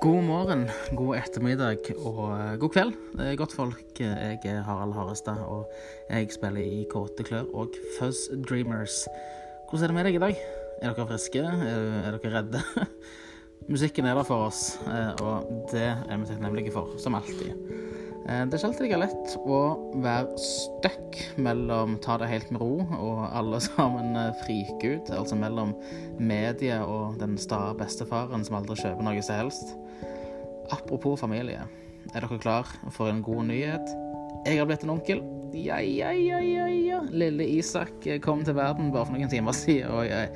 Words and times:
God 0.00 0.22
morgen, 0.24 0.62
god 0.96 1.18
ettermiddag 1.18 1.90
og 1.98 2.20
eh, 2.32 2.54
god 2.56 2.70
kveld. 2.72 2.94
Godt 3.36 3.52
folk. 3.52 3.98
Jeg 4.00 4.38
er 4.48 4.62
Harald 4.64 4.94
Harestad, 4.96 5.42
og 5.44 5.68
jeg 6.08 6.30
spiller 6.32 6.64
i 6.64 6.86
Kåte 6.88 7.26
klør 7.26 7.50
og 7.52 7.76
Fuzz 7.98 8.30
Dreamers. 8.48 9.02
Hvordan 9.68 9.84
er 9.84 9.92
det 9.92 9.98
med 9.98 10.08
deg 10.08 10.16
i 10.16 10.22
dag? 10.24 10.40
Er 10.80 10.96
dere 10.96 11.06
friske? 11.10 11.44
Er, 11.44 11.84
er 12.00 12.16
dere 12.16 12.32
redde? 12.38 12.64
Musikken 13.68 14.08
er 14.08 14.16
der 14.16 14.24
for 14.24 14.48
oss, 14.48 14.78
eh, 14.88 15.12
og 15.20 15.68
det 15.74 15.84
er 15.92 16.16
vi 16.16 16.32
takknemlige 16.32 16.72
for, 16.72 16.96
som 16.96 17.20
alltid. 17.20 17.52
Eh, 18.28 18.44
Det 18.46 18.54
er 18.54 18.58
ikke 18.58 18.68
alltid 18.68 18.86
like 18.86 19.00
lett 19.00 19.34
å 19.48 19.60
være 20.02 20.38
stuck 20.38 21.20
mellom 21.40 21.96
ta 22.04 22.18
det 22.20 22.28
helt 22.30 22.50
med 22.52 22.60
ro 22.62 22.84
og 22.98 23.22
alle 23.32 23.60
sammen 23.68 24.16
eh, 24.16 24.32
frike 24.44 24.94
ut, 24.96 25.10
altså 25.16 25.38
mellom 25.40 25.74
media 26.18 26.82
og 26.84 27.18
den 27.20 27.38
sta 27.40 27.70
bestefaren 27.78 28.44
som 28.46 28.60
aldri 28.60 28.76
kjøper 28.80 29.06
noe 29.06 29.22
som 29.24 29.40
helst. 29.40 29.74
Apropos 30.70 31.18
familie, 31.20 31.64
er 32.14 32.20
dere 32.22 32.38
klar 32.40 32.68
for 32.94 33.10
en 33.10 33.22
god 33.26 33.48
nyhet? 33.50 33.88
Jeg 34.46 34.60
har 34.60 34.68
blitt 34.68 34.84
en 34.86 34.94
onkel. 34.94 35.20
Ja, 35.52 35.80
ja, 35.82 36.12
ja, 36.14 36.38
ja, 36.38 36.66
ja. 36.70 37.00
Lille 37.10 37.42
Isak 37.58 38.06
kom 38.22 38.44
til 38.46 38.54
verden 38.54 38.92
bare 38.94 39.08
for 39.08 39.16
noen 39.16 39.32
timer 39.32 39.56
siden, 39.64 39.90
og 39.90 40.06
jeg, 40.06 40.30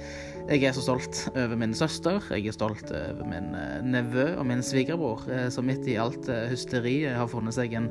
jeg 0.45 0.67
er 0.69 0.75
så 0.77 0.83
stolt 0.85 1.21
over 1.33 1.57
min 1.57 1.73
søster. 1.77 2.21
Jeg 2.35 2.51
er 2.51 2.55
stolt 2.57 2.91
over 2.93 3.25
min 3.29 3.55
eh, 3.57 3.79
nevø 3.85 4.27
og 4.37 4.45
min 4.49 4.61
svigerbror, 4.65 5.25
eh, 5.33 5.47
som 5.53 5.65
midt 5.65 5.87
i 5.89 5.97
alt 6.01 6.29
eh, 6.29 6.51
hysteriet 6.51 7.17
har 7.17 7.31
funnet 7.33 7.57
seg 7.57 7.73
en, 7.79 7.89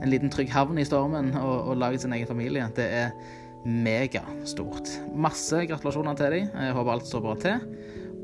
en 0.00 0.10
liten 0.10 0.32
trygg 0.32 0.50
havn 0.50 0.80
i 0.82 0.86
stormen 0.88 1.30
og, 1.38 1.70
og 1.70 1.78
laget 1.78 2.02
sin 2.02 2.14
egen 2.16 2.26
familie. 2.26 2.66
Det 2.74 2.88
er 3.04 3.14
megastort. 3.62 4.90
Masse 5.14 5.62
gratulasjoner 5.70 6.18
til 6.18 6.38
dem. 6.38 6.50
Jeg 6.50 6.76
håper 6.76 6.96
alt 6.96 7.06
står 7.06 7.24
bra 7.28 7.38
til. 7.46 7.66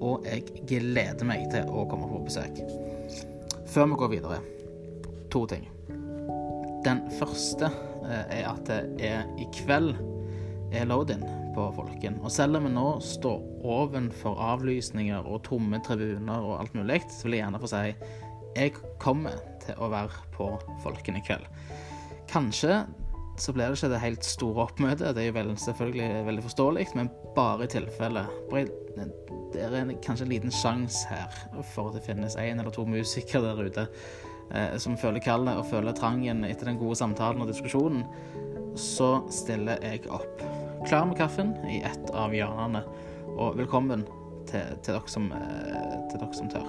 Og 0.02 0.26
jeg 0.26 0.66
gleder 0.66 1.26
meg 1.26 1.46
til 1.54 1.70
å 1.70 1.86
komme 1.90 2.10
på 2.10 2.22
besøk. 2.26 2.58
Før 3.70 3.92
vi 3.92 4.02
går 4.02 4.14
videre, 4.16 4.42
to 5.30 5.44
ting. 5.50 5.66
Den 6.86 7.06
første 7.18 7.70
er 8.08 8.46
at 8.48 8.62
det 8.70 9.10
er 9.10 9.26
i 9.38 9.46
kveld 9.58 9.92
er 10.72 10.88
load-in 10.88 11.22
på 11.54 11.66
Folken. 11.76 12.20
Og 12.22 12.32
selv 12.32 12.58
om 12.58 12.68
vi 12.68 12.72
nå 12.74 12.86
står 13.04 13.66
ovenfor 13.66 14.38
avlysninger 14.52 15.26
og 15.26 15.42
tomme 15.48 15.80
tribuner 15.84 16.44
og 16.44 16.60
alt 16.60 16.78
mulig, 16.78 17.02
så 17.12 17.26
vil 17.26 17.38
jeg 17.38 17.44
gjerne 17.46 17.62
få 17.62 17.72
si 17.72 17.84
jeg 18.58 18.72
kommer 18.98 19.36
til 19.62 19.78
å 19.78 19.90
være 19.92 20.24
på 20.34 20.48
Folken 20.82 21.18
i 21.18 21.24
kveld. 21.26 21.44
Kanskje 22.28 22.82
så 23.38 23.52
blir 23.54 23.70
det 23.70 23.78
ikke 23.78 23.92
det 23.92 24.00
helt 24.02 24.26
store 24.26 24.64
oppmøtet, 24.66 25.14
det 25.14 25.22
er 25.22 25.28
jo 25.28 25.34
vel, 25.36 25.52
selvfølgelig 25.62 26.08
veldig 26.26 26.42
forståelig, 26.42 26.86
men 26.98 27.10
bare 27.36 27.68
i 27.68 27.70
tilfelle. 27.70 28.24
Det 29.52 29.62
er 29.62 29.92
kanskje 30.04 30.26
en 30.26 30.32
liten 30.32 30.54
sjanse 30.54 31.06
her 31.10 31.38
for 31.72 31.90
at 31.90 31.98
det 31.98 32.06
finnes 32.08 32.36
en 32.36 32.58
eller 32.58 32.74
to 32.74 32.84
musikere 32.88 33.54
der 33.54 33.70
ute 33.70 33.86
eh, 34.50 34.74
som 34.82 34.98
føler 34.98 35.22
kallet 35.22 35.60
og 35.60 35.68
føler 35.70 35.96
trangen 35.96 36.42
etter 36.48 36.72
den 36.72 36.80
gode 36.82 36.98
samtalen 36.98 37.44
og 37.44 37.52
diskusjonen, 37.52 38.02
så 38.78 39.20
stiller 39.30 39.78
jeg 39.86 40.08
opp. 40.10 40.42
Klar 40.86 41.06
med 41.06 41.16
kaffen 41.16 41.56
i 41.66 41.82
ett 41.82 42.10
av 42.14 42.34
hjørnene, 42.34 42.82
og 43.34 43.56
velkommen 43.58 44.04
til, 44.46 44.62
til, 44.84 44.94
dere, 44.94 45.08
som, 45.10 45.24
eh, 45.34 45.96
til 46.10 46.20
dere 46.20 46.34
som 46.36 46.48
tør. 46.52 46.68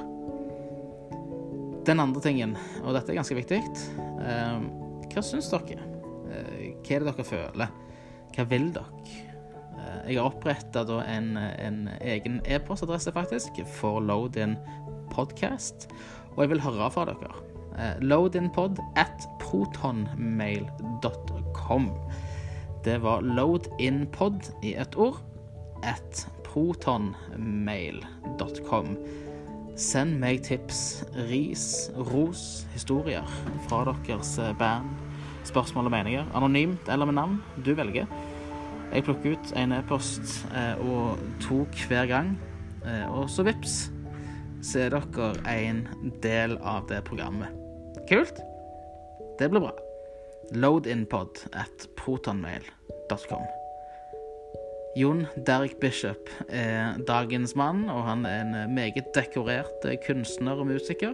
Den 1.86 2.00
andre 2.02 2.22
tingen, 2.24 2.56
og 2.82 2.94
dette 2.98 3.12
er 3.14 3.20
ganske 3.20 3.38
viktig, 3.38 3.60
eh, 3.62 4.60
hva 5.14 5.22
syns 5.24 5.52
dere? 5.54 5.78
Eh, 6.26 6.74
hva 6.82 6.96
er 6.96 7.00
det 7.06 7.12
dere 7.12 7.32
føler? 7.32 7.68
Hva 8.36 8.44
vil 8.50 8.68
dere? 8.76 8.92
Jeg 10.10 10.16
har 10.18 10.28
oppretta 10.28 10.82
en, 11.06 11.38
en 11.38 11.90
egen 12.02 12.42
e-postadresse, 12.46 13.12
faktisk, 13.14 13.52
for 13.78 13.96
Load-in 14.02 14.58
podcast, 15.14 15.78
og 16.34 16.40
jeg 16.44 16.50
vil 16.56 16.66
høre 16.66 16.92
fra 16.94 17.04
dere. 17.10 17.32
Loadinpod 18.02 18.76
at 19.00 19.20
protonmail.com. 19.40 21.86
Det 22.84 23.04
var 23.04 23.22
loadinpod 23.22 24.40
i 24.64 24.74
ett 24.74 24.96
ord 24.96 25.16
at 25.84 26.28
protonmail.com. 26.48 28.98
Send 29.80 30.20
meg 30.20 30.42
tips, 30.44 31.06
ris, 31.30 31.92
ros, 32.12 32.66
historier 32.74 33.24
fra 33.70 33.86
deres 33.88 34.40
eh, 34.40 34.58
band, 34.60 34.86
spørsmål 35.48 35.86
og 35.88 35.94
meninger. 35.94 36.26
Anonymt 36.36 36.90
eller 36.92 37.06
med 37.08 37.16
navn. 37.20 37.38
Du 37.66 37.72
velger. 37.76 38.06
Jeg 38.94 39.04
plukker 39.06 39.32
ut 39.38 39.54
en 39.60 39.72
e-post 39.78 40.26
eh, 40.52 40.76
og 40.84 41.08
to 41.44 41.58
hver 41.88 42.06
gang. 42.12 42.28
Eh, 42.84 43.08
og 43.12 43.30
så 43.32 43.44
vips, 43.48 43.74
så 44.64 44.80
er 44.86 44.90
dere 44.96 45.34
en 45.54 45.86
del 46.24 46.58
av 46.60 46.88
det 46.92 47.04
programmet. 47.08 47.50
Kult? 48.10 48.38
Det 49.40 49.48
blir 49.52 49.64
bra. 49.64 49.89
Loadinpod 50.56 51.46
at 51.54 51.88
protonmail.com. 52.00 53.46
Jon 54.98 55.28
Derek 55.46 55.78
Bishop 55.80 56.30
er 56.50 56.98
dagens 57.08 57.54
mann, 57.56 57.86
og 57.94 58.04
han 58.08 58.26
er 58.26 58.42
en 58.42 58.74
meget 58.74 59.12
dekorert 59.16 59.86
kunstner 60.08 60.60
og 60.60 60.68
musiker. 60.72 61.14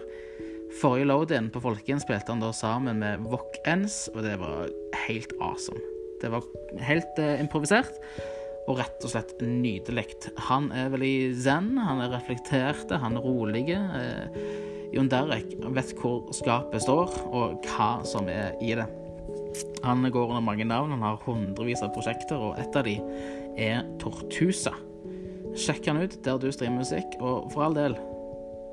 Forrige 0.80 1.08
load-in 1.12 1.52
på 1.54 1.62
Folken 1.64 2.00
spilte 2.02 2.34
han 2.34 2.42
da 2.44 2.50
sammen 2.56 3.00
med 3.04 3.28
Vok 3.30 3.60
Ens, 3.68 4.08
og 4.16 4.24
det 4.26 4.40
var 4.42 4.72
helt 5.06 5.36
awesome. 5.40 5.80
Det 6.22 6.32
var 6.32 6.48
helt 6.88 7.20
eh, 7.22 7.38
improvisert 7.44 8.00
og 8.66 8.80
rett 8.80 9.04
og 9.06 9.12
slett 9.12 9.36
nydelig. 9.44 10.08
Han 10.48 10.72
er 10.74 10.90
veldig 10.94 11.16
zen, 11.38 11.76
han 11.78 12.02
er 12.02 12.16
reflekterte, 12.16 12.98
han 13.04 13.20
er 13.20 13.28
rolig. 13.28 13.68
Eh, 13.76 14.42
Jon 14.96 15.12
Derek 15.12 15.52
vet 15.76 15.96
hvor 16.00 16.32
skapet 16.34 16.84
står, 16.86 17.20
og 17.30 17.66
hva 17.68 17.92
som 18.08 18.32
er 18.32 18.56
i 18.64 18.74
det. 18.80 18.88
Han 19.86 20.06
går 20.12 20.30
under 20.32 20.42
mange 20.42 20.66
navn, 20.66 20.92
han 20.96 21.02
har 21.06 21.20
hundrevis 21.26 21.82
av 21.86 21.92
prosjekter, 21.96 22.36
og 22.42 22.60
et 22.62 22.76
av 22.76 22.84
de 22.88 22.96
er 23.62 23.84
Tortusa. 24.02 24.74
Sjekk 25.56 25.88
han 25.92 26.02
ut 26.04 26.18
der 26.26 26.40
du 26.42 26.50
streamer 26.52 26.82
musikk, 26.84 27.16
og 27.24 27.52
for 27.54 27.64
all 27.68 27.78
del, 27.78 27.96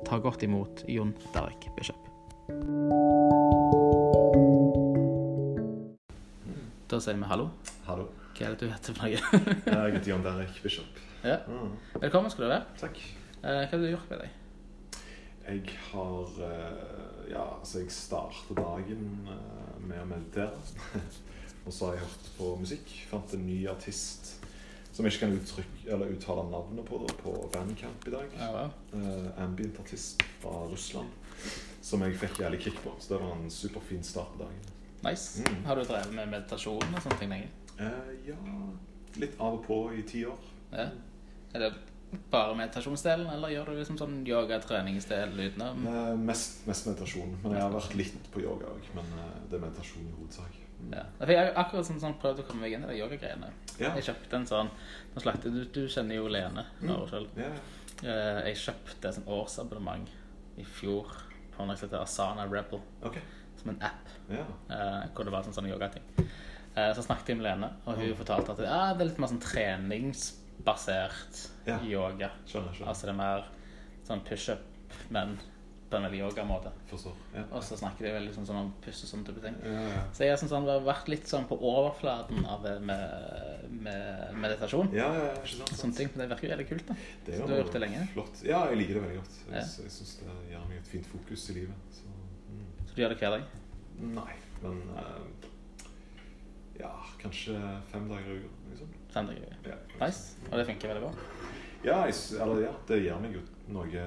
ta 0.07 0.17
godt 0.19 0.43
imot 0.43 0.83
Jon 0.91 1.13
Derek 1.35 1.69
Bishop. 1.77 1.99
Da 6.91 6.99
sier 7.01 7.17
vi 7.17 7.27
hallo. 7.29 7.47
Hallo. 7.87 8.09
Hva 8.33 8.47
er 8.49 8.55
det 8.55 8.65
du 8.65 8.71
heter 8.73 8.95
for 8.97 9.05
noe? 9.05 9.11
Jeg 9.69 9.95
heter 9.95 10.09
Jon 10.11 10.23
Derek 10.25 10.57
Bishop. 10.63 10.99
ja. 11.23 11.37
Mm. 11.47 11.73
Velkommen 12.01 12.33
skal 12.33 12.45
du 12.45 12.49
være. 12.51 12.65
Takk. 12.81 12.99
Eh, 13.43 13.63
Hva 13.63 13.69
har 13.71 13.81
du 13.83 13.87
gjort 13.93 14.09
med 14.11 14.23
deg? 14.23 14.39
Jeg 15.43 15.77
har 15.91 16.37
eh, 16.47 17.02
Ja, 17.31 17.45
altså, 17.59 17.79
jeg 17.83 17.91
starter 17.91 18.57
dagen 18.57 19.27
eh, 19.31 19.75
med 19.83 20.01
å 20.01 20.07
meditere. 20.09 21.01
Og 21.65 21.71
så 21.71 21.87
har 21.87 21.97
jeg 21.97 22.07
hørt 22.07 22.31
på 22.37 22.49
musikk. 22.59 22.95
Fant 23.11 23.35
en 23.37 23.45
ny 23.47 23.61
artist 23.71 24.33
som 24.93 25.07
jeg 25.07 25.15
ikke 25.15 25.25
kan 25.25 25.39
uttrykke, 25.39 25.85
eller 25.89 26.11
uttale 26.13 26.43
navnet 26.51 26.85
på, 26.85 26.99
da, 27.01 27.13
på 27.23 27.31
Bandcamp 27.53 28.07
i 28.07 28.11
dag. 28.13 28.35
Ja, 28.37 28.49
ja. 28.59 28.65
Eh, 28.93 29.29
ambient 29.41 29.79
artist 29.81 30.21
fra 30.41 30.67
Russland. 30.69 31.09
Som 31.81 32.03
jeg 32.05 32.19
fikk 32.21 32.43
jævlig 32.43 32.59
kick 32.67 32.77
på. 32.83 32.93
Så 32.99 33.15
det 33.15 33.23
var 33.23 33.33
en 33.33 33.49
superfin 33.51 34.03
start 34.05 34.35
på 34.35 34.43
dagen. 34.43 34.59
Nice. 35.03 35.41
Mm. 35.41 35.63
Har 35.65 35.75
du 35.75 35.83
drevet 35.83 36.13
med 36.13 36.29
meditasjon 36.35 36.93
og 36.93 37.01
sånne 37.01 37.17
ting 37.19 37.33
lenge? 37.33 37.49
Uh, 37.79 38.13
ja 38.27 38.37
Litt 39.17 39.33
av 39.41 39.57
og 39.57 39.65
på 39.65 39.79
i 39.97 40.05
ti 40.07 40.23
år. 40.29 40.45
Ja. 40.71 40.87
Er 41.53 41.65
det 41.65 41.73
bare 42.31 42.55
meditasjonsdelen, 42.55 43.27
eller 43.33 43.49
gjør 43.49 43.65
du 43.65 43.77
liksom 43.79 43.97
sånn 43.97 44.25
yoga-treningsdel 44.25 45.33
utenom? 45.39 45.85
Eh, 45.87 46.15
mest, 46.17 46.65
mest 46.67 46.87
meditasjon. 46.87 47.37
Men 47.43 47.53
jeg 47.57 47.61
har 47.61 47.71
vært 47.73 47.95
litt 47.99 48.31
på 48.33 48.41
yoga 48.43 48.65
òg. 48.73 48.89
Men 48.95 49.05
eh, 49.19 49.33
det 49.49 49.57
er 49.59 49.63
meditasjon 49.65 50.07
i 50.07 50.13
hovedsak. 50.17 50.59
Mm. 50.83 50.93
Ja. 50.97 51.03
Jeg 51.27 51.37
har 51.39 51.53
akkurat 51.65 51.85
sånn, 51.87 51.99
sånn 52.01 52.17
prøvd 52.21 52.41
å 52.43 52.47
komme 52.47 52.61
meg 52.65 52.73
inn 52.75 52.83
i 52.83 52.87
de 52.91 52.97
yogagreiene. 52.99 53.51
Ja. 53.79 53.93
Jeg 53.95 54.03
kjøpte 54.09 54.35
en 54.39 54.45
sånn 54.49 54.69
nå 55.13 55.21
slakter 55.23 55.53
du, 55.53 55.63
du 55.65 55.87
kjenner 55.87 56.15
jo 56.19 56.27
Lene 56.27 56.65
Mm. 56.81 57.07
selv 57.09 57.27
Ja, 57.37 57.51
Eh, 58.03 58.49
Jeg 58.49 58.55
kjøpte 58.57 59.07
et 59.07 59.15
sånn 59.15 59.27
årsabonnement 59.31 60.09
i 60.57 60.63
fjor 60.65 61.05
på 61.55 61.65
noe 61.65 61.75
som 61.77 61.87
heter 61.87 62.01
Asana 62.01 62.47
Rebel, 62.51 62.81
Okay. 63.05 63.21
som 63.55 63.69
en 63.69 63.81
app. 63.81 64.09
yeah. 64.29 64.45
eh, 64.69 65.07
hvor 65.13 65.23
det 65.23 65.31
var 65.31 65.43
sånn, 65.43 65.53
sånne 65.53 65.69
yogating. 65.71 66.01
Eh, 66.75 66.91
så 66.93 67.03
snakket 67.05 67.27
jeg 67.27 67.37
med 67.37 67.43
Lene, 67.45 67.69
og 67.85 67.95
hun 67.95 68.09
Mm. 68.09 68.15
fortalte 68.17 68.49
at 68.51 68.57
ja, 68.59 68.93
det 68.93 69.01
er 69.01 69.05
litt 69.09 69.19
mer 69.19 69.27
sånn 69.27 69.39
treningsbasert 70.63 71.49
Ja. 71.65 71.79
yoga. 71.83 72.29
Skjønner. 72.45 72.73
skjønner. 72.73 72.87
Altså 72.87 73.01
det 73.07 73.09
er 73.09 73.17
mer 73.17 73.43
sånn 74.05 74.23
push-up, 74.25 74.59
men 75.09 75.37
på 75.89 75.97
en 75.97 76.03
veldig 76.09 76.19
yogamåte. 76.19 76.71
Ja. 77.35 77.43
Og 77.51 77.61
så 77.63 77.77
snakker 77.77 77.99
de 78.05 78.11
veldig 78.13 78.29
liksom 78.31 78.45
sånn 78.47 78.57
om 78.57 78.73
puss 78.81 79.03
og 79.03 79.09
sånne 79.11 79.25
type 79.27 79.41
ting. 79.41 79.55
Ja, 79.63 79.81
ja. 79.93 80.03
Så 80.11 80.23
jeg 80.23 80.31
har 80.31 80.37
sånn, 80.37 80.49
sånn, 80.49 80.65
vært 80.83 81.07
litt 81.07 81.27
sånn 81.27 81.45
på 81.47 81.55
overflaten 81.61 82.45
av 82.45 82.63
det 82.63 82.79
med, 82.81 83.69
med 83.69 84.33
meditasjon. 84.35 84.89
Ja, 84.91 85.13
ja, 85.13 85.25
ja, 85.29 85.45
sant? 85.45 85.69
Sånne 85.77 85.95
ting, 85.95 86.09
men 86.15 86.23
det 86.23 86.29
virker 86.35 86.47
jo 86.49 86.55
veldig 86.55 86.67
kult. 86.69 86.87
da 86.87 86.95
Det 87.25 87.37
Så 87.37 87.45
du 87.47 87.53
har 87.53 87.61
gjort 87.63 87.73
det 87.73 87.81
lenge? 87.81 88.07
Flott. 88.13 88.43
Ja, 88.43 88.63
jeg 88.71 88.77
liker 88.81 88.93
det 88.95 89.03
veldig 89.03 89.19
godt. 89.21 89.37
Jeg, 89.45 89.53
Ja. 89.53 89.61
syns 89.61 90.17
det 90.19 90.33
gir 90.49 90.65
meg 90.67 90.77
et 90.77 90.87
fint 90.87 91.05
fokus 91.05 91.49
i 91.49 91.53
livet. 91.53 91.75
Så, 91.91 92.01
mm. 92.49 92.65
Så 92.87 92.95
du 92.95 93.01
gjør 93.03 93.09
det 93.09 93.19
hver 93.19 93.37
dag? 93.37 93.43
Nei, 94.01 94.33
men 94.63 94.81
uh, 94.97 95.49
Ja, 96.79 96.91
kanskje 97.21 97.53
fem 97.91 98.09
dager 98.09 98.31
i 98.33 98.39
uka. 98.41 98.49
Liksom. 98.71 98.92
Fem 99.13 99.27
dager? 99.29 99.57
Ja. 99.67 99.77
Nice. 100.01 100.37
Og 100.49 100.57
det 100.57 100.65
funker 100.69 100.93
veldig 100.93 101.03
bra? 101.03 101.11
Ja, 101.83 101.97
jeg, 102.07 102.15
eller, 102.39 102.63
ja, 102.63 102.71
det 102.87 103.01
gir 103.03 103.19
meg 103.21 103.35
jo 103.37 103.43
noe 103.75 104.05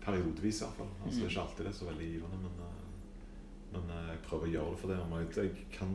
periodevis 0.00 0.62
iallfall. 0.64 0.88
Altså, 1.04 1.20
det 1.20 1.26
er 1.26 1.30
ikke 1.34 1.44
alltid 1.44 1.66
det 1.66 1.72
er 1.72 1.78
så 1.78 1.88
veldig 1.90 2.08
givende, 2.08 2.40
men, 2.46 2.58
eh, 2.66 2.82
men 3.76 3.94
eh, 3.96 4.08
jeg 4.14 4.22
prøver 4.26 4.48
å 4.48 4.52
gjøre 4.56 4.74
det 4.74 4.80
for 4.82 4.92
det. 4.92 4.98
Og 5.04 5.38
jeg 5.38 5.66
kan 5.76 5.94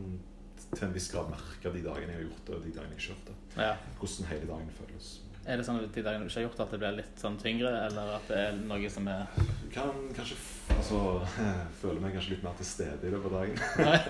til 0.72 0.86
en 0.86 0.94
viss 0.94 1.10
grad 1.12 1.28
merke 1.30 1.72
de 1.74 1.82
dagene 1.84 2.14
jeg 2.14 2.20
har 2.20 2.28
gjort 2.28 2.46
det, 2.48 2.56
og 2.56 2.64
de 2.64 2.74
dagene 2.78 2.96
jeg 2.96 3.02
ikke 3.02 3.08
har 3.08 3.16
gjort 3.16 3.30
det. 3.30 3.64
Ja. 3.66 3.72
Hvordan 4.00 4.30
hele 4.32 4.50
dagen 4.52 4.72
føles. 4.78 5.10
Er 5.46 5.60
det 5.60 5.64
sånn 5.66 5.76
at 5.78 5.92
de 5.94 6.02
dagene 6.02 6.24
du 6.26 6.30
ikke 6.30 6.40
har 6.40 6.44
gjort 6.48 6.60
at 6.64 6.72
det 6.74 6.78
blir 6.82 6.94
litt 6.96 7.20
sånn 7.22 7.36
tyngre, 7.38 7.70
eller 7.86 8.16
at 8.16 8.30
det 8.30 8.38
er 8.48 8.56
noe 8.66 8.88
som 8.90 9.06
er 9.12 9.28
Du 9.36 9.68
kan 9.70 9.92
kanskje 10.16 10.38
altså, 10.74 10.98
føle 11.82 12.02
meg 12.02 12.16
kanskje 12.16 12.32
litt 12.34 12.42
mer 12.46 12.56
til 12.58 12.66
stede 12.66 13.06
i 13.06 13.12
løpet 13.14 13.30
av 13.30 13.36
dagen. 13.38 13.60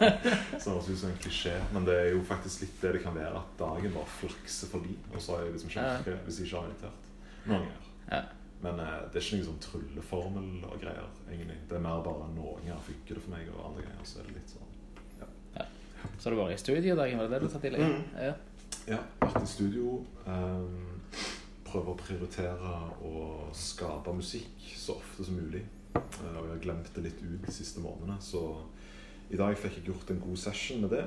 Så 0.63 0.73
høres 0.73 0.89
ut 0.89 1.01
som 1.03 1.11
en 1.11 1.21
klisjé, 1.21 1.53
men 1.77 1.85
det 1.89 1.99
er 2.01 2.09
jo 2.15 2.23
faktisk 2.25 2.65
litt 2.65 2.81
det 2.81 2.95
det 2.97 3.03
kan 3.05 3.19
være. 3.19 3.43
At 3.43 3.61
dagen 3.61 3.93
bare 3.99 4.15
flakser 4.17 4.73
forbi, 4.73 4.97
og 5.13 5.21
så 5.21 5.37
har 5.37 5.45
jeg 5.45 5.59
liksom 5.59 5.75
ikke 5.75 5.85
Ja. 5.91 6.17
hvis 6.25 6.41
jeg 6.41 6.49
ikke 6.49 6.63
har 6.63 6.71
meditert. 6.71 7.13
Noen 7.47 7.67
ganger. 7.67 7.93
Ja. 8.15 8.23
Men 8.65 8.81
eh, 8.81 8.97
det 9.13 9.21
er 9.21 9.27
ikke 9.27 9.37
noen 9.43 9.49
sånn 9.51 9.63
trylleformel 9.67 10.51
og 10.71 10.81
greier, 10.81 11.09
egentlig. 11.29 11.59
Det 11.69 11.77
er 11.77 11.85
mer 11.85 12.01
bare 12.07 12.31
noen 12.33 12.65
ganger 12.65 12.81
funker 12.89 13.19
det 13.21 13.27
for 13.27 13.37
meg, 13.37 13.53
og 13.53 13.65
andre 13.71 13.85
ganger 13.91 14.09
så 14.09 14.23
er 14.23 14.31
det 14.31 14.39
litt 14.41 14.57
sånn 14.57 14.73
Så 16.17 16.29
har 16.29 16.35
du 16.37 16.39
vært 16.39 16.55
i 16.55 16.61
studio 16.63 16.95
i 16.95 16.97
dag, 16.97 17.13
var 17.19 17.27
det 17.29 17.35
det 17.35 17.41
du 17.45 17.51
sa 17.53 17.61
tidlig? 17.61 17.83
Mm. 17.83 18.05
Ja. 18.25 18.35
Ja, 18.87 18.99
vært 19.21 19.43
i 19.43 19.49
studio. 19.51 19.99
Um, 20.25 20.86
prøver 21.67 21.93
å 21.93 21.99
prioritere 22.01 22.73
å 23.05 23.21
skape 23.57 24.15
musikk 24.17 24.67
så 24.79 24.97
ofte 25.01 25.27
som 25.27 25.39
mulig. 25.39 25.65
Uh, 25.97 26.37
og 26.39 26.43
jeg 26.43 26.51
har 26.53 26.65
glemt 26.65 26.91
det 26.95 27.07
litt 27.07 27.23
ut 27.25 27.47
de 27.47 27.55
siste 27.55 27.83
månedene, 27.85 28.19
så 28.23 28.43
i 29.33 29.39
dag 29.39 29.57
fikk 29.59 29.81
jeg 29.81 29.89
gjort 29.91 30.13
en 30.13 30.23
god 30.23 30.39
session 30.39 30.85
med 30.85 30.95
det. 30.95 31.07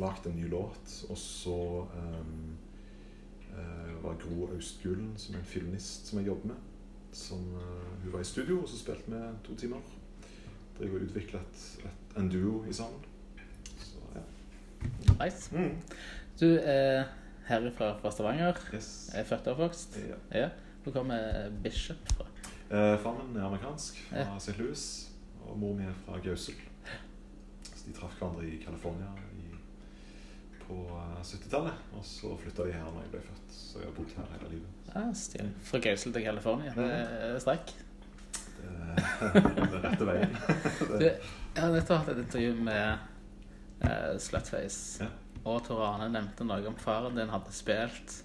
Lagt 0.00 0.26
en 0.26 0.36
ny 0.38 0.46
låt, 0.48 0.92
og 1.10 1.18
så 1.18 1.56
um, 1.84 2.52
var 4.02 4.14
Gro 4.22 4.46
Austgulen, 4.54 5.10
som 5.20 5.34
er 5.34 5.42
en 5.42 5.48
filmist 5.50 6.06
som 6.08 6.20
jeg 6.20 6.30
jobber 6.30 6.52
med, 6.52 6.68
som 7.12 7.42
uh, 7.58 7.88
hun 8.04 8.12
var 8.14 8.22
i 8.22 8.28
studio, 8.28 8.62
og 8.62 8.70
så 8.70 8.78
spilte 8.80 9.10
vi 9.10 9.24
to 9.48 9.56
timer. 9.58 9.82
Og 10.82 10.94
utvikler 10.98 11.42
et, 11.42 11.64
et, 11.84 12.14
en 12.18 12.30
duo 12.32 12.62
i 12.66 12.72
sammen. 12.74 13.02
Så 13.78 14.00
ja. 14.14 14.22
Nice. 15.20 15.52
Mm. 15.54 15.76
Du 16.40 16.46
er 16.62 17.04
herifra 17.48 17.92
fra 18.00 18.10
Stavanger. 18.10 18.58
Yes. 18.74 19.10
Er 19.14 19.24
født 19.28 19.46
og 19.46 19.52
oppvokst. 19.56 19.98
Ja. 20.08 20.18
Ja. 20.42 20.48
Hvor 20.82 20.92
kommer 20.92 21.50
Bishop 21.62 22.08
fra? 22.16 22.26
Eh, 22.72 22.98
far 23.02 23.14
min 23.18 23.36
er 23.36 23.44
amerikansk, 23.46 23.98
fra 24.08 24.18
Ja. 24.24 24.38
St. 24.38 24.58
Louis. 24.58 24.84
Og 25.46 25.58
mor 25.58 25.74
mi 25.74 25.84
er 25.84 25.94
fra 26.06 26.18
Gausel. 26.24 26.54
Så 27.74 27.86
de 27.86 27.92
traff 27.96 28.14
hverandre 28.20 28.46
i 28.46 28.58
California 28.64 29.08
i, 29.38 29.54
på 30.62 30.74
eh, 30.86 31.22
70-tallet. 31.22 31.72
Og 31.98 32.04
så 32.06 32.36
flytta 32.42 32.66
de 32.68 32.72
her 32.72 32.84
når 32.84 33.00
jeg 33.04 33.10
ble 33.14 33.22
født. 33.28 33.54
Så 33.54 33.78
jeg 33.82 33.88
har 33.90 33.96
bodd 33.96 34.14
her 34.16 34.28
hele 34.36 34.50
livet. 34.56 34.68
Ja, 34.94 35.04
stilig. 35.14 35.50
Fra 35.62 35.78
Gausel 35.78 36.12
til 36.12 36.22
California. 36.26 36.72
Det 36.76 36.90
er 36.92 37.38
strekk. 37.42 37.74
Det, 38.62 38.74
det 39.20 39.78
er 39.78 39.82
rette 39.88 40.06
veien. 40.06 40.36
Du, 41.00 41.04
jeg 41.04 41.58
har 41.58 41.72
nettopp 41.74 41.98
hatt 42.04 42.12
et 42.14 42.22
intervju 42.22 42.54
med 42.62 42.98
uh, 43.84 44.18
Slutface. 44.22 45.02
Ja. 45.04 45.08
Og 45.44 45.62
Tor 45.66 45.80
Arne 45.86 46.08
nevnte 46.14 46.44
noe 46.46 46.66
om 46.70 46.76
faren 46.78 47.16
din 47.18 47.28
hadde 47.32 47.52
spilt 47.52 48.20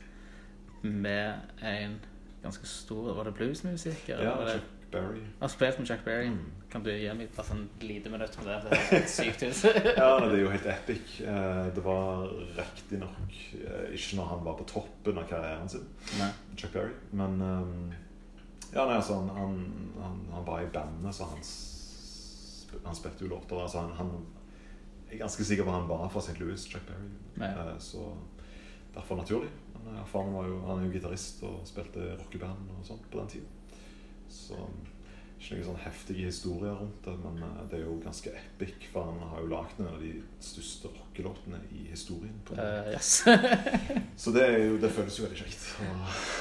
med 0.83 1.39
en 1.65 1.95
ganske 2.43 2.65
stor 2.69 3.13
Var 3.17 3.23
det 3.25 3.33
bluesmusiker? 3.39 4.21
ja, 4.23 4.35
det- 4.45 4.53
Chuck 4.59 4.73
Berry. 4.91 5.19
Har 5.41 5.47
spilt 5.51 5.79
med 5.79 5.89
Jack 5.89 6.05
Berry. 6.05 6.27
Mm. 6.29 6.51
Kan 6.71 6.83
du 6.83 6.89
gi 6.91 7.09
meg 7.13 7.27
bare 7.35 7.45
sånn 7.49 7.65
lite 7.81 8.09
minutt 8.09 8.37
med 8.37 8.47
det? 8.47 8.69
Det 8.69 9.01
er 9.01 9.07
sykt 9.17 9.43
ut. 9.43 9.63
Ja, 9.97 10.19
det 10.23 10.29
er 10.37 10.41
jo 10.45 10.49
helt 10.53 10.65
epic. 10.71 11.17
Eh, 11.27 11.65
Det 11.75 11.83
var 11.83 12.29
riktignok 12.55 13.35
eh, 13.57 13.89
ikke 13.97 14.15
når 14.21 14.29
han 14.31 14.45
var 14.45 14.55
på 14.61 14.63
toppen 14.71 15.17
av 15.19 15.27
karrieren 15.27 15.67
sin. 15.69 15.83
Nei. 16.21 16.29
Jack 16.55 16.71
Berry. 16.77 16.93
Men 17.11 17.35
ehm, 17.41 17.93
ja, 18.73 18.85
nei, 18.85 18.95
altså, 18.95 19.13
han, 19.19 19.29
han, 19.35 19.59
han, 20.01 20.21
han 20.37 20.45
var 20.47 20.61
i 20.63 20.71
bandet, 20.71 21.15
så 21.15 21.27
han, 21.33 21.43
han 22.85 22.95
spilte 22.95 23.25
jo 23.25 23.33
låter. 23.35 23.59
Altså, 23.65 23.83
han, 23.83 23.91
han, 23.99 24.13
jeg 25.07 25.15
er 25.15 25.23
ganske 25.23 25.45
sikker 25.47 25.63
på 25.63 25.71
at 25.71 25.79
han 25.79 25.89
var 25.89 26.09
fra 26.11 26.21
St. 26.23 26.39
Louis, 26.39 26.63
Chuck 26.67 26.83
Berry. 26.87 27.11
Ja. 27.39 27.51
Eh, 27.71 27.79
så 27.79 28.09
derfor 28.95 29.15
naturlig. 29.15 29.49
Men 29.73 29.95
eh, 29.95 30.05
faren 30.05 30.33
var 30.35 30.47
jo, 30.49 30.59
han 30.67 30.79
er 30.81 30.87
jo 30.87 30.95
gitarist 30.97 31.43
og 31.47 31.61
spilte 31.67 32.09
rockeband 32.19 32.73
og 32.75 32.85
sånt 32.85 33.07
på 33.11 33.21
den 33.21 33.27
tiden. 33.27 33.47
Så 34.27 34.59
ikke 35.37 35.55
noen 35.57 35.65
sånn 35.67 35.81
heftige 35.83 36.25
historier 36.27 36.73
rundt 36.79 37.03
det, 37.05 37.13
men 37.23 37.37
eh, 37.45 37.59
det 37.69 37.77
er 37.79 37.83
jo 37.85 37.95
ganske 38.03 38.31
epic. 38.39 38.87
For 38.93 39.05
han 39.09 39.19
har 39.31 39.43
jo 39.43 39.49
lagd 39.51 39.79
en 39.83 39.89
av 39.91 39.99
de 40.01 40.11
største 40.43 40.89
rockelåtene 40.95 41.59
i 41.77 41.83
historien. 41.91 42.33
På 42.47 42.57
Eh, 42.57 42.89
yes. 42.95 43.11
Så 44.23 44.33
det, 44.33 44.45
jo, 44.65 44.77
det 44.81 44.89
føles 44.95 45.19
jo 45.19 45.27
veldig 45.27 45.39
kjekt 45.43 45.67
å 45.85 45.89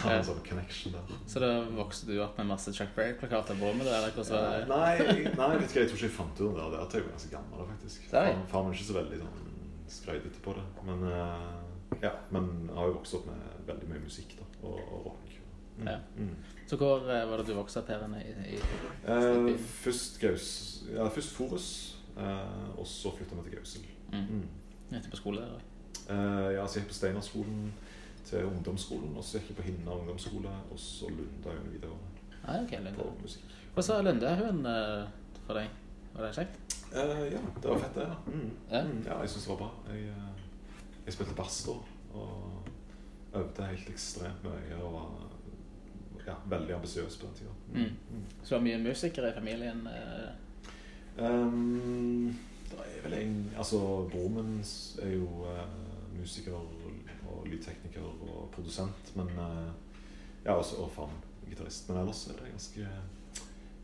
ha 0.06 0.14
en 0.16 0.24
sånn 0.24 0.40
connection 0.48 0.96
der. 0.96 1.12
Så 1.28 1.42
da 1.44 1.50
vokste 1.76 2.08
du 2.08 2.16
opp 2.24 2.38
med 2.40 2.48
masse 2.54 2.72
Chuck 2.76 2.94
Berry-plakater 2.96 3.58
på 3.60 3.68
rommet? 3.68 3.86
Eller 3.90 4.14
hvordan 4.16 4.32
var 4.32 4.56
det? 4.56 4.70
Nei, 4.72 4.90
jeg- 4.96 5.36
nei, 5.36 5.50
vet 5.60 5.68
ikke, 5.70 5.82
jeg 5.84 5.92
tror 5.92 6.00
ikke 6.00 6.08
jeg 6.08 6.16
fant 6.16 6.40
ut 6.40 6.56
det. 6.56 6.70
Der 6.72 6.80
er 6.80 6.96
jeg 6.96 7.04
jo 7.04 7.12
ganske 7.12 7.32
gammel, 7.36 7.66
faktisk. 7.74 8.08
Det 8.10 8.24
faren 8.50 8.66
min 8.70 8.72
er 8.72 8.80
ikke 8.80 8.90
så 8.90 8.98
veldig 9.00 9.20
sånn 9.26 9.42
skreidete 9.96 10.40
på 10.42 10.56
det. 10.56 10.64
Men 10.88 11.04
uh, 11.06 11.98
ja, 12.02 12.10
men 12.34 12.48
jeg 12.66 12.74
har 12.80 12.88
jo 12.90 12.96
vokst 12.98 13.14
opp 13.20 13.28
med 13.28 13.44
veldig 13.68 13.88
mye 13.92 14.02
musikk 14.02 14.32
da, 14.40 14.46
og, 14.66 14.80
og 14.80 15.04
rock. 15.10 15.36
Mm. 15.78 15.86
Ja. 15.88 15.98
Mm. 16.16 16.36
Så 16.66 16.76
hvor 16.80 17.04
eh, 17.10 17.28
var 17.30 17.36
det 17.38 17.46
du 17.46 17.54
vokste 17.54 17.80
opp 17.82 17.88
her 17.92 18.02
I, 18.18 18.22
i, 18.26 18.56
i 18.56 18.60
Eh, 19.12 19.58
først 19.58 20.20
Gaus, 20.20 20.46
ja, 20.94 21.08
først 21.08 21.34
Forus, 21.36 21.68
eh, 22.16 22.78
og 22.78 22.86
så 22.86 23.12
flytta 23.16 23.36
vi 23.36 23.50
til 23.50 23.58
Gausel. 23.58 23.86
mm. 24.12 24.26
Mm. 24.30 24.48
Ute 24.96 25.10
på 25.10 25.16
skole 25.16 25.40
der? 25.40 25.60
Eh, 26.10 26.54
ja, 26.54 26.66
så 26.66 26.78
jeg 26.78 26.84
gikk 26.84 26.92
på 26.92 26.94
Steinerskolen 27.00 27.72
til 28.26 28.44
ungdomsskolen, 28.46 29.16
og 29.16 29.24
så 29.24 29.38
gikk 29.38 29.48
jeg 29.52 29.56
på 29.56 29.62
Hinna 29.62 29.90
ungdomsskole, 30.00 30.50
og 30.70 30.78
så 30.78 31.08
Lunda 31.10 31.54
videregående 31.70 32.12
Ah, 32.46 32.62
okay, 32.62 32.78
Lunde. 32.78 32.98
på 32.98 33.12
musikk. 33.22 33.42
Hvordan 33.74 33.82
sa 33.82 34.00
Lundehuen 34.02 34.66
uh, 34.66 35.08
for 35.46 35.58
deg? 35.58 35.68
Var 36.14 36.22
det 36.26 36.34
kjekt? 36.34 36.76
Eh, 36.94 37.32
ja, 37.32 37.40
det 37.62 37.70
var 37.70 37.78
fett, 37.78 37.94
det. 37.94 38.06
Ja, 38.06 38.14
mm. 38.26 38.50
Ja. 38.70 38.82
Mm, 38.86 39.02
ja 39.06 39.18
jeg 39.20 39.30
syns 39.30 39.44
det 39.44 39.50
var 39.50 39.56
bra. 39.56 39.70
Jeg, 39.90 40.04
eh, 40.08 40.44
jeg 41.06 41.14
spilte 41.14 41.34
bass 41.34 41.58
da, 41.66 41.74
og 42.14 42.68
øvde 43.34 43.66
helt 43.66 43.90
ekstremt 43.90 44.44
mye 44.46 44.78
og 44.82 44.92
var 44.94 45.35
ja, 46.26 46.34
veldig 46.50 46.74
ambisiøs 46.74 47.16
på 47.16 47.26
den 47.26 47.34
tida. 47.34 47.50
Mm. 47.74 48.24
Så 48.42 48.48
det 48.48 48.56
var 48.56 48.64
mye 48.66 48.82
musikere 48.82 49.30
i 49.30 49.36
familien? 49.36 49.86
Uh... 49.86 50.46
Um, 51.16 52.36
det 52.70 52.78
er 52.82 53.08
vel 53.08 53.14
en 53.22 53.36
Altså, 53.56 53.78
broren 54.12 54.34
min 54.34 54.64
er 55.02 55.14
jo 55.14 55.46
uh, 55.46 55.62
musiker 56.18 56.52
og 56.52 57.46
lydtekniker 57.46 58.02
og 58.02 58.48
produsent, 58.52 59.12
men 59.16 59.30
uh, 59.38 59.70
Ja, 60.44 60.54
også, 60.54 60.76
og 60.76 60.92
faren 60.94 61.22
gitarist. 61.48 61.88
Men 61.88 62.02
ellers 62.02 62.26
er 62.26 62.36
det 62.38 62.50
ganske, 62.50 62.88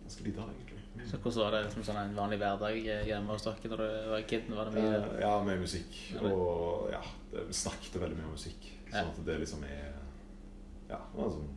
ganske 0.02 0.24
lite 0.24 0.40
av 0.40 0.48
det, 0.48 0.54
egentlig. 0.56 0.82
Mm. 0.94 1.06
Så 1.10 1.16
hvordan 1.16 1.44
var 1.44 1.56
det 1.56 1.62
liksom 1.64 1.86
sånn 1.86 1.98
en 2.02 2.14
vanlig 2.16 2.38
hverdag 2.42 2.76
hjemme 3.08 3.32
hos 3.32 3.46
dere 3.46 3.70
når 3.72 3.82
du 3.82 4.10
var 4.12 4.28
kid? 4.28 4.50
Var 4.50 4.70
det 4.70 4.76
mye 4.76 4.92
Uh, 4.92 5.16
ja, 5.22 5.32
med 5.44 5.62
musikk. 5.62 5.96
Ja, 6.12 6.22
Og 6.28 6.92
ja, 6.92 7.02
det, 7.32 7.46
vi 7.48 7.58
snakket 7.62 7.98
veldig 8.02 8.20
mye 8.20 8.28
om 8.28 8.36
musikk. 8.36 8.70
Sånn 8.92 9.10
at 9.14 9.26
det 9.26 9.40
liksom 9.40 9.64
er 9.64 9.90
Ja, 10.90 10.98
det 10.98 11.16
var 11.16 11.30
sånn 11.32 11.50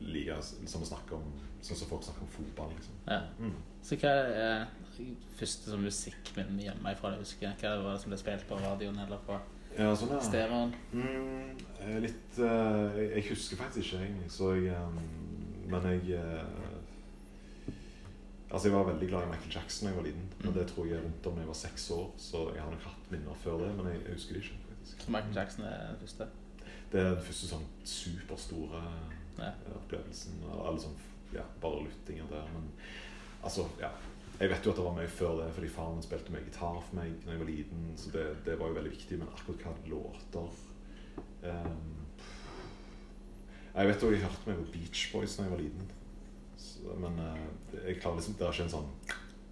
like 0.00 0.36
som 0.42 0.82
å 0.82 0.86
snakke 0.88 1.14
om 1.18 1.32
Sånn 1.60 1.76
som 1.76 1.88
folk 1.90 2.00
snakker 2.06 2.22
om 2.24 2.28
fotball, 2.32 2.70
liksom. 2.72 2.94
Ja. 3.04 3.18
Mm. 3.38 3.56
Så 3.84 3.96
hva 4.00 4.08
er 4.16 4.62
eh, 4.62 5.08
første 5.36 5.68
sånn 5.74 5.82
musikkminne 5.84 6.62
hjemmefra 6.64 7.10
du 7.12 7.18
husker? 7.20 7.52
Hva 7.60 7.74
var 7.82 7.92
det 7.98 8.00
som 8.00 8.14
ble 8.14 8.18
spilt 8.22 8.46
på 8.48 8.56
radioen 8.62 8.96
eller 9.02 9.20
på 9.26 9.36
Ja, 9.76 9.90
sånn, 9.94 10.14
ja. 10.16 10.22
stereoen? 10.24 10.72
Mm, 10.96 11.60
litt 12.06 12.38
eh, 12.40 12.96
jeg, 13.12 13.26
husker 13.28 13.60
faktisk 13.60 13.90
ikke, 13.90 14.00
egentlig. 14.06 14.30
Så 14.32 14.54
jeg 14.56 14.72
eh, 14.72 15.04
Men 15.68 15.84
jeg 15.92 16.16
eh, 16.16 16.48
Altså, 18.50 18.66
jeg 18.68 18.74
var 18.78 18.88
veldig 18.88 19.08
glad 19.12 19.22
i 19.28 19.30
Michael 19.30 19.52
Jackson 19.54 19.86
da 19.86 19.92
jeg 19.92 19.98
var 20.00 20.08
liten. 20.08 20.24
Men 20.40 20.48
Mm. 20.48 20.54
det 20.58 20.66
tror 20.72 20.86
jeg 20.88 20.96
er 20.96 21.04
rundt 21.04 21.26
om 21.26 21.36
jeg 21.38 21.46
var 21.46 21.54
seks 21.60 21.90
år, 21.90 22.10
så 22.16 22.38
jeg 22.54 22.62
har 22.62 22.70
nok 22.72 22.82
hatt 22.88 23.10
minner 23.12 23.34
før 23.44 23.58
det. 23.62 23.76
Men 23.76 23.86
jeg, 23.92 24.00
jeg 24.04 24.14
husker 24.16 24.34
det 24.34 24.42
ikke, 24.44 24.58
faktisk. 24.72 25.02
Så 25.04 25.10
Michael 25.12 25.36
Jackson 25.36 25.64
er 25.64 25.86
den 25.92 26.00
første? 26.00 26.26
Det 26.92 27.00
er 27.00 27.14
den 27.14 27.22
første 27.28 27.46
sånn 27.52 27.68
superstore 27.84 28.80
Ja. 29.40 29.52
opplevelsen. 29.76 30.42
Og 30.48 30.66
alle 30.68 30.82
sånn 30.82 30.98
Ja, 31.30 31.44
bare 31.62 31.84
lyttinger 31.84 32.26
der. 32.26 32.48
Men 32.54 32.64
altså, 33.46 33.68
ja. 33.78 33.92
Jeg 34.40 34.50
vet 34.50 34.64
jo 34.66 34.72
at 34.72 34.78
det 34.80 34.84
var 34.86 34.94
mye 34.96 35.10
før 35.12 35.36
det, 35.42 35.50
fordi 35.54 35.68
faren 35.68 35.98
min 35.98 36.02
spilte 36.02 36.32
mye 36.32 36.46
gitar 36.46 36.78
for 36.80 36.96
meg 36.96 37.12
da 37.22 37.34
jeg 37.34 37.42
var 37.42 37.50
liten. 37.50 37.84
Så 38.00 38.10
det, 38.14 38.24
det 38.46 38.56
var 38.58 38.70
jo 38.70 38.78
veldig 38.78 38.92
viktig. 38.94 39.18
Men 39.20 39.30
akkurat 39.36 39.62
hva 39.66 39.74
låter 39.92 40.48
um, 41.44 41.90
Jeg 43.74 43.90
vet 43.92 44.02
jo 44.02 44.10
jeg 44.10 44.24
hørte 44.24 44.50
meg 44.50 44.62
på 44.62 44.72
Beach 44.74 45.04
Boys 45.12 45.36
da 45.36 45.46
jeg 45.46 45.54
var 45.54 45.62
liten. 45.62 45.92
Så, 46.56 46.96
men 47.04 47.20
uh, 47.20 47.78
jeg 47.84 48.00
klarer 48.00 48.18
liksom 48.18 48.34
Det 48.40 48.46
er 48.46 48.56
ikke 48.56 48.66
en 48.66 48.74
sånn 48.74 48.90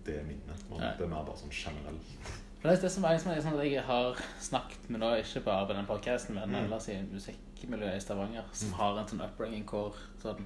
Det 0.09 0.19
minnet. 0.27 0.67
Det 0.73 1.07
er 1.07 1.13
mer 1.15 1.29
bare 1.29 1.41
sånn 1.45 1.55
generelt. 1.55 2.33
For 2.61 2.69
det 2.69 2.81
det 2.83 2.91
som 2.91 3.05
er, 3.05 3.15
liksom, 3.15 3.35
sånn 3.43 3.59
at 3.61 3.67
jeg 3.71 3.83
har 3.87 4.17
snakket 4.43 4.89
med 4.91 5.01
nå, 5.01 5.13
ikke 5.21 5.45
bare 5.45 5.67
på 5.69 5.75
den 5.77 5.87
podcasten, 5.87 6.35
men 6.35 6.51
Mm. 6.51 6.65
ellers 6.65 6.89
i 6.89 6.97
musikkmiljøet 7.13 7.97
i 7.97 8.01
Stavanger, 8.01 8.43
som 8.53 8.69
Mm. 8.69 8.75
har 8.75 8.99
en 8.99 9.07
sånn 9.07 9.21
upbringing 9.25 9.65
hvor 9.65 9.95
sånn, 10.23 10.45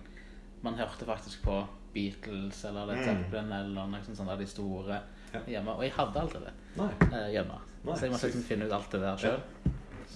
man 0.63 0.75
hørte 0.75 1.05
faktisk 1.07 1.43
på 1.43 1.67
Beatles 1.95 2.65
eller 2.65 2.87
Led 2.87 2.99
Mm. 2.99 3.35
Eller 3.35 3.87
noe 3.87 4.01
sånt 4.15 4.29
av 4.29 4.39
de 4.39 4.47
store 4.47 5.01
Ja. 5.35 5.41
hjemme. 5.49 5.69
Og 5.77 5.83
jeg 5.83 5.93
hadde 5.93 6.21
aldri 6.21 6.41
det 6.41 6.53
Nei. 6.77 6.91
eh, 7.13 7.33
hjemme. 7.33 7.59
Nei, 7.85 7.95
så 7.95 8.01
jeg 8.03 8.11
måtte 8.13 8.27
liksom 8.27 8.43
finne 8.45 8.65
ut 8.67 8.73
alt 8.73 8.91
det 8.91 9.01
der 9.01 9.17
sjøl. 9.17 9.41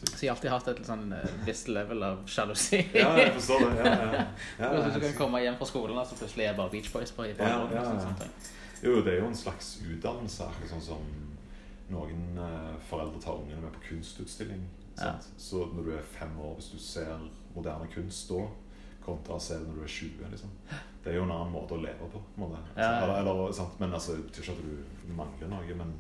Så 0.04 0.20
jeg 0.20 0.30
har 0.30 0.36
alltid 0.36 0.50
hatt 0.50 0.68
et 0.68 0.86
sånn 0.86 1.12
eh, 1.12 1.28
visst 1.46 1.68
level 1.68 2.02
av 2.02 2.18
sjalusi. 2.26 2.86
Ja, 2.94 3.16
jeg 3.16 3.32
forstår 3.32 3.74
det. 3.74 3.84
Ja, 3.86 4.12
ja. 4.12 4.26
ja, 4.60 4.72
du 4.72 4.92
ja, 4.92 4.98
kan 5.00 5.12
komme 5.14 5.40
hjem 5.40 5.56
fra 5.56 5.64
skolen, 5.66 5.96
og 5.96 6.06
så 6.06 6.14
plutselig 6.14 6.44
er 6.50 6.54
bare 6.54 6.70
Beach 6.70 6.92
Boys 6.92 7.10
på 7.12 7.24
i 7.24 7.28
Ja, 7.28 7.34
bakgrunnen. 7.34 7.72
ja, 7.72 7.80
og 7.80 8.00
sånne- 8.00 8.20
ja. 8.20 8.28
Jo, 8.82 9.00
det 9.00 9.14
er 9.14 9.20
jo 9.20 9.26
en 9.26 9.34
slags 9.34 9.78
utdannelse. 9.82 10.42
akkurat 10.44 10.68
Sånn 10.70 10.82
som 10.82 10.98
noen 11.92 12.38
eh, 12.42 12.74
foreldre 12.88 13.20
tar 13.22 13.40
ungene 13.40 13.62
med 13.62 13.74
på 13.76 13.84
kunstutstilling. 13.90 14.62
Ja. 14.98 15.14
Så 15.36 15.66
når 15.74 15.82
du 15.82 15.90
er 15.96 16.06
fem 16.18 16.38
år, 16.40 16.54
hvis 16.58 16.72
du 16.72 16.78
ser 16.80 17.18
moderne 17.54 17.88
kunst 17.92 18.30
da, 18.30 18.46
kontra 19.06 19.38
å 19.38 19.42
se 19.42 19.58
det 19.58 19.68
når 19.68 19.80
du 19.80 19.84
er 19.86 19.92
20 19.94 20.30
liksom. 20.32 20.54
Det 21.04 21.12
er 21.12 21.20
jo 21.20 21.26
en 21.28 21.34
annen 21.36 21.52
måte 21.54 21.76
å 21.76 21.82
leve 21.82 22.08
på. 22.10 22.20
på. 22.34 22.48
Ja, 22.50 22.62
ja. 22.82 22.88
Eller, 23.04 23.20
eller? 23.20 23.68
Men 23.78 23.92
altså, 23.94 24.16
Det 24.16 24.26
betyr 24.26 24.42
ikke 24.42 24.56
at 24.56 24.64
du 25.06 25.12
mangler 25.14 25.52
noe. 25.52 25.76
Men, 25.78 25.92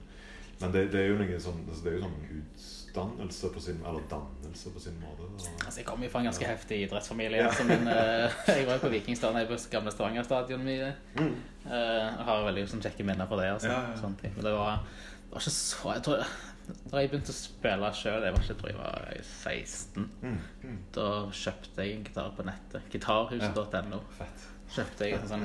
men 0.58 0.72
det, 0.74 0.88
det 0.90 1.02
er 1.04 1.12
jo 1.12 1.20
noe 1.20 1.38
sånn 1.44 1.60
altså, 1.68 1.84
Det 1.84 1.92
er 1.92 1.98
jo 1.98 2.08
sånn 2.08 2.40
utdannelse 2.40 3.50
på 3.54 3.62
sin 3.62 3.78
Eller 3.86 4.08
dannelse 4.10 4.72
på 4.74 4.82
sin 4.82 4.98
måte. 4.98 5.28
Og, 5.28 5.46
Altså, 5.62 5.78
jeg 5.78 5.86
kommer 5.86 6.08
jo 6.08 6.14
fra 6.16 6.24
en 6.24 6.30
ganske 6.32 6.50
heftig 6.50 6.80
idrettsfamilie. 6.88 7.44
Ja. 7.44 7.52
Så 7.54 7.68
min, 7.68 7.86
uh, 7.86 8.40
jeg 8.50 8.66
var 8.66 8.80
jo 8.80 8.84
på 8.88 8.94
Vikingstadion, 8.96 9.46
på 9.52 9.60
gamle 9.76 9.94
Stavanger 9.94 10.26
stadion 10.26 10.66
mye. 10.66 10.94
mm. 11.20 11.36
Uh, 11.66 12.24
har 12.26 12.44
veldig 12.46 12.66
sånn, 12.70 12.82
kjekke 12.82 13.06
minner 13.06 13.30
på 13.30 13.38
det. 13.38 13.52
Altså, 13.54 13.70
Ja, 13.70 13.94
ja. 13.94 14.10
Men 14.26 14.42
det 14.48 14.52
var, 14.54 14.82
var 15.36 15.44
ikke 15.44 15.54
så 15.54 15.92
jeg 15.96 16.02
tror, 16.08 16.26
Da 16.90 16.98
jeg 16.98 17.10
begynte 17.12 17.30
å 17.30 17.36
spille 17.36 17.88
sjøl, 17.94 18.24
jeg 18.26 18.34
var 18.34 18.40
ikke, 18.42 18.48
jeg 18.54 18.58
tror 18.58 18.70
jeg 18.72 18.78
var 18.80 19.04
16, 19.22 20.08
Mm. 20.22 20.38
Mm. 20.64 20.78
da 20.96 21.04
kjøpte 21.30 21.84
jeg 21.84 21.92
en 21.96 22.04
gitar 22.08 22.32
på 22.34 22.46
nettet. 22.48 22.88
Gitarhuset.no. 22.90 24.00
Fett. 24.18 24.46
Kjøpte 24.74 25.06
jeg 25.06 25.20
en 25.20 25.28
sånn 25.30 25.44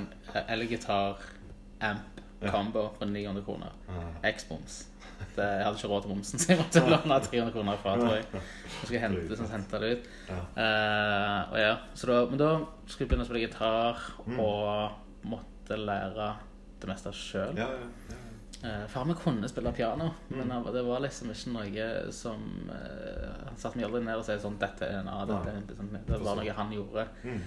elgitar-amp 0.49 2.21
combo 2.51 2.87
for 2.97 3.05
900 3.05 3.43
kroner. 3.45 3.71
Ah. 3.89 4.07
X-moms. 4.31 4.79
Jeg 5.37 5.61
hadde 5.63 5.77
ikke 5.77 5.89
råd 5.91 6.01
til 6.07 6.09
momsen, 6.15 6.39
så 6.41 6.49
jeg 6.55 6.57
måtte 6.63 6.81
låne 6.89 7.19
300 7.27 7.51
kroner 7.53 7.77
fra, 7.83 7.93
tror 7.99 8.15
jeg. 8.17 8.25
Så 8.33 8.87
skulle 8.87 9.01
hente, 9.03 9.37
sånn, 9.37 9.51
hente 9.53 9.81
det 9.83 9.91
ut. 9.93 10.07
Ja. 10.31 10.39
Eh, 10.63 11.51
og 11.53 11.57
ja, 11.61 11.75
så 11.93 12.09
da, 12.09 12.17
men 12.31 12.41
da 12.41 12.49
skulle 12.87 13.05
jeg 13.05 13.11
begynne 13.11 13.27
å 13.27 13.29
spille 13.29 13.45
gitar 13.45 14.01
Mm. 14.25 14.39
og 14.41 15.27
måtte 15.29 15.77
lære 15.77 16.31
det 16.81 16.89
meste 16.89 17.13
sjøl. 17.13 17.53
Ja, 17.61 17.69
ja, 17.69 17.85
ja. 18.09 18.17
Uh, 18.63 18.85
far 18.87 19.05
min 19.09 19.15
kunne 19.17 19.47
spille 19.49 19.71
piano, 19.73 20.11
Mm. 20.29 20.47
men 20.47 20.73
det 20.73 20.83
var 20.85 20.99
liksom 21.01 21.31
ikke 21.33 21.49
noe 21.53 22.11
som 22.13 22.43
uh, 22.69 23.45
Han 23.47 23.57
satte 23.57 23.75
meg 23.79 23.85
aldri 23.87 24.03
ned 24.05 24.19
og 24.19 24.25
sa 24.27 24.35
sånn 24.37 24.59
Dette 24.61 24.85
er 24.85 24.99
en 24.99 25.07
A, 25.09 25.25
dette 25.25 25.49
er 25.49 25.55
en 25.57 25.65
B. 25.65 25.73
sånn, 25.79 25.97
Det 26.05 26.19
var 26.21 26.35
noe 26.37 26.53
han 26.53 26.71
gjorde. 26.71 27.07
Mm. 27.23 27.41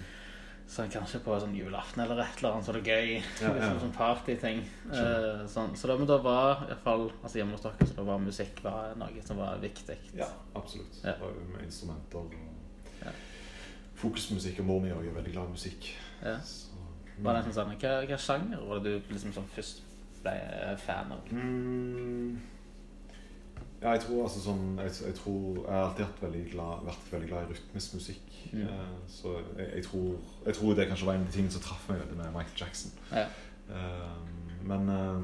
Så 0.66 0.86
kanskje 0.90 1.20
på 1.20 1.36
sånn 1.38 1.54
julaften 1.54 2.02
eller 2.02 2.18
et 2.24 2.38
eller 2.40 2.54
annet 2.56 2.64
så 2.66 2.72
det 2.72 2.82
gøy. 2.88 3.12
Ja, 3.42 3.46
ja. 3.46 3.52
liksom 3.54 3.80
sånn 3.84 3.92
partyting. 3.94 4.62
Uh, 4.90 5.44
sånn. 5.46 5.76
Så 5.76 5.86
da, 5.86 5.96
men 6.00 6.06
da 6.08 6.16
var 6.24 6.64
i 6.64 6.70
hvert 6.72 6.82
fall 6.82 7.06
altså 7.22 7.38
hjemme 7.38 7.52
hos 7.52 7.62
dere 7.62 7.86
så 7.86 7.94
da 8.00 8.02
var 8.10 8.18
musikk 8.18 8.62
var 8.64 8.94
noe 8.96 9.22
som 9.22 9.36
var 9.38 9.58
viktig. 9.62 9.98
Ja, 10.18 10.26
absolutt. 10.56 10.98
Ja. 11.04 11.12
Det 11.20 11.46
med 11.52 11.62
instrumenter 11.68 12.18
og 12.18 12.34
Ja. 13.04 13.12
fokus 13.94 14.26
på 14.26 14.34
musikk. 14.40 14.58
Og 14.60 14.66
mor 14.66 14.80
mi 14.80 14.90
òg 14.90 15.06
er 15.06 15.14
veldig 15.20 15.32
glad 15.32 15.46
i 15.46 15.52
musikk. 15.52 15.92
Ja. 16.24 16.38
Så, 16.40 16.72
Var 17.22 17.34
det 17.42 17.52
sånn, 17.54 17.76
hva, 17.78 17.98
hva 18.08 18.16
sjanger 18.18 18.66
var 18.68 18.80
det 18.82 18.98
du 19.06 19.12
liksom 19.14 19.32
sånn 19.32 19.46
først 19.54 19.82
ble 20.24 20.76
fan 20.82 21.14
av? 21.14 21.30
Mm. 21.30 22.40
Ja, 23.84 23.92
jeg 23.92 24.00
tror 24.06 24.22
altså 24.24 24.40
sånn 24.40 24.78
Jeg, 24.80 24.92
jeg 25.04 25.16
tror 25.18 25.58
Jeg 25.58 25.68
har 25.68 25.90
alltid 25.90 26.22
veldig 26.22 26.44
glad, 26.54 26.84
vært 26.86 27.10
veldig 27.12 27.26
glad 27.28 27.42
i 27.44 27.50
rytmisk 27.52 27.98
musikk. 27.98 28.30
Mm. 28.52 28.62
Uh, 28.68 28.94
så 29.10 29.34
jeg, 29.58 29.82
tror, 29.84 30.14
jeg 30.46 30.56
tror 30.58 30.78
det 30.78 30.86
kanskje 30.88 31.08
var 31.08 31.18
en 31.18 31.26
av 31.26 31.28
de 31.28 31.36
tingene 31.36 31.56
som 31.56 31.64
traff 31.64 31.84
meg 31.90 32.00
veldig 32.00 32.16
med 32.22 32.32
Michael 32.38 32.62
Jackson. 32.62 32.94
Ja. 33.10 33.26
Uh, 33.68 34.16
men 34.64 34.88
uh, 34.88 35.20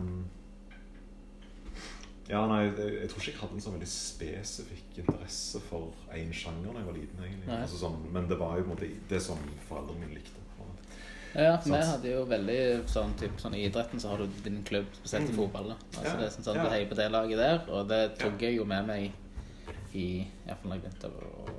Ja, 2.30 2.44
nei, 2.46 2.60
jeg 2.68 3.08
tror 3.10 3.22
ikke 3.22 3.32
jeg 3.32 3.40
hadde 3.40 3.56
en 3.58 3.64
sånn 3.64 3.74
veldig 3.74 3.90
spesifikk 3.90 5.00
interesse 5.02 5.62
for 5.66 5.96
én 6.14 6.30
sjanger 6.36 6.68
da 6.68 6.82
jeg 6.82 6.90
var 6.90 6.98
liten. 7.00 7.24
egentlig 7.24 7.56
altså 7.56 7.80
sånn, 7.80 8.04
Men 8.12 8.28
det 8.30 8.38
var 8.38 8.58
jo 8.58 8.68
på 8.68 8.70
en 8.70 8.76
måte 8.76 8.92
det 9.10 9.22
som 9.24 9.40
foreldrene 9.70 10.04
mine 10.04 10.20
likte. 10.20 10.39
Ja, 11.34 11.56
for 11.62 11.70
vi 11.70 11.76
hadde 11.86 12.10
jo 12.10 12.24
veldig 12.26 12.58
sånn 12.90 13.12
typ, 13.20 13.36
sånn 13.38 13.54
I 13.54 13.64
idretten 13.68 14.00
så 14.02 14.08
har 14.10 14.18
du 14.18 14.26
din 14.44 14.62
klubb, 14.66 14.86
spesielt 14.98 15.28
i 15.28 15.32
Mm. 15.32 15.36
fotball. 15.36 15.68
da. 15.68 15.76
Altså 15.98 16.04
Ja, 16.04 16.16
det 16.16 16.26
er 16.26 16.30
sånn, 16.34 16.44
sånn 16.44 16.56
ja. 16.56 16.62
Du 16.64 16.70
heier 16.70 16.88
på 16.90 16.96
det 16.96 17.10
laget 17.12 17.36
der, 17.38 17.60
og 17.70 17.88
det 17.88 18.18
tok 18.18 18.40
jeg 18.42 18.56
jo 18.56 18.64
med 18.64 18.86
meg 18.86 19.12
i 19.94 20.26
Iallfall 20.46 20.70
da 20.70 20.74
jeg 20.76 20.82
begynte 20.82 21.10
å 21.10 21.50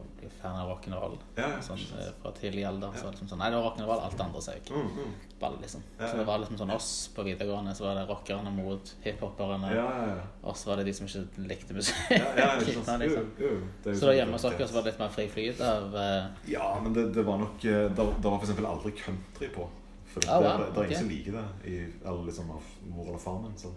fan 0.42 0.56
av 0.58 0.70
rock'n'roll. 0.70 1.18
Ja, 1.36 1.48
ja, 1.50 1.62
Sånn, 1.66 1.82
eh, 2.00 2.12
fra 2.22 2.32
tidlig 2.38 2.64
alder. 2.68 2.94
Så 2.96 3.06
var 3.06 3.12
det 3.12 3.18
liksom 3.18 3.32
sånn, 3.32 3.42
Nei, 3.42 3.50
det 3.52 3.60
var 3.60 3.68
rock'n'roll, 3.70 4.04
alt 4.06 4.18
det 4.18 4.26
andre 4.26 4.56
ikke. 4.60 4.76
Mm, 4.78 4.92
mm. 4.98 5.12
Ball, 5.42 5.58
liksom. 5.62 5.84
Så 5.98 6.12
det 6.18 6.26
var 6.28 6.42
liksom 6.44 6.58
sånn 6.60 6.74
oss 6.76 6.92
på 7.16 7.26
videregående, 7.26 7.76
så 7.76 7.88
var 7.88 8.00
det 8.00 8.06
rockerne 8.10 8.54
mot 8.54 8.94
hiphoperne. 9.06 9.74
Ja, 9.76 9.86
ja, 9.98 10.08
ja. 10.16 10.26
Og 10.44 10.58
så 10.58 10.72
var 10.72 10.82
det 10.82 10.88
de 10.90 10.94
som 10.94 11.10
ikke 11.10 11.46
likte 11.50 11.78
musikk. 11.78 12.02
Ja, 12.14 12.52
Jo, 12.62 12.82
liksom. 12.82 13.02
jo, 13.02 13.22
jo 13.42 13.54
Så 13.84 13.92
da 13.92 13.98
sånn 14.06 14.18
hjemme 14.20 14.38
hos 14.38 14.48
dere 14.48 14.72
var 14.72 14.86
det 14.86 14.92
litt 14.92 15.02
mer 15.02 15.14
fri 15.16 15.28
flyt 15.32 15.62
av 15.66 15.96
uh... 15.96 16.50
Ja, 16.50 16.68
men 16.84 16.94
det, 16.98 17.08
det 17.16 17.24
var 17.28 17.40
nok 17.42 17.66
eh, 17.66 17.88
Det 17.90 18.06
det 18.22 18.28
var 18.28 18.38
eksempel 18.42 18.68
aldri 18.70 18.94
country 18.98 19.50
på. 19.54 19.66
For 20.12 20.24
det, 20.24 20.30
Ah, 20.30 20.42
wow, 20.44 20.60
det, 20.60 20.74
det, 20.76 20.80
er 20.80 20.84
ingen 20.84 20.92
ingen 20.92 21.00
som 21.00 21.10
liker 21.10 21.32
det, 21.38 21.72
i, 21.72 21.76
eller 22.06 22.24
liksom 22.28 22.52
av 22.52 22.70
mor 22.90 23.08
eller 23.08 23.22
far 23.22 23.42
min. 23.42 23.58
Sånn. 23.58 23.76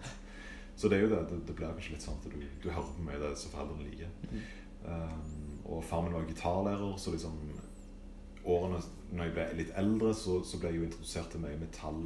Så 0.75 0.91
det 0.91 0.99
er 0.99 1.05
jo 1.05 1.11
det. 1.13 1.21
Det, 1.29 1.39
det 1.47 1.55
blir 1.55 1.71
kanskje 1.71 1.95
litt 1.95 2.05
sånn 2.05 2.19
at 2.19 2.27
du, 2.27 2.41
du 2.63 2.69
hører 2.69 2.93
på 2.97 3.05
mye 3.07 3.19
av 3.19 3.25
det 3.29 3.35
som 3.39 3.53
foreldrene 3.53 3.87
liker. 3.87 4.11
Mm. 4.27 4.41
Um, 4.85 5.34
og 5.65 5.83
far 5.83 6.03
min 6.05 6.13
var 6.13 6.27
gitarlærer, 6.29 6.97
så 7.01 7.11
liksom 7.13 7.39
årene 8.45 8.79
når 9.15 9.23
jeg 9.27 9.33
ble 9.35 9.45
litt 9.59 9.71
eldre, 9.79 10.11
så, 10.17 10.39
så 10.45 10.59
ble 10.59 10.71
jeg 10.71 10.79
jo 10.79 10.87
introdusert 10.87 11.31
til 11.33 11.41
mye 11.43 11.57
metall 11.61 12.01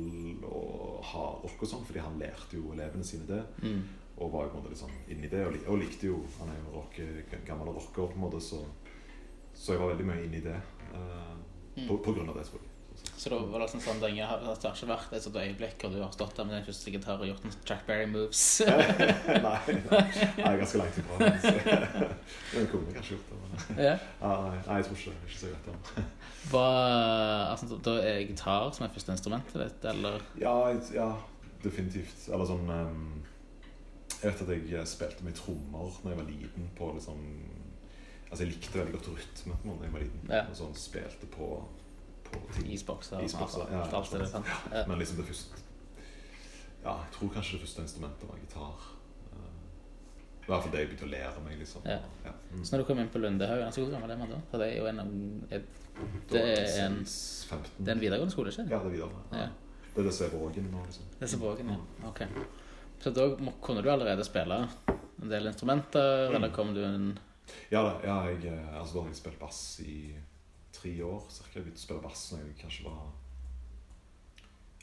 og 0.47 0.99
hardrock 1.09 1.63
og 1.65 1.71
sånn, 1.71 1.85
fordi 1.87 2.03
han 2.03 2.19
lærte 2.21 2.59
jo 2.59 2.73
elevene 2.75 3.07
sine 3.07 3.27
det. 3.29 3.41
mm. 3.63 3.81
Og 4.19 4.33
var 4.33 4.45
jo 4.45 4.51
på 4.51 4.57
en 4.57 4.63
måte 4.63 4.71
litt 4.73 4.81
sånn 4.81 4.97
inni 5.13 5.29
det, 5.31 5.45
og, 5.47 5.53
og 5.71 5.77
likte 5.79 6.09
jo 6.09 6.17
Han 6.41 6.49
er 6.51 6.57
jo 6.59 6.73
rock, 6.73 6.97
gammel 7.47 7.69
rocker, 7.71 8.09
på 8.11 8.17
en 8.17 8.25
måte, 8.25 8.41
så, 8.43 8.59
så 9.55 9.73
jeg 9.73 9.81
var 9.81 9.93
veldig 9.93 10.07
mye 10.09 10.25
inni 10.25 10.41
det. 10.43 10.57
eh, 10.91 11.85
på, 11.87 11.97
på 12.03 12.15
grunn 12.17 12.27
av 12.31 12.35
det, 12.35 12.43
jeg. 12.51 12.68
Så 13.19 13.29
da 13.29 13.35
var 13.35 13.59
det 13.59 13.65
liksom 13.65 13.81
sånn 13.83 13.97
lenge, 13.99 14.23
det 14.23 14.47
har 14.47 14.75
ikke 14.77 14.87
vært 14.87 15.13
et 15.17 15.23
sånt 15.25 15.37
øyeblikk 15.41 15.81
hvor 15.83 15.91
du 15.91 15.97
har 15.99 16.11
stått 16.15 16.37
der 16.37 16.45
med 16.47 16.55
den 16.55 16.67
første 16.69 16.91
gitar 16.93 17.19
og 17.19 17.27
gjort 17.27 17.47
en 17.49 17.55
Jack 17.67 17.81
Berry 17.83 18.05
moves. 18.07 18.43
nei, 19.43 19.73
nei, 19.89 20.03
er 20.39 20.59
ganske 20.61 20.79
langt 20.79 20.99
ifra. 21.01 21.17
men 22.53 22.69
kunne 22.71 22.93
kanskje 22.95 23.17
gjort 23.17 23.33
det, 23.33 23.39
men 23.41 23.81
ja. 23.83 23.97
nei, 24.21 24.37
nei, 24.69 24.77
jeg 24.79 24.87
tror 24.87 25.01
ikke 25.01 25.11
det. 25.11 25.27
Ikke 25.27 25.39
så 25.41 25.49
godt 25.51 25.67
om. 25.73 26.05
Hva, 26.53 26.63
altså, 27.49 27.79
da 27.89 27.97
er 28.07 28.21
gitar 28.29 28.71
som 28.77 28.87
er 28.87 28.93
første 28.95 29.17
instrumentet 29.17 29.59
ditt, 29.65 29.89
eller? 29.91 30.23
Ja, 30.39 30.55
ja, 30.95 31.09
definitivt. 31.65 32.29
Eller 32.31 32.47
sånn 32.47 32.71
um, 32.71 33.03
Jeg 34.13 34.29
vet 34.29 34.45
at 34.45 34.53
jeg 34.55 34.79
eh, 34.79 34.87
spilte 34.87 35.27
med 35.27 35.35
trommer 35.35 35.91
da 36.05 36.13
jeg 36.13 36.21
var 36.21 36.31
liten. 36.31 36.71
på 36.79 36.93
liksom 36.95 37.19
Altså 38.29 38.45
Jeg 38.45 38.53
likte 38.53 38.79
veldig 38.79 38.95
godt 38.95 39.11
rytme 39.11 39.59
da 39.65 39.77
jeg 39.83 39.93
var 39.97 40.07
liten. 40.07 40.25
Ja. 40.31 40.41
Og 40.47 40.57
sånn 40.63 40.79
spilte 40.79 41.27
på. 41.35 41.51
Isbokser 42.65 43.21
Isbokser, 43.23 43.65
ja, 43.71 43.81
alt, 43.83 44.13
alt. 44.13 44.87
Men 44.87 44.99
liksom 44.99 45.17
det 45.17 45.25
første 45.25 45.61
Ja, 46.83 46.93
jeg 47.03 47.11
tror 47.15 47.29
kanskje 47.33 47.57
det 47.57 47.61
første 47.65 47.81
instrumentet 47.81 48.29
var 48.29 48.37
gitar. 48.39 48.83
Eh, 49.33 50.43
i 50.43 50.47
hvert 50.49 50.63
fall 50.63 50.71
det 50.71 50.79
jeg 50.83 50.89
begynte 50.89 51.07
å 51.07 51.11
lære 51.11 51.43
meg. 51.45 51.57
liksom 51.59 51.81
Ja. 51.85 51.99
Ja. 52.25 52.31
Mm. 52.51 52.63
Så 52.65 52.71
når 52.75 52.77
du 52.83 52.85
kom 52.87 52.99
inn 52.99 53.09
på 53.09 53.19
Lundehaugen, 53.19 53.65
altså, 53.65 53.81
hvor 53.83 53.91
gammel 53.91 54.11
er 54.11 54.17
man 54.17 54.29
da? 54.29 54.39
For 54.51 54.57
det 54.63 54.67
er 54.73 54.77
jo 54.77 54.85
en, 54.87 55.47
et, 55.51 55.65
det 56.31 56.43
er 56.43 56.85
en, 56.85 56.95
det 57.03 57.87
er 57.87 57.95
en 57.95 57.99
videregående 58.05 58.31
skole, 58.31 58.49
ikke 58.53 58.69
Ja, 58.69 58.79
det 58.79 58.85
er 58.85 58.95
videregående. 58.95 59.43
Ja. 59.43 59.49
Det 59.95 59.99
er 60.03 60.03
det 60.07 60.13
som 60.15 60.25
er 60.27 60.37
Vågen 60.39 60.69
nå, 60.71 60.85
liksom. 60.85 61.03
Det 61.19 61.33
er 61.33 61.37
vågen, 61.43 61.69
ja. 61.73 62.07
Ok. 62.07 62.21
Så 63.03 63.11
da 63.15 63.27
må, 63.39 63.51
kunne 63.61 63.81
du 63.83 63.89
allerede 63.91 64.23
spille 64.27 64.67
en 65.21 65.29
del 65.29 65.47
instrumenter, 65.47 66.29
Mm. 66.29 66.35
eller 66.35 66.49
kom 66.55 66.73
du 66.73 66.83
en 66.85 67.19
Ja 67.71 67.81
da, 67.83 67.93
ja, 68.03 68.15
jeg, 68.29 68.45
eh, 68.45 68.79
altså, 68.79 68.93
da 68.93 69.01
har 69.01 69.07
jeg 69.09 69.15
spilt 69.15 69.39
bass 69.39 69.79
i 69.81 70.15
tre 70.79 70.93
år 71.05 71.25
cirka. 71.29 71.55
Jeg 71.59 71.63
begynte 71.65 71.81
å 71.81 71.85
spille 71.87 72.05
bass 72.07 72.23
når 72.33 72.45
jeg 72.45 72.55
kanskje 72.61 72.85
var 72.87 73.01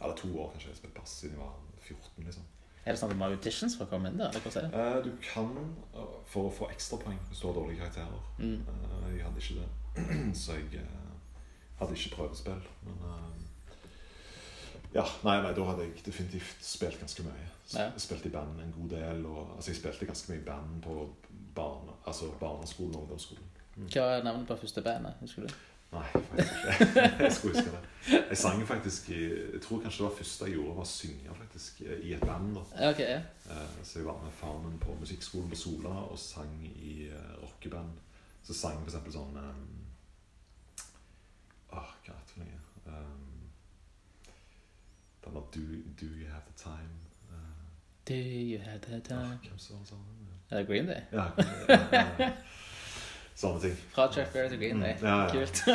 Eller 0.00 0.12
er 0.12 0.18
to 0.20 0.28
år 0.42 0.50
kanskje 0.52 0.68
jeg 0.72 0.76
spilte 0.82 1.00
bass 1.00 1.14
siden 1.22 1.36
jeg 1.38 1.40
var 1.40 1.54
14, 1.86 2.24
liksom. 2.28 2.44
Er 2.86 2.92
det 2.94 3.00
sånn 3.00 3.10
at 3.10 3.16
du 3.16 3.18
må 3.18 3.26
ha 3.26 3.34
auditions 3.34 3.74
for 3.78 3.86
å 3.86 3.90
komme 3.90 4.10
inn 4.12 4.18
der? 4.20 4.28
eller 4.30 4.40
hva? 4.44 4.62
Eh, 4.80 4.98
du 5.02 5.10
kan, 5.24 5.48
eh, 5.96 6.12
for 6.30 6.46
å 6.46 6.52
få 6.54 6.68
ekstrapoeng 6.70 7.18
hvis 7.30 7.40
du 7.42 7.46
har 7.48 7.56
dårlige 7.56 7.80
karakterer 7.80 8.20
Mm. 8.38 8.60
Eh, 8.68 9.16
Jeg 9.16 9.24
hadde 9.24 9.40
ikke 9.40 9.60
det, 9.62 10.34
så 10.42 10.52
jeg 10.58 10.82
eh, 10.82 11.10
hadde 11.80 11.96
ikke 11.98 12.14
prøvespill. 12.16 12.62
Men 12.84 13.02
eh, 13.10 13.42
ja, 14.94 15.04
nei, 15.24 15.36
nei, 15.42 15.52
da 15.56 15.64
hadde 15.70 15.82
jeg 15.88 16.04
definitivt 16.06 16.62
spilt 16.64 17.00
ganske 17.00 17.24
mye. 17.26 17.48
Ja. 17.74 17.88
Spilt 17.98 18.26
i 18.26 18.30
band 18.30 18.60
en 18.62 18.72
god 18.76 18.90
del. 18.94 19.24
Og, 19.26 19.56
altså, 19.56 19.70
jeg 19.72 19.80
spilte 19.80 20.06
ganske 20.06 20.32
mye 20.32 20.44
band 20.46 20.82
på 20.86 20.94
barne, 21.56 21.96
altså 22.06 22.30
barneskolen 22.40 22.94
og 22.94 23.02
ungdomsskolen. 23.06 23.48
Hva 23.90 24.04
er 24.14 24.22
navnet 24.24 24.46
på 24.48 24.56
første 24.62 24.82
bandet? 24.82 25.18
Husker 25.20 25.42
du? 25.48 25.54
Nei, 25.96 26.06
faktisk 26.12 26.54
ikke. 26.62 27.04
Jeg 27.24 27.32
skulle 27.36 27.56
huske 27.56 27.70
det. 27.74 27.82
Jeg 28.30 28.38
sang 28.38 28.60
faktisk 28.68 29.08
Jeg 29.10 29.60
tror 29.64 29.80
kanskje 29.82 30.02
det 30.04 30.08
var 30.10 30.16
første 30.20 30.44
jeg 30.46 30.54
gjorde, 30.54 30.74
var 30.76 30.84
å 30.84 30.90
synge 30.90 31.34
faktisk 31.40 31.80
i 31.86 32.12
et 32.14 32.20
band. 32.22 32.52
da. 32.54 32.90
Okay, 32.90 33.08
ja. 33.16 33.22
Eh, 33.50 33.78
Så 33.82 33.98
jeg 33.98 34.06
var 34.06 34.20
med 34.22 34.32
faren 34.38 34.62
min 34.68 34.78
på 34.82 34.94
musikkskolen 35.00 35.48
på 35.50 35.56
Sola 35.58 35.94
og 36.10 36.18
sang 36.22 36.52
i 36.68 37.08
uh, 37.10 37.32
rockeband. 37.42 37.96
Så 38.46 38.54
sang 38.54 38.78
for 38.78 38.90
eksempel 38.92 39.12
sånn 39.16 39.34
um, 39.42 39.64
Åh, 41.72 41.90
hva 42.06 42.14
er 42.14 42.20
det 42.20 42.30
for 42.30 42.44
noe? 42.44 42.60
Um, 42.86 43.50
den 45.24 45.34
var 45.34 45.48
do, 45.56 45.64
do 46.00 46.06
You 46.06 46.28
Have 46.30 46.46
The 46.46 46.54
Time? 46.62 46.94
Uh, 47.26 47.66
Do 48.06 48.14
you 48.14 48.60
have 48.62 48.78
the 48.86 49.00
time? 49.00 49.38
hvem 49.42 49.58
sånn? 49.58 50.04
Er 50.50 50.60
det 50.60 50.66
Green 50.68 50.86
Day? 50.86 51.02
Ja, 51.10 51.24
ja, 51.66 52.04
ja. 52.20 52.30
Sånne 53.36 53.60
ting. 53.66 53.76
Fra 53.92 54.06
Chuck 54.12 54.30
Berry 54.32 54.48
til 54.52 54.60
Green 54.62 54.80
Day. 54.80 54.94
Mm, 54.96 55.06
ja, 55.06 55.16
ja. 55.24 55.30
Kult. 55.32 55.56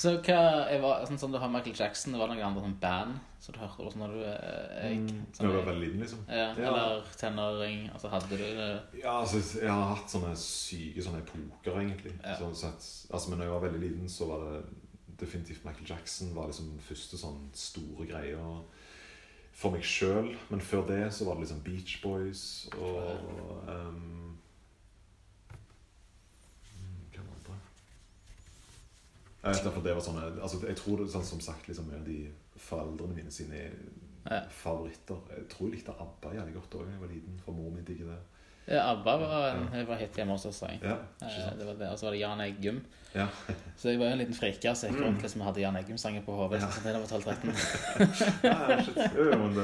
Så 0.00 0.08
hva 0.24 0.40
jeg 0.70 0.78
var, 0.80 1.02
sånn 1.08 1.18
som 1.20 1.32
du 1.34 1.38
har 1.42 1.50
Michael 1.52 1.76
Jackson, 1.76 2.12
det 2.14 2.20
var 2.22 2.28
noen 2.30 2.40
andre 2.46 2.62
sånn 2.64 2.78
band 2.80 3.14
som 3.42 3.50
du 3.52 3.58
hørte 3.60 3.76
på 3.82 3.90
sånn 3.92 4.02
når 4.04 4.12
du 4.14 4.20
eh, 4.30 4.86
gikk? 4.94 5.08
Mm, 5.10 5.22
sånn, 5.36 5.50
var 5.50 5.66
veldig 5.66 5.84
liten, 5.86 6.00
liksom. 6.04 6.20
ja, 6.30 6.46
Ja. 6.56 6.64
Eller 6.70 6.88
tenåring? 7.20 7.78
Altså 7.92 8.06
hadde 8.12 8.28
du 8.30 8.36
det? 8.40 8.70
Ja, 9.02 9.14
altså, 9.18 9.36
jeg 9.58 9.68
har 9.68 9.84
hatt 9.90 10.08
sånne 10.12 10.30
syke 10.40 11.00
sånne 11.04 11.20
epoker, 11.24 11.72
egentlig. 11.82 12.14
Ja. 12.22 12.34
Sånn 12.40 12.56
sett, 12.56 12.80
altså, 13.10 13.26
men 13.32 13.38
når 13.42 13.46
jeg 13.50 13.54
var 13.56 13.64
veldig 13.66 13.82
liten, 13.84 14.06
så 14.12 14.22
var 14.30 14.38
det 14.46 14.56
definitivt 15.20 15.64
Michael 15.66 15.88
Jackson 15.90 16.30
var 16.34 16.46
liksom 16.48 16.66
den 16.70 16.80
første 16.84 17.16
sånn 17.20 17.50
store 17.56 18.06
greia 18.08 18.44
for 19.60 19.70
meg 19.74 19.84
sjøl. 19.84 20.30
Men 20.48 20.60
før 20.64 20.82
det 20.88 21.02
så 21.12 21.24
var 21.28 21.34
det 21.36 21.42
liksom 21.44 21.60
Beach 21.66 21.98
Boys 22.04 22.42
og 22.78 23.02
um, 23.68 24.38
mm, 26.72 27.02
Hva 27.16 27.22
var 27.26 27.38
det? 27.48 27.58
Jeg 29.44 29.64
derfor 29.64 29.80
det 29.82 29.94
var 29.96 30.02
sånne 30.04 30.26
altså, 30.42 30.58
Jeg 30.68 30.76
tror 30.76 31.06
sånn 31.08 31.24
som 31.24 31.40
sagt 31.40 31.68
liksom, 31.68 31.88
de 32.04 32.18
foreldrene 32.60 33.14
mine 33.16 33.30
sine 33.32 33.70
Ja. 34.30 34.42
favoritter. 34.52 35.16
Jeg 35.32 35.46
tror 35.48 35.68
jeg 35.70 35.78
likte 35.78 35.94
ABBA 35.96 36.34
jævlig 36.36 36.54
godt 36.54 36.74
òg 36.76 36.84
da 36.86 36.92
jeg 36.92 37.00
var 37.00 37.08
liten, 37.08 37.38
for 37.44 37.52
mor 37.56 37.70
min 37.72 37.84
digger 37.88 38.10
det. 38.12 38.18
Ja, 38.68 38.82
ABBA 38.92 39.14
var 39.16 39.46
en 39.56 39.62
jeg 39.72 39.86
var 39.88 39.96
hit 39.96 40.14
hjemme 40.20 40.32
hos 40.36 40.44
oss. 40.46 40.60
Ja, 40.62 40.92
Eh, 41.22 41.28
sant? 41.44 41.58
Det 41.58 41.66
var 41.66 41.74
det, 41.80 41.88
Og 41.90 41.98
så 41.98 42.06
var 42.06 42.12
det 42.12 42.20
Jan 42.20 42.40
Eggum. 42.44 42.82
Ja. 43.14 43.26
Så 43.76 43.88
jeg 43.88 43.98
var 43.98 44.06
jo 44.06 44.12
en 44.12 44.18
liten 44.18 44.34
friker 44.36 44.74
så 44.76 44.86
jeg 44.86 44.94
gikk 44.94 45.02
rundt 45.06 45.22
liksom, 45.24 45.40
hadde 45.40 45.60
Jan 45.64 45.76
Eggum-sanger 45.80 46.22
på 46.22 46.36
hodet. 46.36 46.60
Ja. 46.60 46.68
Sånn, 46.68 46.84
det 46.84 47.00
var 47.00 47.08
12-13. 47.08 48.44
ja, 48.50 48.82
shit. 48.84 49.00
Jo, 49.16 49.24
jo, 49.32 49.38
men 49.48 49.54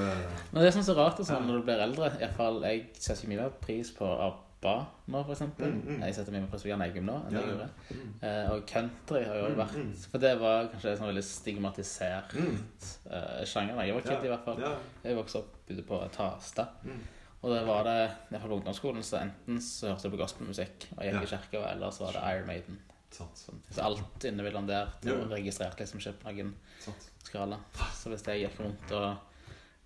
det 0.63 0.67
er 0.67 0.75
sånn 0.75 0.89
så 0.89 0.97
rart 0.97 1.21
sånn, 1.21 1.47
når 1.47 1.61
du 1.61 1.69
blir 1.69 1.85
eldre. 1.85 2.11
I 2.17 2.25
hvert 2.25 2.37
fall, 2.41 2.63
Jeg 2.65 2.89
setter 2.99 3.29
mye 3.29 3.43
mer 3.45 3.51
pris 3.61 3.93
på 3.93 4.09
ABBA 4.57 4.87
nå, 5.13 5.21
eksempel. 5.31 5.69
Mm, 5.71 5.83
mm. 5.87 6.03
Jeg 6.07 6.15
setter 6.17 6.33
mye 6.33 6.41
mer 6.43 6.51
pris 6.51 6.63
på 6.65 6.69
Jan 6.71 6.83
Eggum 6.83 7.05
nå 7.07 7.17
enn 7.27 7.35
ja, 7.37 7.41
jeg 7.41 7.49
Ja. 7.49 7.53
gjorde. 7.53 7.69
Mm. 7.91 8.15
Eh, 8.23 8.51
og 8.55 8.63
country 8.67 9.21
har 9.25 9.37
jo 9.37 9.49
Mm, 9.51 9.57
vært 9.61 9.75
mm. 9.77 9.93
For 10.11 10.19
det 10.19 10.33
var 10.41 10.69
kanskje 10.73 10.91
en 10.91 10.97
sånn 10.99 11.11
veldig 11.13 11.25
stigmatisert 11.25 12.35
eh, 12.37 13.45
sjanger 13.45 13.77
da 13.77 13.85
jeg 13.87 13.95
var 13.95 14.03
kid, 14.09 14.25
i 14.25 14.33
hvert 14.33 14.45
fall. 14.49 14.61
Ja. 14.65 14.73
Jeg 15.05 15.17
vokste 15.19 15.39
opp 15.43 15.71
ute 15.71 15.83
på 15.87 16.01
Tasta. 16.17 16.67
Mm. 16.85 17.01
Og 17.43 17.53
det 17.53 17.63
var 17.69 17.85
det, 17.85 17.97
i 18.11 18.33
hvert 18.33 18.41
fall 18.43 18.51
på 18.51 18.59
ungdomsskolen, 18.61 19.03
så 19.07 19.21
enten 19.21 19.61
så 19.63 19.93
hørte 19.93 20.09
jeg 20.09 20.15
på 20.17 20.23
gospelmusikk 20.25 20.87
og 20.97 21.05
jeg 21.05 21.15
gikk 21.15 21.23
i 21.29 21.33
kirka, 21.37 21.63
eller 21.71 21.91
så 21.95 22.07
var 22.07 22.13
det 22.17 22.23
Iron 22.35 22.47
Maiden. 22.47 22.79
Sånn. 23.13 23.61
Så 23.71 23.83
alt 23.85 24.25
inne 24.25 24.43
der, 24.43 24.89
det 25.03 25.13
Ja. 25.13 25.15
var 25.21 25.37
registrert 25.37 25.79
liksom 25.79 26.01
ikke 26.01 26.13
på 26.25 26.33
noen 26.33 26.55
skala. 27.23 27.59
Så 27.95 28.09
hvis 28.11 28.25
jeg 28.27 28.43
gikk 28.51 28.59
rundt 28.65 28.91
og 28.93 29.17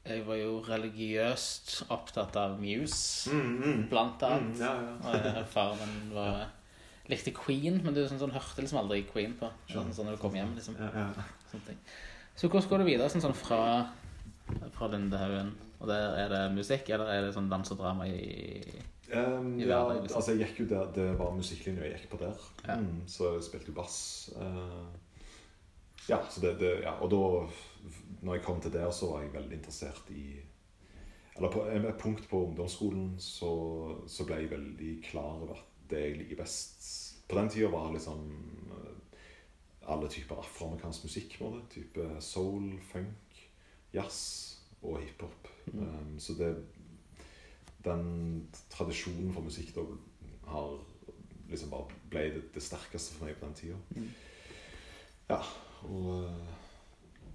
Jeg 0.07 0.23
var 0.27 0.37
jo 0.41 0.63
religiøst 0.65 1.83
opptatt 1.93 2.37
av 2.41 2.55
Muse, 2.61 3.31
Mm, 3.31 3.51
mm. 3.63 3.89
blant 3.91 4.23
Mm, 4.23 4.33
annet. 4.33 4.59
ja, 4.59 4.73
ja. 4.81 4.95
Og 5.05 5.15
jeg- 5.15 5.47
faren 5.53 5.79
min 5.79 6.15
var 6.15 6.47
likte 7.09 7.33
Queen, 7.35 7.81
men 7.85 7.93
du 7.95 8.01
sånn, 8.09 8.19
sånn, 8.19 8.33
hørte 8.33 8.63
liksom 8.63 8.79
aldri 8.81 9.03
Queen 9.13 9.35
på. 9.35 9.51
Sånn, 9.69 9.93
sånn 9.93 10.07
når 10.07 10.17
du 10.17 10.23
kom 10.23 10.33
hjem, 10.35 10.55
liksom. 10.57 10.77
Ja. 10.79 11.13
Så 12.37 12.49
hvordan 12.49 12.69
går 12.69 12.79
det 12.79 12.87
videre 12.87 13.09
sånn, 13.11 13.21
sånn 13.21 13.35
fra, 13.35 13.91
fra 14.73 14.89
Lindehaugen? 14.89 15.53
Og 15.81 15.89
der 15.89 16.15
er 16.17 16.29
det 16.29 16.55
musikk, 16.57 16.89
eller 16.91 17.07
er 17.07 17.23
det 17.27 17.35
sånn 17.35 17.49
dans 17.51 17.71
og 17.71 17.79
drama 17.79 18.05
i 18.07 18.63
Um, 19.13 19.59
I 19.59 19.65
hverdagen, 19.67 20.03
liksom. 20.05 20.17
altså 20.21 20.39
jeg 20.39 20.47
gikk 20.47 20.59
jo 20.61 20.67
der, 20.67 20.93
Det 20.95 21.19
var 21.19 21.33
musikklinja 21.33 21.83
jeg 21.83 21.99
gikk 21.99 22.11
på 22.11 22.19
der. 22.21 22.35
Mm, 22.77 23.01
så 23.09 23.35
jeg 23.35 23.43
spilte 23.43 23.67
jo 23.67 23.73
bass. 23.73 24.31
Uh, 24.39 24.87
ja, 26.09 26.19
så 26.31 26.41
det, 26.41 26.59
det, 26.61 26.83
ja, 26.85 26.93
og 27.01 27.11
da 27.11 27.49
når 28.21 28.35
jeg 28.37 28.45
kom 28.45 28.61
til 28.61 28.73
der, 28.73 28.91
så 28.91 29.13
var 29.13 29.23
jeg 29.23 29.35
veldig 29.35 29.57
interessert 29.57 30.11
i 30.11 30.41
Eller 31.37 31.53
på 31.53 31.65
et 31.65 31.99
punkt 31.99 32.29
på 32.29 32.47
ungdomsskolen 32.47 33.15
så, 33.19 33.53
så 34.07 34.27
ble 34.29 34.43
jeg 34.43 34.51
veldig 34.51 34.91
klar 35.05 35.39
over 35.41 35.55
at 35.55 35.67
det 35.91 36.01
jeg 36.01 36.19
liker 36.19 36.43
best 36.43 36.89
På 37.29 37.39
den 37.39 37.49
tida 37.49 37.71
var 37.73 37.93
liksom 37.93 38.27
eh, 38.77 39.21
alle 39.91 40.09
typer 40.09 40.39
afroamerikansk 40.39 41.05
musikk. 41.05 41.39
på 41.39 41.51
det. 41.55 41.63
Type 41.71 42.21
soul, 42.21 42.81
funk, 42.93 43.49
jazz 43.95 44.61
og 44.83 45.01
hiphop. 45.01 45.49
Mm. 45.67 45.81
Um, 45.81 46.19
så 46.19 46.35
det 46.35 46.57
Den 47.85 48.49
tradisjonen 48.71 49.33
for 49.33 49.41
musikk 49.41 49.75
da 49.75 49.81
har 50.47 50.79
liksom 51.51 51.71
bare 51.71 51.95
ble 52.11 52.21
det, 52.35 52.43
det 52.55 52.63
sterkeste 52.63 53.15
for 53.15 53.27
meg 53.27 53.39
på 53.39 53.47
den 53.47 53.55
tida. 53.55 53.77
Mm. 53.97 54.11
Ja, 55.31 55.41
og 55.83 56.25
eh, 56.25 56.60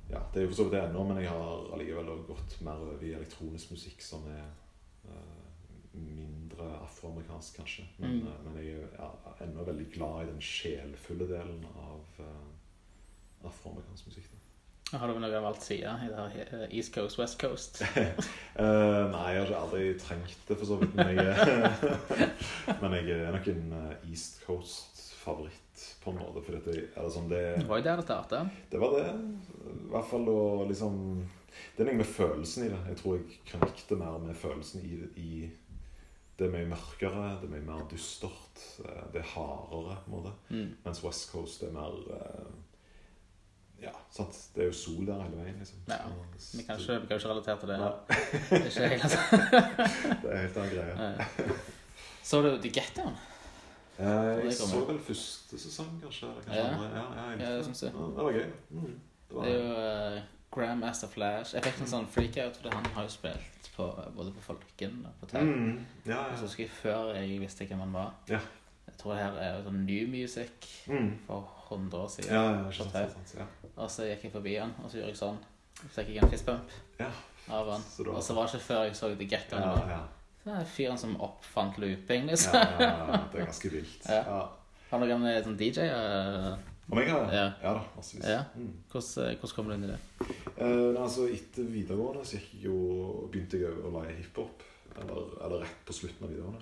ja, 0.10 0.20
Det 0.34 0.40
er 0.40 0.46
jo 0.46 0.50
for 0.52 0.56
så 0.60 0.64
vidt 0.68 0.74
det 0.78 0.84
ennå, 0.90 1.04
men 1.08 1.18
jeg 1.24 1.30
har 1.30 1.74
allikevel 1.74 2.12
gått 2.28 2.60
mer 2.62 2.82
over 2.86 3.02
i 3.04 3.14
elektronisk 3.18 3.72
musikk 3.72 4.02
som 4.06 4.26
er 4.30 4.46
eh, 5.10 5.44
mindre 5.96 6.68
afroamerikansk, 6.84 7.56
kanskje. 7.62 7.86
Men, 7.98 8.20
Mm. 8.22 8.28
eh, 8.28 8.40
men 8.46 8.58
jeg 8.64 8.76
er 8.76 8.88
ja, 9.00 9.10
ennå 9.46 9.64
veldig 9.66 9.88
glad 9.94 10.24
i 10.24 10.32
den 10.32 10.42
sjelfulle 10.42 11.28
delen 11.30 11.66
av 11.76 12.20
uh, 12.20 13.48
afroamerikansk 13.48 14.08
musikk. 14.08 14.30
Da. 14.32 14.98
Har 15.00 15.08
du 15.10 15.20
noe 15.20 15.42
valgt 15.42 15.64
side 15.66 15.90
i 16.06 16.10
det 16.12 16.26
her 16.36 16.68
East 16.70 16.94
Coast, 16.94 17.18
West 17.20 17.40
Coast? 17.42 17.82
uh, 17.82 17.98
nei, 19.16 19.32
jeg 19.34 19.42
har 19.42 19.46
ikke 19.48 19.62
aldri 19.64 19.86
trengt 20.00 20.38
det, 20.48 20.58
for 20.60 20.66
så 20.70 20.78
vidt. 20.84 20.94
Men 20.96 21.16
jeg, 21.18 21.26
men 22.82 22.94
jeg 23.00 23.10
er 23.18 23.32
nok 23.34 23.48
en 23.48 23.74
East 24.12 24.44
East 24.46 25.15
Coast-favoritt, 25.26 25.98
på 26.04 26.12
en 26.12 26.18
måte. 26.20 26.42
For 26.46 26.52
dette, 26.56 26.70
er 26.70 27.30
det 27.30 27.40
det, 27.60 27.68
var 27.68 27.78
jo 27.80 27.84
der 27.84 27.96
det 27.98 28.04
starta. 28.06 28.50
det 28.72 28.80
var 28.80 28.92
det. 29.00 29.06
I 29.66 29.90
hvert 29.92 30.10
fall 30.10 30.28
å 30.30 30.66
liksom 30.70 31.00
Det 31.76 31.84
er 31.84 31.90
noe 31.90 31.98
med 32.02 32.06
følelsen 32.06 32.66
i 32.66 32.70
det. 32.70 32.80
Jeg 32.92 32.98
tror 33.00 33.16
jeg 33.18 33.40
connecter 33.52 33.96
mer 34.00 34.20
med 34.20 34.36
følelsen 34.36 34.82
i, 34.86 35.00
i 35.18 35.50
Det 36.38 36.48
er 36.48 36.52
mye 36.52 36.68
mørkere, 36.68 37.40
det 37.42 37.48
er 37.48 37.54
mye 37.56 37.66
mer 37.66 37.86
dystert. 37.92 38.62
eh, 38.86 39.04
Det 39.14 39.22
er 39.24 39.30
hardere, 39.34 39.98
på 40.06 40.12
en 40.12 40.16
måte. 40.18 40.34
Mm. 40.50 40.78
Mens 40.86 41.04
West 41.04 41.32
Coast 41.32 41.64
er 41.64 41.72
mer 41.72 41.96
eh, 42.12 42.50
Ja, 43.84 43.92
sant. 44.12 44.36
Det 44.56 44.64
er 44.64 44.68
jo 44.70 44.74
sol 44.78 45.06
der 45.08 45.22
hele 45.24 45.38
veien, 45.42 45.58
liksom. 45.60 45.80
Ja, 45.88 46.02
Vi 46.54 46.64
kan 46.64 46.80
ikke, 46.80 47.00
vi 47.02 47.08
kan 47.08 47.18
ikke 47.18 47.30
relatere 47.30 47.60
til 47.60 47.70
det. 47.70 47.80
Nei, 47.80 47.94
det 48.50 48.60
er 48.62 48.68
ikke 48.68 48.90
helt 48.90 49.16
det 50.24 50.32
er 50.32 50.44
helt 50.44 50.58
annen 50.58 50.76
greie. 50.76 51.58
Så 52.26 52.42
du 52.42 52.52
The 52.62 52.70
Get 52.74 52.94
Down? 52.98 53.16
Eh, 54.00 54.46
jeg 54.46 54.54
så 54.54 54.86
vel 54.88 55.00
første 55.00 55.58
sesong, 55.60 56.02
kanskje. 56.04 56.28
Kanskje 56.46 56.56
Ja. 56.56 56.68
andre. 56.68 56.90
Ja, 56.96 57.04
ja, 57.16 57.46
Ja, 57.50 57.58
det 57.58 57.66
syns 57.66 57.82
jeg. 57.84 57.92
Ja, 57.96 58.06
det 58.06 58.24
var 58.26 58.32
gøy. 58.32 58.52
Mm, 58.70 59.00
det 59.30 59.36
var, 59.38 59.44
Det 59.44 59.54
er 59.54 59.60
jo 59.64 60.16
uh, 60.18 60.22
Grandmaster 60.52 61.08
Flash. 61.08 61.54
Jeg 61.56 61.64
fikk 61.64 61.82
en 61.82 61.88
sånn 61.88 62.08
freakout, 62.08 62.58
fordi 62.58 62.74
han 62.76 62.86
har 62.86 63.04
jo 63.04 63.10
spilt 63.10 63.70
på, 63.78 63.88
både 64.18 64.32
på 64.32 64.42
Folken 64.42 65.06
og 65.06 65.14
på 65.22 65.26
TV. 65.32 65.42
mm, 65.44 65.86
ja, 66.06 66.18
Og 66.32 66.38
så 66.38 66.42
husker 66.48 66.64
jeg 66.64 66.72
før 66.72 67.14
jeg 67.16 67.40
visste 67.40 67.66
hvem 67.68 67.80
han 67.80 67.94
var. 67.94 68.14
Ja. 68.30 68.40
Jeg 68.88 68.98
tror 68.98 69.14
det 69.14 69.24
her 69.24 69.32
er 69.42 69.64
sånn 69.64 69.86
new 69.86 70.08
music 70.08 70.68
Mm. 70.88 71.18
for 71.28 71.48
100 71.70 71.94
år 72.00 72.08
siden. 72.10 72.32
Ja, 72.34 72.44
ja, 72.64 72.72
sant, 72.72 72.92
sant, 72.92 73.12
sant, 73.12 73.36
ja. 73.40 73.46
Og 73.78 73.90
så 73.92 74.04
gikk 74.04 74.24
jeg 74.24 74.32
forbi 74.32 74.56
han, 74.60 74.74
og 74.84 74.92
så 74.92 74.98
gjorde 74.98 75.08
jeg 75.08 75.18
sånn. 75.18 75.38
Så 75.92 76.02
fikk 76.04 76.14
jeg 76.16 76.24
en 76.24 76.30
fistbump 76.30 76.70
Ja. 77.00 77.10
av 77.50 77.70
han. 77.72 77.82
Og 78.08 78.24
så 78.24 78.34
var 78.34 78.46
det 78.46 78.54
ikke 78.54 78.64
før 78.74 78.84
jeg 78.84 78.96
så 78.96 79.16
The 79.16 79.26
Down. 79.52 79.62
Ja, 79.62 79.90
ja. 79.90 80.00
Det 80.46 80.54
er 80.54 80.68
fyren 80.70 80.98
som 81.02 81.16
oppfant 81.26 81.78
looping, 81.82 82.28
liksom. 82.30 82.54
Ja, 82.54 82.78
ja, 82.80 82.90
ja, 83.10 83.20
det 83.34 83.42
er 83.42 83.48
ganske 83.50 83.72
vilt. 83.74 84.06
Ja. 84.06 84.22
Ja. 84.30 84.42
Har 84.92 85.02
noen 85.02 85.26
sånn 85.48 85.58
DJ? 85.58 85.88
eh, 85.90 86.52
Om 86.92 87.00
jeg 87.02 87.10
har 87.10 87.26
det? 87.26 87.34
Ja. 87.40 87.46
Ja 87.64 87.72
da, 87.80 87.82
massevis. 87.96 88.28
Ja. 88.30 88.44
Mm. 88.54 88.70
Hvordan, 88.92 89.26
eh, 89.26 89.40
hvordan 89.42 89.56
kom 89.58 89.72
du 89.72 89.74
inn 89.74 89.88
i 89.88 89.90
det? 89.90 89.98
Eh, 90.54 91.02
altså, 91.02 91.26
etter 91.34 91.66
videregående 91.74 92.22
så 92.30 92.38
jeg 92.38 92.62
jo, 92.68 92.78
begynte 93.34 93.58
jeg 93.64 93.74
å 93.82 93.92
lage 93.98 94.14
hiphop. 94.20 94.62
Eller, 94.96 95.34
eller 95.44 95.66
rett 95.66 95.82
på 95.90 95.94
slutten 95.98 96.24
av 96.24 96.32
videregående. 96.32 96.62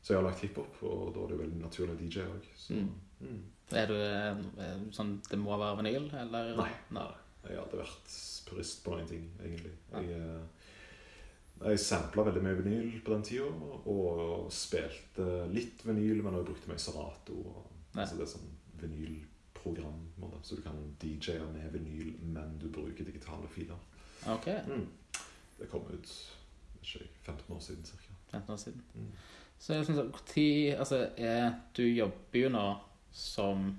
Så 0.00 0.14
jeg 0.14 0.18
har 0.22 0.24
lagt 0.30 0.40
hiphop, 0.42 0.78
og 0.88 1.10
da 1.14 1.26
er 1.26 1.34
det 1.34 1.40
veldig 1.42 1.60
naturlig 1.60 1.98
DJ 2.00 2.24
òg. 2.24 2.46
Mm. 2.72 2.88
Mm. 3.20 3.40
Er 3.76 3.86
du 3.86 3.94
eh, 4.00 4.80
sånn 4.96 5.18
Det 5.28 5.36
må 5.38 5.52
være 5.60 5.76
vinyl, 5.82 6.08
eller? 6.24 6.54
Nei. 6.56 6.70
Nei. 6.96 7.10
Jeg 7.44 7.56
har 7.56 7.62
aldri 7.66 7.82
vært 7.84 8.16
purist 8.48 8.80
på 8.84 8.96
noen 8.96 9.06
ting, 9.08 9.28
egentlig. 9.44 9.74
Jeg, 9.92 10.16
eh, 10.16 10.59
jeg 11.60 11.80
sampla 11.82 12.24
veldig 12.24 12.42
mye 12.44 12.58
vinyl 12.62 13.00
på 13.04 13.12
den 13.12 13.24
tida, 13.26 13.48
og 13.92 14.46
spilte 14.54 15.26
litt 15.52 15.84
vinyl, 15.84 16.22
men 16.24 16.38
også 16.38 16.48
brukte 16.52 16.70
mye 16.72 16.80
Serato. 16.80 17.40
Altså 17.94 18.16
det 18.16 18.24
er 18.24 18.30
sånn 18.32 18.52
vinylprogram, 18.80 20.00
så 20.46 20.56
du 20.56 20.62
kan 20.64 20.78
DJ-e 21.02 21.44
med 21.52 21.74
vinyl, 21.74 22.14
men 22.32 22.56
du 22.60 22.70
bruker 22.72 23.04
digitale 23.04 23.48
filer. 23.52 23.80
Okay. 24.36 24.62
Mm. 24.68 24.86
Det 25.58 25.68
kom 25.68 25.84
ut 25.90 26.14
ikke, 26.80 27.04
15 27.26 27.56
år 27.56 27.60
siden 27.60 27.84
ca. 27.84 28.16
15 28.30 28.52
år 28.52 28.56
siden. 28.56 28.82
Mm. 28.94 29.12
Så 29.60 29.74
jeg 29.74 29.84
synes, 29.84 30.00
hvor 30.00 30.22
tid, 30.26 30.74
altså, 30.74 31.08
er, 31.16 31.52
Du 31.76 31.82
jobber 31.82 32.38
jo 32.40 32.48
nå 32.48 32.66
som 33.12 33.76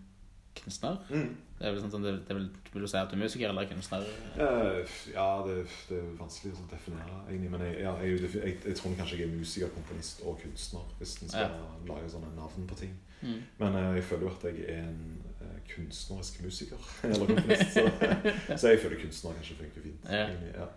kunstner. 0.57 0.97
Mm. 1.09 1.37
Det 1.59 1.67
er 1.67 1.75
vel 1.75 1.81
sånn, 1.83 2.03
det, 2.05 2.13
det 2.25 2.35
vil, 2.37 2.47
vil 2.73 2.85
du 2.85 2.89
si 2.89 2.97
at 2.97 3.11
du 3.11 3.15
er 3.15 3.21
musiker 3.21 3.51
eller 3.51 3.67
kunstner? 3.69 4.05
Uh, 4.33 4.81
ja, 5.13 5.27
det, 5.45 5.55
det 5.89 5.99
er 5.99 6.09
vanskelig 6.17 6.55
å 6.57 6.65
definere, 6.71 7.19
egentlig. 7.27 7.51
Men 7.53 7.65
jeg, 7.67 7.77
ja, 7.83 7.93
jeg, 8.01 8.19
jeg, 8.25 8.57
jeg 8.65 8.77
tror 8.79 8.97
kanskje 8.97 9.19
jeg 9.19 9.29
er 9.29 9.35
musiker, 9.35 9.73
komponist 9.75 10.23
og 10.25 10.39
kunstner, 10.41 10.91
hvis 10.99 11.15
en 11.21 11.33
skal 11.33 11.57
lage 11.89 12.11
sånne 12.13 12.33
navn 12.37 12.69
på 12.69 12.79
ting. 12.81 12.93
Mm. 13.21 13.41
Men 13.61 13.77
uh, 13.77 13.89
jeg 13.99 14.07
føler 14.09 14.27
jo 14.27 14.33
at 14.33 14.47
jeg 14.49 14.67
er 14.73 14.85
en 14.87 15.01
uh, 15.41 15.57
kunstnerisk 15.69 16.39
musiker. 16.45 16.87
Eller 17.09 17.33
komponist. 17.33 17.75
Så, 17.77 17.85
så 18.63 18.73
jeg 18.73 18.81
føler 18.81 19.03
kunstner 19.05 19.37
kanskje 19.37 19.59
funker 19.61 19.89
fint. 19.89 20.07
Ja. 20.09 20.29
egentlig, 20.31 20.55
ja. 20.57 20.71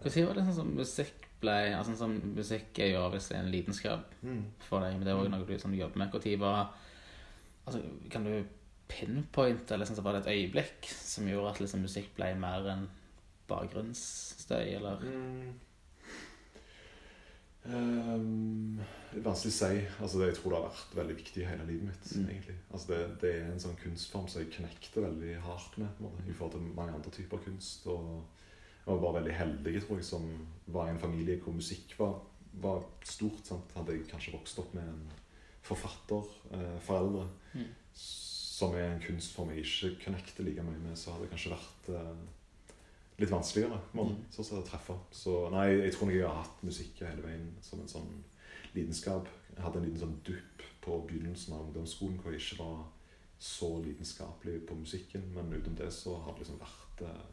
Når 0.00 0.14
var 0.30 0.38
det 0.38 0.46
sånn 0.46 0.56
som 0.62 0.70
musikk 0.72 1.26
ble 1.40 1.56
altså 1.76 1.94
sånn, 1.96 2.16
Musikk 2.36 2.78
er 2.80 2.94
jo 2.94 3.02
obviously 3.04 3.36
en 3.38 3.50
lidenskap 3.52 4.14
Mm. 4.22 4.44
for 4.64 4.84
deg, 4.84 4.96
men 4.96 5.04
det 5.04 5.12
er 5.12 5.20
òg 5.20 5.30
noe 5.32 5.46
du 5.48 5.58
sånn, 5.58 5.76
jobber 5.76 5.98
med. 6.00 6.12
Når 6.12 6.38
var 6.40 6.74
altså, 7.66 7.80
Kan 8.12 8.24
du 8.24 8.32
pinpointe 8.90 9.76
liksom, 9.78 9.96
så 9.96 10.02
var 10.04 10.16
det 10.18 10.24
et 10.26 10.34
øyeblikk 10.36 10.90
som 10.90 11.28
gjorde 11.30 11.54
at 11.54 11.60
liksom, 11.62 11.82
musikk 11.86 12.12
ble 12.18 12.32
mer 12.42 12.66
enn 12.74 12.86
bakgrunnsstøy, 13.50 14.76
eller 14.76 15.00
Mm. 15.02 15.52
um, 17.66 18.80
vanskelig 19.22 19.52
å 19.52 19.56
si. 19.56 19.80
Altså, 20.00 20.20
det, 20.20 20.28
jeg 20.30 20.36
tror 20.38 20.52
det 20.54 20.60
har 20.60 20.68
vært 20.70 20.94
veldig 20.96 21.16
viktig 21.18 21.42
i 21.42 21.48
hele 21.48 21.66
livet 21.68 21.88
mitt. 21.90 22.12
Mm. 22.16 22.28
egentlig. 22.32 22.56
Altså, 22.72 22.92
det, 22.92 23.00
det 23.22 23.32
er 23.36 23.48
en 23.52 23.62
sånn 23.62 23.76
kunstform 23.82 24.28
som 24.32 24.42
jeg 24.42 24.52
knekte 24.56 25.04
veldig 25.04 25.34
hardt 25.44 25.76
med 25.82 26.00
måte, 26.04 26.24
i 26.28 26.32
forhold 26.36 26.56
til 26.56 26.68
mange 26.78 26.94
andre 26.96 27.12
typer 27.14 27.42
kunst. 27.44 27.86
Og 27.90 28.22
jeg 28.86 28.94
var 28.94 29.02
bare 29.04 29.18
veldig 29.20 29.36
heldig, 29.36 29.74
tror 29.84 30.00
jeg, 30.00 30.08
som 30.08 30.30
var 30.72 30.88
i 30.88 30.94
en 30.94 31.02
familie 31.02 31.40
hvor 31.42 31.56
musikk 31.58 31.96
var, 32.00 32.16
var 32.64 32.86
stort. 33.06 33.44
Sant? 33.46 33.74
Hadde 33.76 33.98
jeg 33.98 34.08
kanskje 34.10 34.34
vokst 34.38 34.58
opp 34.62 34.72
med 34.78 34.88
en 34.88 35.02
forfatter, 35.66 36.32
eh, 36.56 36.78
foreldre, 36.86 37.28
Mm. 37.52 37.66
Som 38.60 38.74
er 38.76 38.90
en 38.92 39.00
kunstform 39.04 39.50
jeg 39.54 39.64
ikke 39.64 40.04
connecter 40.04 40.44
like 40.46 40.62
mye 40.66 40.82
med, 40.84 40.98
så 41.00 41.14
hadde 41.14 41.26
det 41.26 41.32
kanskje 41.34 41.52
vært 41.54 41.90
eh, 41.96 42.76
litt 43.20 43.32
vanskeligere 43.32 43.80
måte, 43.96 44.14
Mm. 44.14 44.22
sånn 44.32 44.44
sett 44.48 44.60
å 44.60 44.66
treffe. 44.68 44.96
Så 45.12 45.34
nei, 45.52 45.66
jeg 45.86 45.92
tror 45.96 46.12
jeg 46.12 46.24
har 46.28 46.42
hatt 46.42 46.62
musikk 46.64 47.00
hele 47.04 47.22
veien 47.24 47.50
som 47.64 47.80
en 47.82 47.88
sånn 47.88 48.12
lidenskap. 48.74 49.28
Jeg 49.56 49.64
hadde 49.64 49.80
en 49.80 49.84
liten 49.88 50.00
sånn 50.04 50.16
dupp 50.24 50.62
på 50.84 51.00
begynnelsen 51.08 51.52
av 51.56 51.66
ungdomsskolen 51.66 52.20
hvor 52.22 52.32
jeg 52.32 52.40
ikke 52.40 52.62
var 52.62 52.86
så 53.40 53.68
lidenskapelig 53.84 54.66
på 54.68 54.76
musikken, 54.76 55.22
men 55.34 55.52
utenom 55.52 55.76
det 55.76 55.90
så 55.92 56.14
har 56.22 56.32
det 56.36 56.44
liksom 56.44 56.60
vært 56.60 57.02
eh, 57.08 57.28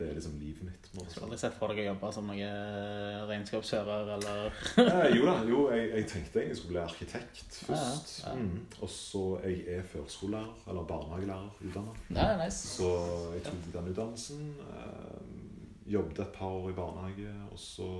Det 0.00 0.06
er 0.08 0.16
liksom 0.16 0.38
livet 0.40 0.64
mitt. 0.64 0.86
Du 0.88 0.96
har 0.96 1.26
aldri 1.26 1.36
sett 1.36 1.56
for 1.60 1.68
deg 1.68 1.82
å 1.82 1.90
jobbe 1.90 2.10
som 2.16 2.30
noen 2.30 3.26
regnskapsfører, 3.28 4.12
eller 4.14 4.46
Eh, 4.80 5.16
jo 5.16 5.26
da, 5.26 5.34
jo, 5.44 5.58
jeg, 5.74 5.88
jeg 5.92 6.06
tenkte 6.08 6.44
jeg 6.46 6.56
skulle 6.56 6.72
bli 6.72 6.80
arkitekt 6.82 7.58
først. 7.66 8.14
Ja, 8.22 8.32
ja. 8.32 8.38
Mm. 8.40 8.62
Og 8.80 8.90
så 8.92 9.24
jeg 9.44 9.58
er 9.74 9.82
førskolelærer, 9.92 10.54
eller 10.72 10.86
barnehagelærer 10.88 11.58
utdannet. 11.68 12.00
Ja, 12.16 12.28
nice. 12.40 12.70
Så 12.78 12.88
jeg 13.34 13.44
tok 13.44 13.66
den 13.74 13.90
utdannelsen. 13.92 14.46
Eh, 14.70 15.90
jobbet 15.92 16.22
et 16.24 16.32
par 16.38 16.54
år 16.60 16.70
i 16.70 16.76
barnehage, 16.78 17.34
og 17.50 17.58
så 17.58 17.90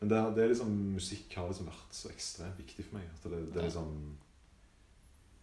Men 0.00 0.10
det, 0.10 0.18
det 0.36 0.42
er 0.44 0.48
liksom, 0.52 0.70
musikk 0.94 1.32
har 1.34 1.48
liksom 1.50 1.66
vært 1.66 1.96
så 1.98 2.08
ekstremt 2.12 2.58
viktig 2.60 2.84
for 2.86 3.00
meg. 3.00 3.08
At 3.16 3.24
det, 3.32 3.40
det 3.50 3.58
er 3.58 3.66
liksom 3.66 3.94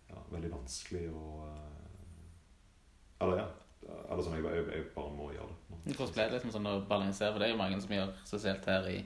ja, 0.07 0.21
veldig 0.31 0.51
vanskelig 0.53 1.09
å 1.11 1.25
eh, 1.49 3.25
Eller 3.25 3.41
ja. 3.41 3.47
Eller 3.85 4.23
sånn, 4.25 4.35
jeg, 4.39 4.45
jeg, 4.55 4.65
jeg 4.73 4.85
bare 4.95 5.11
må 5.13 5.27
gjøre 5.33 5.51
det. 5.51 5.95
Hvordan 5.97 6.13
ble 6.15 6.23
det 6.25 6.33
liksom 6.39 6.51
sånn 6.55 6.67
å 6.71 6.79
balansere? 6.89 7.31
For 7.33 7.39
det 7.41 7.47
er 7.49 7.53
jo 7.53 7.59
mange 7.61 7.81
som 7.83 7.91
gjør 7.93 8.13
spesielt 8.25 8.65
her 8.65 8.87
i, 8.89 8.97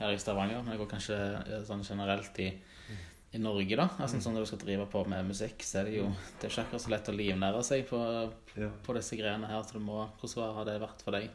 her 0.00 0.10
i 0.14 0.18
Stavanger, 0.18 0.62
men 0.64 0.72
det 0.74 0.80
går 0.80 0.90
kanskje 0.90 1.18
sånn 1.68 1.84
generelt 1.86 2.38
i, 2.42 2.48
i 3.30 3.38
Norge, 3.38 3.76
da. 3.78 3.84
Altså, 4.02 4.16
Mm. 4.18 4.22
sånn 4.24 4.34
Når 4.34 4.42
du 4.42 4.46
skal 4.50 4.58
drive 4.64 4.86
på 4.90 5.04
med 5.06 5.28
musikk, 5.28 5.62
så 5.62 5.78
er 5.80 5.84
det 5.86 5.94
jo 6.00 6.08
det 6.40 6.48
er 6.48 6.50
ikke 6.50 6.64
akkurat 6.64 6.82
så 6.82 6.90
lett 6.90 7.10
å 7.12 7.14
livnære 7.14 7.60
seg 7.62 7.84
på, 7.86 8.00
Ja. 8.58 8.70
på 8.82 8.94
disse 8.96 9.16
greiene 9.20 9.46
her. 9.46 9.62
Så 9.62 9.72
du 9.78 9.84
må, 9.86 10.00
hvordan 10.18 10.54
har 10.56 10.64
det 10.66 10.80
vært 10.82 11.02
for 11.06 11.12
deg? 11.14 11.30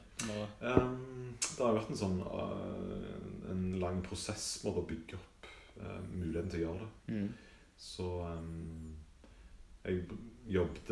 Ehm, 0.61 1.35
det 1.39 1.63
har 1.63 1.73
vært 1.79 1.89
en 1.93 2.01
sånn 2.01 2.19
uh, 2.19 3.51
en 3.51 3.79
lang 3.79 4.01
prosess 4.03 4.63
med 4.65 4.75
å 4.75 4.85
bygge 4.89 5.15
opp 5.15 5.47
uh, 5.79 6.01
muligheten 6.11 6.49
til 6.51 6.59
å 6.59 6.65
gjøre 6.67 6.79
det. 6.83 7.13
mm, 7.15 7.33
Så 7.77 8.09
ehm, 8.27 8.95
jeg 9.85 10.03
jobbet 10.47 10.89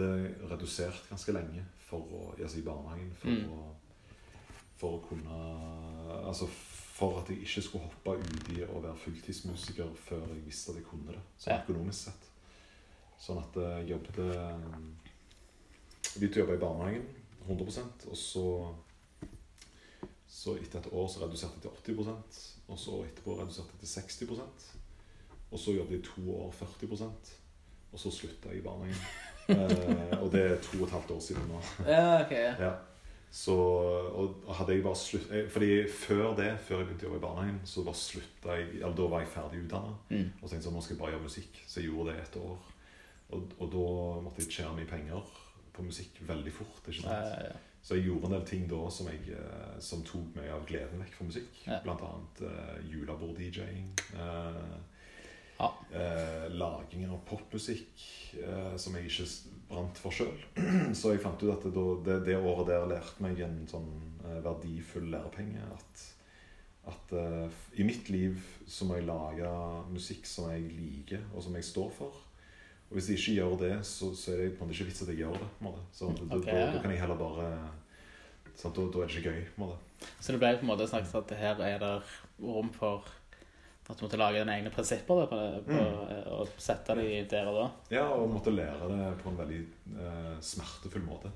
redusert 0.50 1.04
ganske 1.10 1.32
lenge 1.36 1.64
for 1.88 2.00
å, 2.10 2.22
altså 2.42 2.58
i 2.60 2.66
barnehagen 2.66 3.12
for, 3.20 3.30
Mm. 3.30 3.50
å, 3.54 3.76
for 4.78 4.98
å 4.98 5.04
kunne 5.10 5.42
Altså 6.24 6.48
for 6.94 7.20
at 7.20 7.30
jeg 7.30 7.42
ikke 7.44 7.62
skulle 7.62 7.84
hoppe 7.90 8.14
uti 8.22 8.62
å 8.64 8.80
være 8.82 8.96
fulltidsmusiker 9.02 9.90
før 9.98 10.22
jeg 10.30 10.44
visste 10.46 10.72
at 10.72 10.78
jeg 10.78 10.86
kunne 10.88 11.12
det, 11.12 11.22
sånn 11.42 11.62
økonomisk 11.64 12.00
sett. 12.08 12.28
Sånn 13.20 13.40
at 13.42 13.56
jeg 13.58 13.90
jobbet 13.94 14.20
ehm, 14.24 14.90
Begynte 16.14 16.40
å 16.40 16.44
jobbe 16.44 16.58
i 16.58 16.62
barnehagen 16.62 17.06
100% 17.48 18.08
og 18.12 18.18
så 18.18 18.48
så 20.34 20.56
etter 20.58 20.80
et 20.80 20.90
år 20.94 21.08
så 21.08 21.22
reduserte 21.24 21.60
jeg 21.62 21.62
til 21.84 21.96
80% 21.98 22.40
og 22.74 22.80
så 22.80 23.00
etterpå 23.06 23.36
reduserte 23.38 23.76
jeg 23.76 23.80
til 23.84 24.28
60% 24.28 24.70
Og 25.52 25.60
så 25.62 25.76
jobbet 25.78 25.92
jeg 25.98 26.02
i 26.02 26.08
to 26.08 26.24
år 26.36 26.52
40 26.58 27.34
og 27.94 28.00
så 28.02 28.12
slutta 28.12 28.50
jeg 28.50 28.60
i 28.60 28.66
barnehagen. 28.66 29.06
eh, 29.54 30.18
og 30.24 30.32
det 30.34 30.42
er 30.52 30.58
to 30.64 30.78
og 30.82 30.88
et 30.88 30.94
halvt 30.98 31.12
år 31.12 31.22
siden 31.22 31.48
nå. 31.52 31.62
ja, 31.88 32.22
ok. 32.24 32.32
Ja. 32.64 32.72
Så, 33.34 33.54
og 34.14 34.44
hadde 34.54 34.76
jeg 34.76 34.84
bare 34.86 34.96
slutt, 34.96 35.24
fordi 35.50 35.70
Før 35.90 36.36
det, 36.38 36.52
før 36.62 36.78
jeg 36.84 36.86
begynte 36.88 37.08
å 37.08 37.10
jobbe 37.10 37.18
i 37.18 37.24
barnehagen, 37.24 37.62
så 37.66 37.82
bare 37.84 37.98
slutta 37.98 38.58
jeg 38.60 38.68
eller 38.76 38.94
Da 39.00 39.08
var 39.10 39.24
jeg 39.24 39.32
ferdig 39.34 39.64
utdanna 39.66 39.96
Mm. 40.12 40.28
og 40.42 40.50
tenkte 40.50 40.68
sånn, 40.68 40.76
nå 40.78 40.84
skal 40.86 40.94
jeg 40.96 41.02
bare 41.02 41.12
gjøre 41.16 41.24
musikk. 41.28 41.62
Så 41.68 41.80
jeg 41.82 41.90
gjorde 41.90 42.14
det 42.14 42.22
et 42.28 42.38
år. 42.44 42.58
Og, 43.34 43.56
og 43.58 43.72
da 43.74 43.88
måtte 44.28 44.44
jeg 44.44 44.52
tjene 44.54 44.76
mye 44.78 44.86
penger 44.92 45.32
på 45.74 45.82
musikk 45.88 46.20
veldig 46.30 46.54
fort. 46.54 46.84
ikke 46.88 47.02
sant? 47.02 47.14
ja, 47.34 47.48
ja. 47.50 47.56
Så 47.84 47.98
jeg 47.98 48.06
gjorde 48.06 48.30
en 48.30 48.36
del 48.38 48.46
ting 48.48 48.68
da 48.70 48.84
som, 48.94 49.10
jeg, 49.12 49.34
eh, 49.36 49.80
som 49.84 50.04
tok 50.08 50.30
meg 50.38 50.52
av 50.54 50.62
gleden 50.70 51.02
vekk 51.02 51.18
fra 51.18 51.26
musikk. 51.28 51.58
Ja. 51.66 51.82
Blant 51.84 52.06
annet 52.06 52.44
uh, 52.46 52.78
julebord-DJ-ing. 52.94 53.90
eh, 54.14 54.76
Ja. 55.64 56.00
eh, 56.00 56.48
laging 56.54 57.06
av 57.10 57.22
popmusikk 57.30 58.04
eh, 58.40 58.74
som 58.82 58.98
jeg 58.98 59.08
ikke 59.10 59.28
brant 59.70 60.02
for 60.02 60.14
sjøl. 60.16 60.36
Så 61.00 61.14
jeg 61.14 61.24
fant 61.24 61.42
ut 61.44 61.54
at 61.54 61.64
det, 61.66 61.86
det, 62.08 62.18
det 62.28 62.36
året 62.40 62.68
der 62.70 62.90
lærte 62.92 63.24
meg 63.24 63.40
en 63.46 63.62
sånn 63.70 63.88
eh, 64.26 64.42
verdifull 64.46 65.08
lærepenge. 65.14 65.64
At, 65.78 66.04
at 66.94 67.16
eh, 67.18 67.64
i 67.80 67.88
mitt 67.88 68.12
liv 68.14 68.44
så 68.68 68.86
må 68.90 69.00
jeg 69.00 69.08
lage 69.10 69.50
musikk 69.94 70.28
som 70.30 70.52
jeg 70.52 70.68
liker, 70.76 71.24
og 71.34 71.46
som 71.48 71.56
jeg 71.58 71.70
står 71.72 71.90
for. 71.98 72.20
Og 72.90 73.00
hvis 73.00 73.10
jeg 73.10 73.22
ikke 73.22 73.38
gjør 73.40 73.56
det, 73.64 73.74
så, 73.90 74.12
så 74.14 74.36
er 74.36 74.44
det 74.44 74.52
på 74.58 74.62
en 74.62 74.70
måte 74.70 74.76
ikke 74.78 74.92
vits 74.92 75.02
at 75.02 75.10
jeg 75.10 75.24
gjør 75.24 75.40
det. 75.40 75.48
Så 75.96 76.12
da, 76.14 76.28
da, 76.36 76.68
da 76.76 76.84
kan 76.84 76.92
jeg 76.94 77.02
heller 77.02 77.18
bare 77.18 77.48
sant? 78.54 78.76
Da, 78.78 78.86
da 78.86 79.02
er 79.02 79.10
det 79.10 79.18
ikke 79.18 79.32
gøy. 79.34 79.44
måte. 79.64 79.80
Så 80.20 80.36
det 80.36 80.40
ble 80.44 80.52
på 80.60 80.66
en 80.68 80.70
måte 80.70 80.86
snakket 80.92 81.16
at 81.24 81.36
her 81.40 81.62
er 81.66 81.80
det 81.82 81.94
rom 82.44 82.70
for 82.76 83.08
at 83.90 84.00
du 84.00 84.06
måtte 84.06 84.20
lage 84.20 84.40
dine 84.40 84.56
egne 84.56 84.72
prinsipper 84.72 85.24
da, 85.24 85.26
på 85.28 85.40
på, 85.68 85.78
Mm. 85.84 86.28
og 86.40 86.52
sette 86.58 86.96
de 86.96 87.26
der 87.30 87.48
og 87.52 87.56
da. 87.60 87.70
Ja, 87.98 88.06
og 88.16 88.30
måtte 88.32 88.54
lære 88.56 88.88
det 88.90 89.10
på 89.24 89.30
en 89.30 89.38
veldig 89.38 89.62
eh, 90.00 90.36
smertefull 90.40 91.04
måte. 91.04 91.32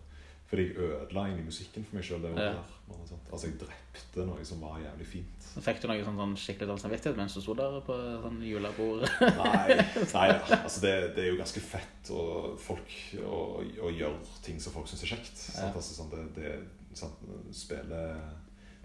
Fordi 0.48 0.64
jeg 0.70 0.78
ødela 0.80 1.26
inn 1.28 1.42
i 1.42 1.44
musikken 1.44 1.84
for 1.84 1.98
meg 1.98 2.06
sjøl. 2.08 2.24
Ja. 2.40 2.54
Altså, 2.88 3.50
jeg 3.50 3.58
drepte 3.60 4.24
noe 4.24 4.46
som 4.48 4.62
var 4.64 4.78
jævlig 4.80 5.08
fint. 5.10 5.48
Fikk 5.60 5.82
du 5.84 5.88
noe 5.90 6.06
sånn, 6.06 6.16
sånn 6.22 6.36
skikkelig 6.40 6.70
dårlig 6.70 6.84
samvittighet 6.86 7.18
mens 7.20 7.36
du 7.36 7.42
sto 7.44 7.56
der 7.58 7.82
på 7.84 7.98
sånn 8.24 8.38
julebord? 8.48 9.04
Nei, 9.42 9.76
nei 10.16 10.28
altså 10.38 10.84
det, 10.86 10.94
det 11.18 11.26
er 11.26 11.30
jo 11.34 11.40
ganske 11.42 11.64
fett 11.66 12.12
å, 12.16 12.24
folk, 12.64 12.96
å, 13.20 13.42
å 13.90 13.92
gjøre 13.92 14.40
ting 14.46 14.62
som 14.64 14.72
folk 14.78 14.88
syns 14.88 15.04
er 15.04 15.12
kjekt. 15.18 15.44
Ja. 15.58 15.68
Altså, 15.74 15.98
sånn, 15.98 16.14
det, 16.16 16.24
det, 16.38 16.54
sant? 16.96 17.28
Spille, 17.52 18.04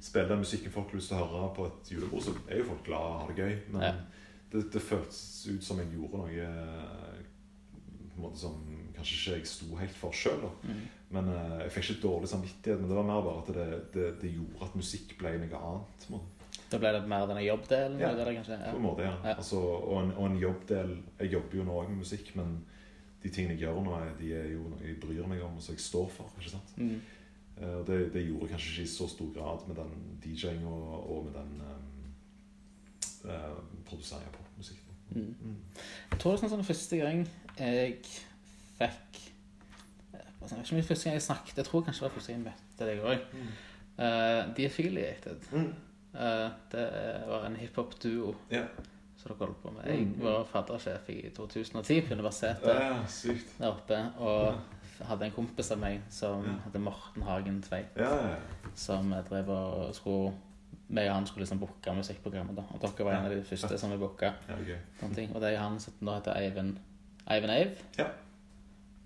spille 0.02 0.36
musikken 0.40 0.72
folk 0.74 0.90
har 0.90 0.98
lyst 0.98 1.12
til 1.12 1.20
å 1.20 1.28
høre 1.30 1.50
på 1.56 1.66
et 1.70 1.92
julebord, 1.94 2.24
så 2.24 2.34
er 2.48 2.58
jo 2.62 2.70
folk 2.72 2.84
glad 2.86 3.08
og 3.10 3.20
har 3.20 3.32
det 3.32 3.44
gøy. 3.44 3.54
Men 3.74 3.82
Ja. 3.86 3.92
det, 4.52 4.64
det 4.74 4.82
føltes 4.82 5.22
ut 5.50 5.64
som 5.64 5.78
jeg 5.78 5.92
gjorde 5.94 6.18
noe 6.18 6.48
eh, 6.48 7.22
på 8.12 8.18
en 8.18 8.24
måte 8.26 8.40
som 8.42 8.58
kanskje 8.96 9.16
ikke 9.16 9.38
jeg 9.38 9.48
sto 9.48 9.76
helt 9.78 9.96
for 9.96 10.12
sjøl. 10.14 10.44
Mm. 10.62 10.82
Men 11.12 11.28
uh, 11.28 11.58
Jeg 11.62 11.72
fikk 11.74 11.90
ikke 11.90 12.02
dårlig 12.08 12.28
samvittighet, 12.28 12.80
men 12.80 12.88
det 12.90 12.96
var 12.96 13.08
mer 13.08 13.24
bare 13.24 13.42
at 13.42 13.50
det, 13.56 13.66
det, 13.94 14.06
det 14.22 14.34
gjorde 14.34 14.68
at 14.68 14.76
musikk 14.78 15.16
ble 15.18 15.32
noe 15.42 15.62
annet. 15.70 16.06
måte. 16.12 16.42
Da 16.72 16.78
ble 16.80 16.92
det 16.94 17.00
mer 17.08 17.26
denne 17.28 17.44
jobbdelen? 17.44 17.98
Ja. 18.00 18.10
eller 18.12 18.28
det 18.28 18.36
kanskje? 18.38 18.58
På 18.70 18.76
en 18.76 18.86
måte, 18.86 19.06
ja. 19.06 19.14
Ja. 19.24 19.34
Altså, 19.36 19.60
og, 19.60 19.96
en, 20.02 20.12
og 20.16 20.26
en 20.30 20.38
jobbdel 20.40 20.94
Jeg 21.20 21.32
jobber 21.32 21.58
jo 21.58 21.64
nå 21.68 21.78
også 21.80 21.90
med 21.90 21.98
musikk, 22.04 22.30
men 22.36 22.54
de 23.22 23.30
tingene 23.30 23.54
jeg 23.54 23.64
gjør 23.66 23.82
nå, 23.86 23.98
de 24.18 24.30
er 24.34 24.48
jo 24.52 24.62
noe 24.70 24.82
jeg 24.82 25.00
bryr 25.00 25.26
meg 25.30 25.42
om, 25.44 25.56
og 25.56 25.62
som 25.62 25.76
jeg 25.76 25.84
står 25.84 26.08
for. 26.10 26.32
ikke 26.40 26.54
sant? 26.56 26.72
Mm. 26.76 26.96
Eh, 27.62 27.75
Og 27.79 27.87
det, 27.87 27.98
det 28.14 28.25
gjorde 28.27 28.46
jeg 28.48 28.51
kanskje 28.57 28.70
ikke 28.72 28.83
i 28.88 28.92
så 28.96 29.09
stor 29.09 29.33
grad 29.37 29.66
med 29.68 29.77
den 29.77 29.92
DJ-en 30.25 30.64
og, 30.66 31.11
og 31.16 31.25
med 31.25 31.33
den 31.38 31.62
um, 31.62 33.31
uh, 33.31 33.83
produseringen 33.87 34.29
av 34.33 34.38
popmusikk. 34.40 34.81
Mm. 35.12 35.35
Mm. 35.40 35.57
Jeg 36.11 36.18
tror 36.22 36.37
det 36.37 36.46
er 36.46 36.53
sånn 36.55 36.64
første 36.64 36.96
gang 37.03 37.18
jeg 37.59 37.98
fikk 38.79 39.18
Jeg 40.12 40.22
vet 40.40 40.62
ikke 40.64 40.75
om 40.75 40.79
det 40.81 40.87
første 40.88 41.05
gang 41.05 41.14
jeg 41.18 41.22
snakket, 41.22 41.59
jeg 41.61 41.66
tror 41.68 41.83
kanskje 41.87 42.01
det 42.03 42.09
var 42.09 42.14
første 42.16 42.33
gang 42.33 42.40
jeg 42.40 42.46
møtte 42.48 42.88
deg 42.88 43.03
òg. 43.07 43.27
Mm. 43.37 43.51
Uh, 43.98 44.55
De 44.57 44.64
Affiliated. 44.66 45.44
Mm. 45.53 45.68
Uh, 46.14 46.48
det 46.72 46.87
var 47.29 47.46
en 47.46 47.57
hiphop-duo 47.61 48.33
yeah. 48.53 48.66
som 49.20 49.31
dere 49.31 49.38
holdt 49.46 49.61
på 49.62 49.70
med. 49.77 49.87
Jeg 49.87 50.07
Mm. 50.09 50.16
var 50.25 50.44
faddersjef 50.51 51.09
i 51.14 51.20
2010 51.37 52.01
på 52.09 52.14
universitetet 52.18 52.75
ja, 52.75 53.05
der 53.59 53.68
oppe. 53.70 54.01
Og 54.18 54.59
hadde 55.08 55.24
en 55.24 55.32
kompis 55.36 55.70
av 55.74 55.78
meg 55.78 56.00
som 56.10 56.44
Ja. 56.44 56.52
heter 56.66 56.78
Morten 56.80 57.22
Hagen 57.22 57.62
Tveit, 57.62 57.86
Ja, 57.96 58.14
ja, 58.28 58.36
som 58.74 59.10
drev 59.30 59.48
og 59.50 59.94
skulle 59.94 60.32
meg 60.88 61.08
og 61.08 61.14
han 61.14 61.26
skulle 61.26 61.42
liksom 61.46 61.58
booke 61.60 61.92
musikkprogrammet. 61.96 62.56
da 62.56 62.62
Og 62.74 62.80
dere 62.82 63.04
var 63.04 63.12
en 63.12 63.24
av 63.24 63.30
de 63.30 63.42
første 63.44 63.78
som 63.78 63.90
vi 63.90 63.96
booka. 63.96 64.32
ting. 65.14 65.34
Og 65.34 65.40
det 65.40 65.52
er 65.54 65.58
han 65.58 65.78
som 65.80 65.92
nå 66.00 66.14
heter 66.14 66.36
Eivind 66.36 66.76
Eivind 67.30 67.50
Eiv? 67.52 67.70
Ja. 67.98 68.06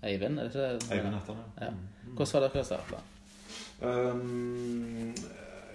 Eivind, 0.03 0.39
er 0.39 0.43
det 0.43 0.55
ikke 0.55 0.59
det? 0.79 0.91
Eivind 0.91 1.13
heter 1.15 1.33
han, 1.33 1.43
Ja. 1.61 1.69
Mm. 1.69 2.15
Hvordan 2.15 2.33
var 2.33 2.39
det 2.47 2.53
dere 2.53 2.63
starta? 2.63 2.97
Um, 3.81 5.13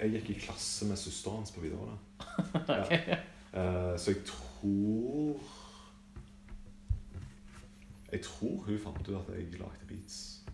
jeg 0.02 0.10
gikk 0.16 0.30
i 0.30 0.38
klasse 0.46 0.86
med 0.88 0.96
søsteren 0.98 1.36
hans 1.36 1.52
på 1.54 1.60
videregående. 1.60 1.98
Ok. 2.82 2.92
uh, 3.54 3.96
så 3.98 4.10
jeg 4.14 4.24
tror 4.26 5.36
Jeg 8.12 8.22
tror 8.26 8.64
hun 8.66 8.78
fant 8.78 9.08
ut 9.08 9.14
at 9.16 9.30
jeg 9.34 9.52
lagde 9.56 9.88
beats. 9.88 10.44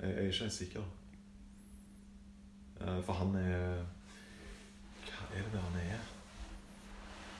Jeg, 0.00 0.08
jeg 0.08 0.16
er 0.16 0.30
ikke 0.30 0.46
helt 0.46 0.52
sikker. 0.52 0.84
Eh, 2.80 3.00
for 3.02 3.12
han 3.12 3.34
er 3.40 3.84
Hva 5.04 5.28
er 5.34 5.48
det 5.50 5.62
han 5.62 5.78
er? 5.82 6.10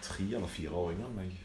Tre 0.03 0.24
eller 0.24 0.50
fire 0.50 0.70
år 0.70 0.92
yngre 0.94 1.09
enn 1.09 1.18
meg. 1.18 1.37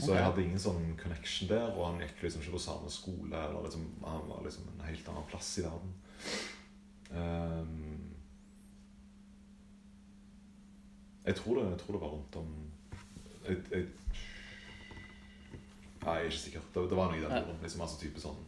Så 0.00 0.14
jeg 0.14 0.24
hadde 0.24 0.44
ingen 0.44 0.62
sånn 0.62 0.94
connection 1.00 1.48
der, 1.50 1.72
og 1.74 1.82
han 1.88 2.00
gikk 2.04 2.22
liksom 2.24 2.44
ikke 2.44 2.54
på 2.54 2.62
samme 2.62 2.92
skole. 2.92 3.34
Eller 3.36 3.66
liksom, 3.66 3.88
han 4.04 4.28
var 4.28 4.44
liksom 4.46 4.68
en 4.70 4.84
helt 4.86 5.10
annen 5.12 5.26
plass 5.28 5.50
i 5.60 5.64
verden. 5.66 5.92
Um, 7.10 8.12
jeg, 11.26 11.36
tror 11.40 11.58
det, 11.58 11.64
jeg 11.72 11.80
tror 11.82 11.96
det 11.96 12.02
var 12.04 12.12
rundt 12.14 12.38
om 12.38 12.52
jeg, 13.48 13.56
jeg, 13.72 13.88
Nei, 16.00 16.14
jeg 16.16 16.26
er 16.26 16.30
ikke 16.30 16.42
sikker. 16.44 16.60
Det, 16.74 16.84
det 16.90 16.96
var 16.96 17.10
noe 17.10 17.18
i 17.18 17.22
den 17.24 17.30
Ja. 17.34 17.40
turen. 17.44 17.58
Liksom, 17.62 17.80
altså 17.84 17.98
type 18.00 18.20
sånn 18.22 18.38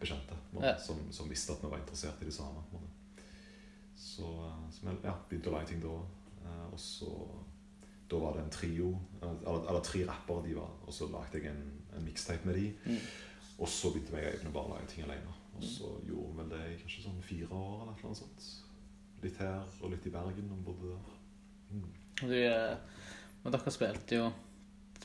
bekjente 0.00 0.36
på 0.52 0.62
Ja. 0.64 0.76
som, 0.78 0.98
som 1.12 1.28
visste 1.28 1.52
at 1.52 1.62
vi 1.64 1.70
var 1.72 1.78
interessert 1.82 2.22
i 2.22 2.28
det 2.28 2.34
samme. 2.34 2.62
Så, 3.96 4.22
eh, 4.46 4.70
så 4.72 4.86
vi 4.86 4.96
ja, 5.04 5.14
begynte 5.28 5.50
å 5.50 5.56
lage 5.56 5.68
ting 5.72 5.80
da. 5.82 5.94
Eh, 6.44 6.64
og 6.72 6.78
så 6.80 7.10
Da 8.08 8.18
var 8.22 8.36
det 8.36 8.42
en 8.44 8.50
trio, 8.54 8.92
eh, 9.20 9.28
eller, 9.42 9.64
eller 9.68 9.80
tre 9.82 10.04
rappere 10.06 10.44
de 10.46 10.52
var, 10.54 10.68
og 10.86 10.92
så 10.94 11.08
lagde 11.10 11.40
jeg 11.40 11.50
en, 11.50 11.62
en 11.96 12.04
mixtape 12.06 12.46
med 12.46 12.54
de. 12.54 12.68
Mm. 12.86 13.00
Og 13.58 13.66
så 13.68 13.90
begynte 13.90 14.14
jeg 14.20 14.36
og 14.46 14.52
bare 14.52 14.52
å 14.52 14.68
bare 14.68 14.76
lage 14.76 14.86
ting 14.92 15.04
alene. 15.08 15.32
Og 15.56 15.64
så 15.64 15.90
gjorde 16.06 16.28
vi 16.30 16.36
vel 16.38 16.48
det 16.52 16.60
i 16.70 16.76
kanskje 16.84 17.02
sånn 17.02 17.18
fire 17.26 17.48
år 17.50 17.82
eller 17.82 18.04
annet 18.06 18.20
sånt. 18.20 18.46
Litt 19.24 19.40
her 19.42 19.64
og 19.82 19.90
litt 19.90 20.06
i 20.06 20.12
Bergen, 20.14 20.52
og 20.54 20.62
bodde 20.68 20.92
der. 20.92 21.16
Mm. 21.72 21.90
Du, 22.20 22.36
men 23.42 23.52
dere 23.56 23.72
spilte 23.74 24.20
jo 24.20 24.28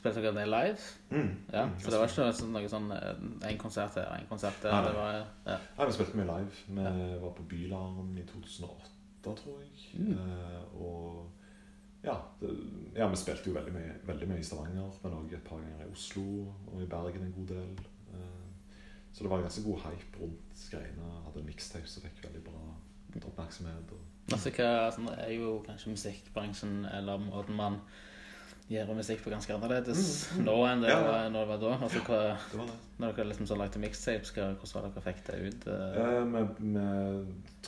Spilte 0.02 0.22
dere 0.24 0.32
det 0.34 0.48
live? 0.50 0.78
Mm. 1.12 1.28
Ja, 1.52 1.64
Mm. 1.68 1.74
så 1.78 1.90
det 1.92 1.98
var 2.00 2.08
ikke 2.10 2.24
sånn, 2.34 2.52
noe 2.56 2.68
sånn 2.68 2.88
eh, 2.90 3.50
en 3.52 3.58
konsert 3.58 3.94
her, 4.00 4.08
en 4.18 4.26
konsert 4.26 4.58
der. 4.62 4.72
Nei, 4.74 4.92
var, 4.96 5.12
ja. 5.46 5.58
Nei, 5.78 5.86
vi 5.86 5.92
spilte 5.94 6.16
mye 6.18 6.26
live. 6.26 6.64
Vi 6.66 7.20
var 7.22 7.36
på 7.36 7.44
Bylarm 7.52 8.16
i 8.18 8.24
2008, 8.26 8.90
tror 9.22 9.60
jeg. 9.62 10.00
Mm. 10.00 10.16
Eh, 10.18 10.74
og 10.82 11.30
ja, 12.02 12.16
det, 12.40 12.50
ja, 12.98 13.06
vi 13.12 13.16
spilte 13.20 13.46
jo 13.46 13.54
veldig 13.54 13.72
mye, 13.76 13.94
veldig 14.10 14.28
mye 14.32 14.42
i 14.42 14.46
Stavanger, 14.48 14.90
men 15.04 15.12
òg 15.20 15.32
et 15.38 15.44
par 15.46 15.62
ganger 15.62 15.86
i 15.86 15.92
Oslo 15.92 16.24
og 16.72 16.82
i 16.82 16.86
Bergen 16.90 17.22
en 17.28 17.32
god 17.38 17.46
del. 17.54 17.78
Eh, 18.12 18.48
så 19.12 19.22
det 19.22 19.30
var 19.30 19.44
ganske 19.44 19.62
god 19.62 19.78
hype 19.86 20.18
rundt 20.24 20.64
greiene. 20.72 21.12
Hadde 21.28 21.40
en 21.44 21.46
mixtape 21.46 21.86
som 21.86 22.02
fikk 22.02 22.24
veldig 22.26 22.42
bra 22.50 22.64
oppmerksomhet. 23.22 23.92
Og, 23.92 24.08
Altså, 24.32 24.50
hva, 24.54 24.88
sånn, 24.94 25.08
er 25.18 25.32
jo 25.34 25.60
kanskje 25.66 25.90
musikkbransjen 25.92 26.84
eller 26.90 27.18
måten 27.18 27.54
man 27.58 27.80
gjør 28.72 28.94
musikk 28.96 29.20
på 29.24 29.30
ganske 29.32 29.54
annerledes 29.54 30.02
Mm, 30.32 30.38
mm. 30.40 30.44
nå 30.48 30.56
enn 30.68 30.82
det 30.84 30.90
Ja, 30.90 30.98
ja. 30.98 31.06
var, 31.10 31.28
når 31.34 31.40
det 31.40 31.48
var 31.52 31.60
da. 31.62 31.72
Altså, 31.86 32.02
hva, 32.06 32.20
det 32.52 32.58
var 32.60 32.66
det. 32.70 32.76
når 33.02 33.12
dere 33.16 33.28
liksom 33.30 33.46
så 33.50 33.56
lagde 33.60 33.82
mixtapes, 33.82 34.32
hvordan 34.34 34.56
var 34.74 34.88
dere 34.88 35.04
fikk 35.06 35.22
det 35.26 35.38
ut? 35.48 35.66
eh? 35.66 36.00
Eh, 36.02 36.24
vi, 36.32 36.42
vi 36.60 36.86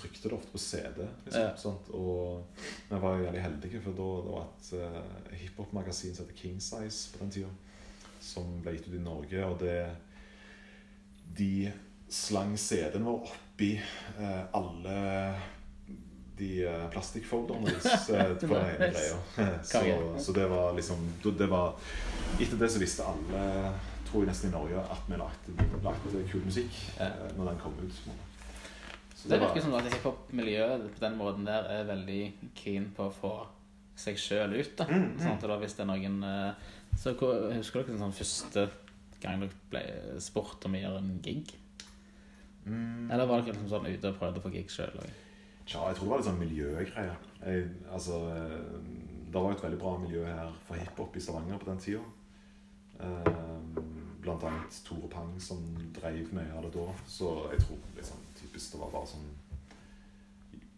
trykte 0.00 0.28
det 0.28 0.38
ofte 0.38 0.52
på 0.54 0.58
CD, 0.64 1.06
liksom, 1.26 1.78
Ja. 1.88 1.98
og 1.98 2.62
vi 2.90 3.00
var 3.04 3.16
jo 3.18 3.24
jævlig 3.28 3.42
heldige, 3.44 3.80
for 3.84 3.98
da 4.00 4.08
det 4.24 4.32
var 4.34 4.46
et 4.48 4.72
uh, 4.80 5.36
hiphop-magasin 5.42 6.14
som 6.14 6.26
heter 6.26 6.40
King 6.42 6.60
Size 6.60 7.12
på 7.12 7.22
den 7.24 7.30
tida, 7.30 7.52
som 8.24 8.60
ble 8.64 8.72
gitt 8.78 8.88
ut 8.88 8.94
i 8.98 9.04
Norge, 9.04 9.44
og 9.46 9.58
det 9.60 9.78
De 11.38 11.72
slang 12.08 12.54
CD-en 12.60 13.04
vår 13.04 13.24
oppi 13.26 13.72
eh, 14.20 14.42
alle 14.54 14.98
de 16.38 16.50
uh, 16.66 16.90
plastikkfolderne 16.90 17.70
deres 17.70 18.08
eh, 18.10 18.34
på 18.40 18.50
den 18.50 18.68
ene 18.74 18.90
greia. 18.90 19.18
så, 19.62 19.82
så 20.18 20.34
det 20.34 20.46
var 20.50 20.74
liksom 20.74 21.08
det 21.24 21.48
var, 21.50 21.74
Etter 22.40 22.58
det 22.58 22.70
så 22.74 22.82
visste 22.82 23.06
alle, 23.06 23.72
tror 24.08 24.24
jeg 24.24 24.30
nesten 24.32 24.50
i 24.50 24.54
Norge, 24.54 24.82
at 24.90 25.08
vi 25.08 25.18
lagde, 25.20 25.66
lagde 25.84 26.22
kul 26.30 26.42
musikk 26.44 26.78
eh, 26.98 27.26
når 27.38 27.52
den 27.52 27.60
kom 27.62 27.76
ut. 27.78 28.00
Så 29.14 29.28
Det 29.28 29.36
det 29.36 29.40
virker 29.46 29.62
som 29.62 29.74
at 29.78 29.86
hiphop-miljøet 29.88 30.88
på 30.96 31.04
den 31.04 31.18
måten 31.18 31.46
der 31.46 31.70
er 31.70 31.86
veldig 31.88 32.22
keen 32.58 32.90
på 32.96 33.08
å 33.08 33.14
få 33.14 33.34
seg 33.96 34.18
sjøl 34.18 34.56
ut. 34.58 34.74
da. 34.78 34.88
Mm, 34.90 35.04
mm. 35.14 35.18
Sånn 35.22 35.36
at 35.36 35.46
da 35.48 35.58
hvis 35.62 35.76
det 35.78 35.84
er 35.86 35.92
noen 35.92 36.18
Så 36.98 37.14
Husker 37.14 37.80
dere 37.80 37.92
den 37.92 38.02
sånn 38.02 38.14
første 38.14 38.66
gang 39.22 39.40
dere 39.40 39.62
ble 39.70 39.84
spurt 40.20 40.66
om 40.66 40.74
å 40.74 40.82
gjøre 40.82 41.00
en 41.00 41.20
gig? 41.22 41.54
Mm. 42.66 43.10
Eller 43.12 43.28
var 43.28 43.40
dere 43.40 43.54
liksom 43.54 43.70
sånn 43.70 43.88
ute 43.88 44.10
og 44.10 44.18
prøvde 44.18 44.42
å 44.42 44.44
få 44.44 44.52
gig 44.52 44.68
sjøl? 44.72 44.98
Tja, 45.66 45.81
jeg 45.88 45.96
tror 45.96 46.05
det 46.05 46.11
var 46.11 46.18
litt 46.20 46.29
sånn 46.29 46.42
miljøgreier. 46.42 47.16
Altså, 47.92 48.18
eh, 48.35 48.74
det 49.33 49.40
var 49.40 49.50
jo 49.50 49.57
et 49.57 49.62
veldig 49.64 49.79
bra 49.81 49.94
miljø 49.98 50.24
her 50.27 50.53
for 50.66 50.77
hiphop 50.77 51.16
i 51.16 51.20
Stavanger 51.24 51.59
på 51.59 51.70
den 51.70 51.79
tida. 51.79 52.03
Eh, 53.00 53.81
blant 54.24 54.44
annet 54.44 54.77
Tore 54.87 55.09
Pang 55.12 55.33
som 55.40 55.62
drev 55.96 56.31
mye 56.37 56.53
av 56.57 56.62
det 56.66 56.72
da. 56.77 56.85
Så 57.09 57.33
jeg 57.53 57.61
tror 57.64 57.81
liksom, 57.96 58.20
typisk 58.40 58.72
det 58.77 58.81
var 58.81 58.92
bare 58.94 59.07
sånn 59.11 59.27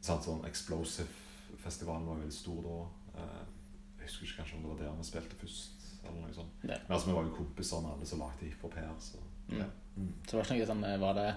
sant, 0.07 0.22
sånn 0.25 0.44
Explosive-festivalen 0.46 2.07
var 2.07 2.14
jo 2.16 2.22
veldig 2.25 2.38
stor 2.38 2.62
da. 2.66 2.77
Eh, 3.20 3.44
jeg 3.99 4.07
husker 4.09 4.27
ikke 4.27 4.38
kanskje 4.40 4.57
om 4.57 4.62
det 4.62 4.70
var 4.72 4.81
der 4.85 4.99
vi 5.01 5.09
spilte 5.11 5.40
først. 5.42 5.72
eller 6.07 6.20
noe 6.22 6.33
sånt. 6.35 6.53
Nei. 6.62 6.77
Men 6.87 6.92
altså, 6.94 7.09
vi 7.11 7.14
var 7.16 7.25
jo 7.27 7.35
kompiser 7.35 7.81
med 7.83 7.90
alle 7.96 8.07
som 8.07 8.20
lagde 8.22 8.46
hiphop 8.46 8.75
her. 8.79 8.90
Så, 9.01 9.18
Mm. 9.49 9.59
ja. 9.59 9.64
Mm. 9.96 10.12
Så 10.27 10.37
var 10.37 10.42
det 10.42 10.51
ikke 10.51 10.66
noe 10.66 10.66
sånn 10.75 11.01
Var 11.01 11.14
det 11.14 11.35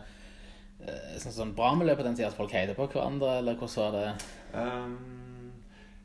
sånn, 1.20 1.36
sånn 1.36 1.54
bra 1.58 1.74
miljø 1.76 1.96
på 2.00 2.06
den 2.08 2.16
tida 2.18 2.30
at 2.32 2.38
folk 2.38 2.54
heide 2.56 2.76
på 2.78 2.88
hverandre, 2.88 3.38
eller 3.42 3.58
hvordan 3.60 3.84
var 3.84 3.98
det? 3.98 4.30
Um, 4.54 4.98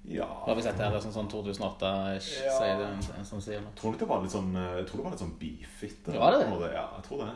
ja 0.05 0.27
Har 0.45 0.59
vi 0.59 0.63
sett 0.67 0.77
det 0.77 1.01
sånn, 1.01 1.15
sånn 1.15 1.31
2008-ish, 1.33 2.45
Ja. 2.45 2.59
sier 2.59 2.77
du 2.77 2.85
en, 2.85 3.25
som 3.25 3.41
sier 3.41 3.63
noe? 3.65 3.73
Tror 3.79 3.97
det 3.97 4.09
var 4.09 4.21
litt 4.21 4.35
sånn 4.35 4.51
eh, 4.53 4.75
Jeg 4.83 4.87
tror 4.91 5.01
det 5.01 5.05
var 5.07 5.15
litt 5.15 5.23
sånn 5.25 5.37
beefete. 5.41 6.13
Var 6.21 6.37
det 6.37 6.43
det? 6.45 6.73
Ja, 6.75 6.87
jeg 6.99 7.07
tror 7.09 7.23
det. 7.25 7.33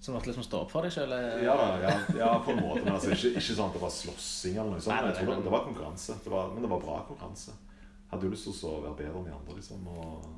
Du 0.00 0.12
måtte 0.14 0.30
liksom 0.30 0.44
stå 0.46 0.62
opp 0.64 0.70
for 0.72 0.82
deg 0.82 0.94
sjøl? 0.94 1.12
Ja, 1.44 1.54
ja, 1.84 1.90
ja, 2.16 2.28
på 2.40 2.54
en 2.54 2.62
måte. 2.64 2.82
Men 2.86 2.94
altså, 2.96 3.12
ikke, 3.12 3.34
ikke 3.36 3.52
sånn 3.52 3.68
at 3.68 3.74
det 3.76 3.82
var 3.84 3.92
slåssing 3.92 4.54
eller 4.56 4.72
noe 4.72 4.80
sånt. 4.80 4.94
Nei, 4.96 5.02
nei, 5.04 5.10
Jeg 5.12 5.18
tror 5.20 5.34
det, 5.36 5.44
det 5.44 5.52
var 5.52 5.66
konkurranse. 5.66 6.16
Det 6.24 6.32
var, 6.32 6.48
men 6.54 6.64
det 6.64 6.70
var 6.72 6.80
bra 6.80 6.94
konkurranse. 7.04 7.52
Hadde 8.10 8.26
jo 8.26 8.32
lyst 8.32 8.48
til 8.48 8.70
å 8.70 8.78
være 8.86 8.96
bedre 8.96 9.20
enn 9.20 9.26
de 9.28 9.34
andre, 9.36 9.56
liksom. 9.60 9.84
Og 9.92 10.30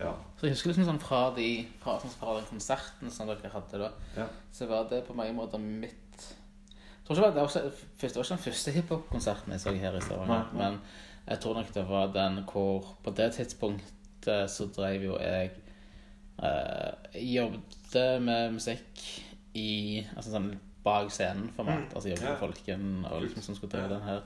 ja. 0.00 0.12
Så 0.36 0.46
jeg 0.46 0.56
husker 0.56 0.72
liksom 0.72 0.88
sånn 0.90 1.00
fra, 1.00 1.20
de, 1.36 1.48
fra, 1.80 1.96
sånn 2.02 2.12
fra 2.18 2.34
den 2.36 2.48
konserten 2.50 3.12
som 3.12 3.30
dere 3.30 3.52
hadde 3.52 3.80
da, 3.80 3.90
ja. 4.18 4.26
så 4.52 4.68
var 4.70 4.88
det 4.90 5.04
på 5.06 5.16
mange 5.16 5.36
måter 5.36 5.62
mitt 5.62 6.26
Jeg 6.26 7.06
tror 7.06 7.16
ikke 7.16 7.22
det 7.22 7.26
var, 7.26 7.34
det 7.34 7.40
var, 7.40 7.48
også, 7.48 7.60
det 8.00 8.16
var 8.16 8.24
ikke 8.24 8.34
den 8.34 8.46
første 8.46 8.74
hiphop-konserten 8.76 9.54
jeg 9.54 9.62
så 9.62 9.74
her 9.78 9.96
i 9.96 10.02
Stavanger, 10.04 10.50
men 10.58 10.80
jeg 11.26 11.40
tror 11.42 11.54
nok 11.58 11.70
det 11.74 11.86
var 11.88 12.10
den 12.14 12.42
hvor 12.46 12.96
På 13.02 13.10
det 13.10 13.32
tidspunktet 13.34 14.50
så 14.50 14.66
drev 14.74 15.06
jo 15.06 15.16
jeg 15.18 15.50
eh, 16.42 17.20
Jobbet 17.34 17.96
med 18.22 18.56
musikk 18.58 19.02
i 19.56 20.04
Altså 20.14 20.34
sånn 20.34 20.50
bak 20.86 21.10
scenen-format. 21.10 21.88
Mm, 21.88 21.94
Altså 21.94 22.10
jobbet 22.12 22.28
med 22.28 22.38
Folken 22.38 22.90
og 23.10 23.22
liksom 23.24 23.42
som 23.42 23.56
skulle 23.56 23.72
drive 23.72 23.94
den 23.94 24.04
her 24.06 24.20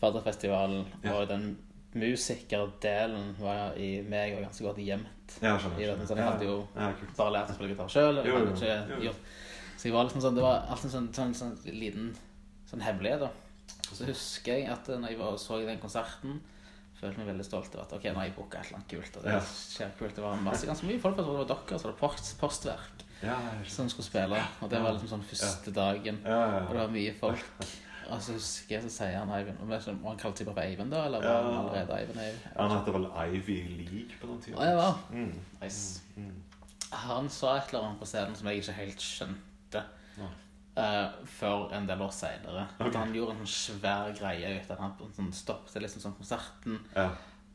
Faderfestivalen. 0.00 0.86
Og 1.10 1.26
den 1.28 1.50
musikerdelen 1.96 3.30
var 3.40 3.76
i 3.80 4.02
meg 4.04 4.34
var 4.36 4.44
ganske 4.48 4.64
godt 4.66 4.80
gjemt. 4.84 5.38
ja 5.40 5.54
jeg 5.54 5.62
skjønner. 5.64 5.78
Skjønner. 5.80 6.06
sånn, 6.10 6.20
jeg 6.20 6.28
hadde 6.28 6.48
jo 6.48 6.56
ja, 6.74 6.88
ja, 6.90 7.10
bare 7.16 7.34
lært 7.36 7.52
å 7.52 7.56
spille 7.56 7.72
gitar 7.72 7.92
sjøl. 7.92 8.22
Så 9.78 9.86
jeg 9.86 9.94
var 9.94 10.08
liksom 10.08 10.22
sånn, 10.24 10.36
det 10.36 10.42
var 10.42 10.64
alltid 10.66 10.88
en 10.88 10.94
sånn, 10.96 11.08
sånn, 11.14 11.34
sånn 11.38 11.74
liten 11.78 12.12
sånn 12.68 12.82
hemmelighet. 12.82 13.24
da. 13.24 13.30
Så 13.88 14.04
husker 14.08 14.58
jeg 14.58 14.68
at 14.72 14.88
når 14.90 15.14
jeg 15.14 15.20
var 15.20 15.36
så 15.40 15.60
den 15.64 15.80
konserten, 15.80 16.40
følte 16.98 17.22
meg 17.22 17.30
veldig 17.30 17.46
stolt 17.46 17.74
over 17.76 17.84
at 17.84 17.92
ok, 17.94 18.08
nå 18.10 18.18
har 18.18 18.26
jeg 18.26 18.34
booka 18.36 18.58
et 18.58 18.68
eller 18.68 18.80
annet 18.80 18.90
kult. 18.90 19.18
Og 19.20 19.28
det 19.28 19.36
skjer 19.46 19.92
kult. 20.00 20.16
Det 20.16 20.24
var 20.24 20.40
masse, 20.42 20.66
ganske 20.66 20.88
mye 20.88 21.00
folk. 21.00 21.16
Jeg 21.16 21.28
tror 21.28 21.38
det 21.38 21.44
var 21.44 21.50
dere, 21.54 21.78
så 21.78 21.88
var 21.88 21.94
det 21.94 22.00
post, 22.02 22.32
Postverk 22.40 23.04
Ja, 23.22 23.36
som 23.70 23.88
skulle 23.90 24.08
spille. 24.08 24.42
Og 24.62 24.72
det 24.72 24.82
var 24.82 24.96
liksom 24.96 25.12
sånn 25.14 25.26
første 25.30 25.74
dagen. 25.74 26.20
Og 26.26 26.72
det 26.74 26.82
var 26.82 26.96
mye 26.98 27.14
folk. 27.22 27.46
Og 28.08 28.22
så 28.24 28.34
husker 28.38 28.74
jeg 28.74 28.84
så 28.86 28.90
sier 28.92 29.18
han 29.18 29.30
Eivind 29.36 29.60
ikke 29.60 29.92
om 29.92 30.04
Han 30.08 30.20
kalte 30.20 30.42
seg 30.42 30.48
bare 30.48 30.56
for 30.56 30.64
Eivind 30.64 30.92
da, 30.94 31.04
eller 31.08 31.24
var 31.24 31.42
han 31.44 31.56
allerede 31.60 31.96
Eivind? 31.98 32.20
Jeg, 32.24 32.34
Han 32.56 32.74
heter 32.74 32.96
vel 32.96 33.08
Ivy 33.24 33.58
League 33.76 34.20
på 34.20 34.30
den 34.30 34.42
tida. 34.44 34.58
Å, 34.58 34.68
ja. 34.72 34.90
Mm. 35.12 35.34
Nice. 35.62 36.02
Mm. 36.16 36.36
Han 37.04 37.28
sa 37.32 37.56
et 37.58 37.72
eller 37.72 37.88
annet 37.88 38.00
på 38.00 38.08
scenen 38.08 38.36
som 38.38 38.48
jeg 38.48 38.62
ikke 38.62 38.76
helt 38.82 39.08
skjønte 39.08 39.86
Ja. 40.18 40.34
Uh, 40.78 41.24
før 41.26 41.72
en 41.74 41.88
del 41.88 42.02
år 42.04 42.12
seinere. 42.14 42.68
Okay. 42.76 42.86
At 42.86 42.96
han 43.00 43.10
gjorde 43.10 43.32
en 43.34 43.40
sånn 43.42 43.80
svær 43.80 44.12
greie 44.14 44.52
ut 44.60 44.68
av 44.70 44.76
at 44.76 44.82
han 44.84 45.16
sånn, 45.16 45.32
stoppet 45.34 45.82
liksom 45.82 46.04
sånn 46.04 46.14
konserten. 46.14 46.76
Ja. 46.94 47.08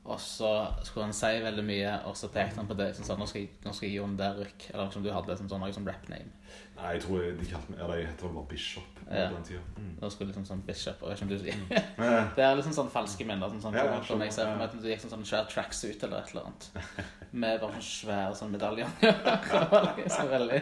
Og 0.04 0.20
så 0.20 0.50
skulle 0.84 1.06
han 1.08 1.16
si 1.16 1.30
veldig 1.46 1.64
mye, 1.64 1.94
og 2.10 2.18
så 2.20 2.28
pekte 2.34 2.60
han 2.60 2.68
på 2.68 2.76
det 2.76 2.90
sånn, 2.98 3.08
sånn, 3.08 3.22
nå, 3.24 3.28
skal 3.30 3.46
jeg, 3.46 3.54
nå 3.64 3.72
skal 3.72 3.88
jeg 3.88 4.02
Jon 4.02 4.18
Derrick 4.20 4.66
Eller 4.74 4.90
som 4.92 5.06
du 5.06 5.08
hadde 5.16 5.38
som 5.40 5.48
sånn, 5.48 5.64
sånn 5.78 5.88
rap 5.88 6.10
name. 6.12 6.34
Nei, 6.76 6.90
jeg 6.98 7.06
tror 7.06 7.24
de 7.40 7.48
kalte 7.48 7.72
meg 7.72 7.80
Eller 7.86 8.02
jeg 8.02 8.10
heter 8.10 8.28
vel 8.28 8.36
bare 8.36 8.50
Bishop 8.52 8.93
på 9.08 9.14
Ja. 9.16 9.28
den 9.30 9.44
tida. 9.44 9.60
Mm. 9.78 10.10
Skulle 10.12 10.30
liksom 10.34 10.46
sånn 10.46 10.62
Bishop 10.66 11.02
og 11.04 11.10
jeg 11.10 11.18
ikke 11.18 11.24
om 11.24 11.30
du 11.30 11.38
sier 11.40 11.54
Mm. 11.54 12.30
Det 12.36 12.44
er 12.44 12.56
liksom 12.56 12.74
sånn 12.74 12.90
falske 12.92 13.26
minner. 13.26 13.50
Sånn, 13.50 13.62
sånn, 13.62 13.74
Ja, 13.74 13.84
for, 13.88 14.04
sånn, 14.14 14.20
meg 14.20 14.32
ser 14.32 14.46
jeg 14.46 14.54
for 14.54 14.58
skjønner, 14.58 14.58
meg 14.58 14.70
at 14.70 14.82
du 14.82 14.90
gikk 14.90 15.02
sånn, 15.04 15.14
sånn 15.16 15.26
svær 15.26 15.46
tracksuit 15.50 16.04
eller 16.04 16.18
et 16.24 16.32
eller 16.32 16.46
annet. 16.46 16.70
Med 17.34 17.62
bare 17.62 17.72
sånn 17.72 17.88
svære 17.90 18.36
sånn 18.36 18.52
medaljer. 18.52 18.88
så 20.16 20.26
veldig 20.30 20.62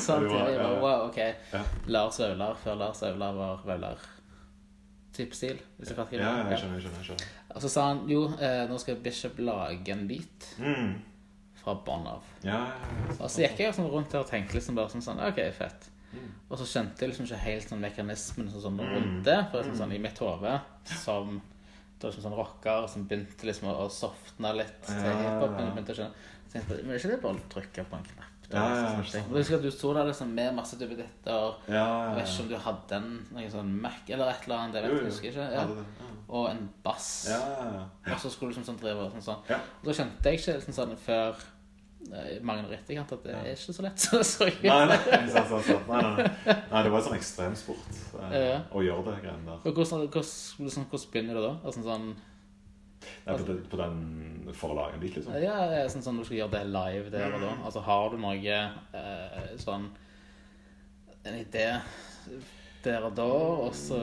sånn 0.00 0.28
var- 0.28 0.50
ja, 0.50 0.62
bare. 0.62 0.80
Wow, 0.80 1.08
ok. 1.08 1.20
Ja. 1.52 1.62
Lars 1.86 2.18
Vaular 2.18 2.54
før 2.64 2.76
Lars 2.76 3.00
Vaular 3.02 3.32
var 3.34 3.62
Vaular. 3.66 3.98
type 5.12 5.34
stil. 5.34 5.58
Hvis 5.78 5.88
du 5.90 5.94
fatter 5.98 6.20
hva 6.20 6.22
ja, 6.22 6.48
jeg 6.50 6.58
skjønner. 6.60 6.76
jeg 6.78 6.82
skjønner, 6.84 6.98
jeg 7.02 7.06
skjønner. 7.10 7.30
Og 7.56 7.62
så 7.64 7.68
sa 7.68 7.86
han 7.88 8.04
jo, 8.08 8.20
eh, 8.40 8.66
nå 8.70 8.76
skal 8.80 8.94
Bishop 9.02 9.38
lage 9.42 9.88
en 9.92 10.06
beat 10.08 10.46
Mm. 10.58 10.94
fra 11.60 11.74
bånn 11.74 12.06
av. 12.06 12.22
Ja. 12.46 12.60
Og 13.18 13.28
så 13.28 13.42
gikk 13.42 13.58
jeg 13.58 13.74
sånn 13.74 13.90
rundt 13.90 14.10
der 14.10 14.20
og 14.20 14.28
tenkte 14.30 14.54
liksom 14.54 14.74
bare 14.76 14.88
sånn, 14.88 15.02
sånn 15.02 15.18
OK, 15.20 15.40
fett. 15.52 15.90
Og 16.50 16.58
så 16.58 16.66
skjønte 16.66 16.98
jeg 17.04 17.10
liksom 17.12 17.26
ikke 17.28 17.38
helt 17.44 17.68
sånn 17.70 17.80
mekanismen 17.84 18.50
sånn, 18.50 18.62
sånn 18.64 18.80
rundt 18.82 19.24
det. 19.24 19.38
For 19.52 19.62
sånn 19.62 19.76
sånn 19.78 19.92
i 19.94 19.98
mitt 20.02 20.18
hode 20.18 20.60
som 20.84 21.40
det 22.00 22.06
var 22.06 22.10
liksom 22.14 22.24
sånn 22.24 22.36
rocker 22.38 22.86
som 22.88 23.02
begynte 23.06 23.44
liksom 23.46 23.68
å, 23.68 23.74
å 23.84 23.88
softe 23.92 24.52
litt 24.56 24.82
til 24.86 24.96
Ja, 25.04 25.12
hiphop. 25.20 25.50
ja. 25.50 25.56
Men 25.56 25.66
jeg 25.66 25.74
begynte 25.76 25.92
å 25.92 25.98
skjønne 25.98 26.14
så 26.50 26.52
tenkte 26.54 26.76
jeg, 26.78 26.84
Men 26.86 26.94
er 26.94 26.98
ikke 26.98 27.10
det 27.12 27.22
bare 27.22 27.34
å 27.36 27.48
trykke 27.52 27.84
på 27.90 27.96
en 27.98 28.06
knapp? 28.08 28.36
Da, 28.50 28.56
Ja, 28.56 28.62
ja, 28.66 28.70
liksom 28.74 29.04
ja, 29.04 29.10
sant. 29.10 29.28
Jeg 29.30 29.38
husker 29.44 29.56
at 29.60 29.62
du 29.62 29.70
sto 29.70 29.92
der 29.94 30.08
liksom 30.08 30.30
med 30.34 30.54
masse 30.56 30.76
duppeditter. 30.80 31.30
ja, 31.30 31.54
Jeg 31.68 31.76
ja, 31.76 32.14
vet 32.16 32.26
ikke 32.32 32.42
om 32.42 32.48
du 32.48 32.56
hadde 32.64 32.96
en 32.96 33.10
noen 33.36 33.50
sånn 33.52 33.70
Mac 33.84 34.08
eller 34.08 34.28
et 34.32 34.42
eller 34.48 34.56
annet. 34.56 34.74
Jeg 34.74 34.82
vet, 34.82 34.90
Jo, 34.90 34.96
jeg 34.96 35.04
jo. 35.04 35.10
husker 35.12 35.28
ikke. 35.30 35.44
Ja, 35.44 35.60
Ja. 35.60 35.66
det, 35.66 35.76
det. 35.76 36.08
Og 36.30 36.50
en 36.50 36.64
bass. 36.82 37.26
ja, 37.30 37.38
ja, 37.38 37.70
ja. 38.06 38.12
Og 38.14 38.18
så 38.24 38.30
skulle 38.32 38.50
du 38.50 38.58
liksom 38.58 38.66
sånn 38.72 38.80
drive 38.82 39.04
og 39.06 39.12
sånn 39.12 39.22
sånn. 39.28 39.44
Ja. 39.52 39.56
Og 39.84 39.86
så 39.86 39.94
skjønte 40.00 40.24
jeg 40.32 40.40
ikke 40.40 40.56
liksom 40.58 40.74
sånn 40.80 40.96
før 40.96 41.34
mange 42.42 42.64
år 42.66 42.72
etter 42.74 42.98
at 43.02 43.10
det 43.22 43.34
er 43.36 43.50
ikke 43.52 43.74
så 43.76 43.82
lett 43.84 43.98
så 44.04 44.22
så 44.26 44.46
ut. 44.48 44.62
Nei, 44.64 44.78
nei, 44.88 44.96
nei, 44.96 45.20
nei, 45.20 46.24
nei. 46.70 46.82
det 46.82 46.90
var 46.90 46.98
en 46.98 47.04
sånn 47.06 47.16
ekstremsport 47.18 48.00
eh, 48.32 48.34
Ja. 48.40 48.56
å 48.72 48.82
gjøre 48.82 49.04
det 49.10 49.16
greiene 49.26 49.46
der. 49.46 49.60
Og 49.62 49.74
hvordan, 49.76 50.06
hvordan, 50.08 50.32
liksom, 50.66 50.86
hvordan 50.90 51.12
begynner 51.12 51.38
du 51.38 51.42
da? 51.44 51.52
Altså, 51.64 51.84
sånn, 51.86 52.08
Nei, 53.26 53.34
på, 53.36 53.44
den- 53.48 53.62
på 53.70 53.76
den 53.80 54.00
for 54.52 54.72
å 54.74 54.76
lage 54.76 54.94
en 54.96 55.00
beat, 55.00 55.14
liksom. 55.16 55.36
ja, 55.40 55.54
ja, 55.72 55.84
sånn, 55.88 56.02
sånn 56.04 56.18
du 56.20 56.24
skal 56.26 56.36
gjøre 56.42 56.52
det 56.58 56.64
live 56.72 57.12
der 57.14 57.32
og 57.36 57.40
da. 57.46 57.52
Altså, 57.64 57.80
har 57.86 58.10
du 58.12 58.18
noe 58.20 58.58
eh, 58.58 59.54
sånn 59.60 59.86
En 61.24 61.34
idé 61.36 61.66
der 62.84 63.04
og 63.04 63.14
da, 63.16 63.24
og 63.68 63.74
så 63.76 64.02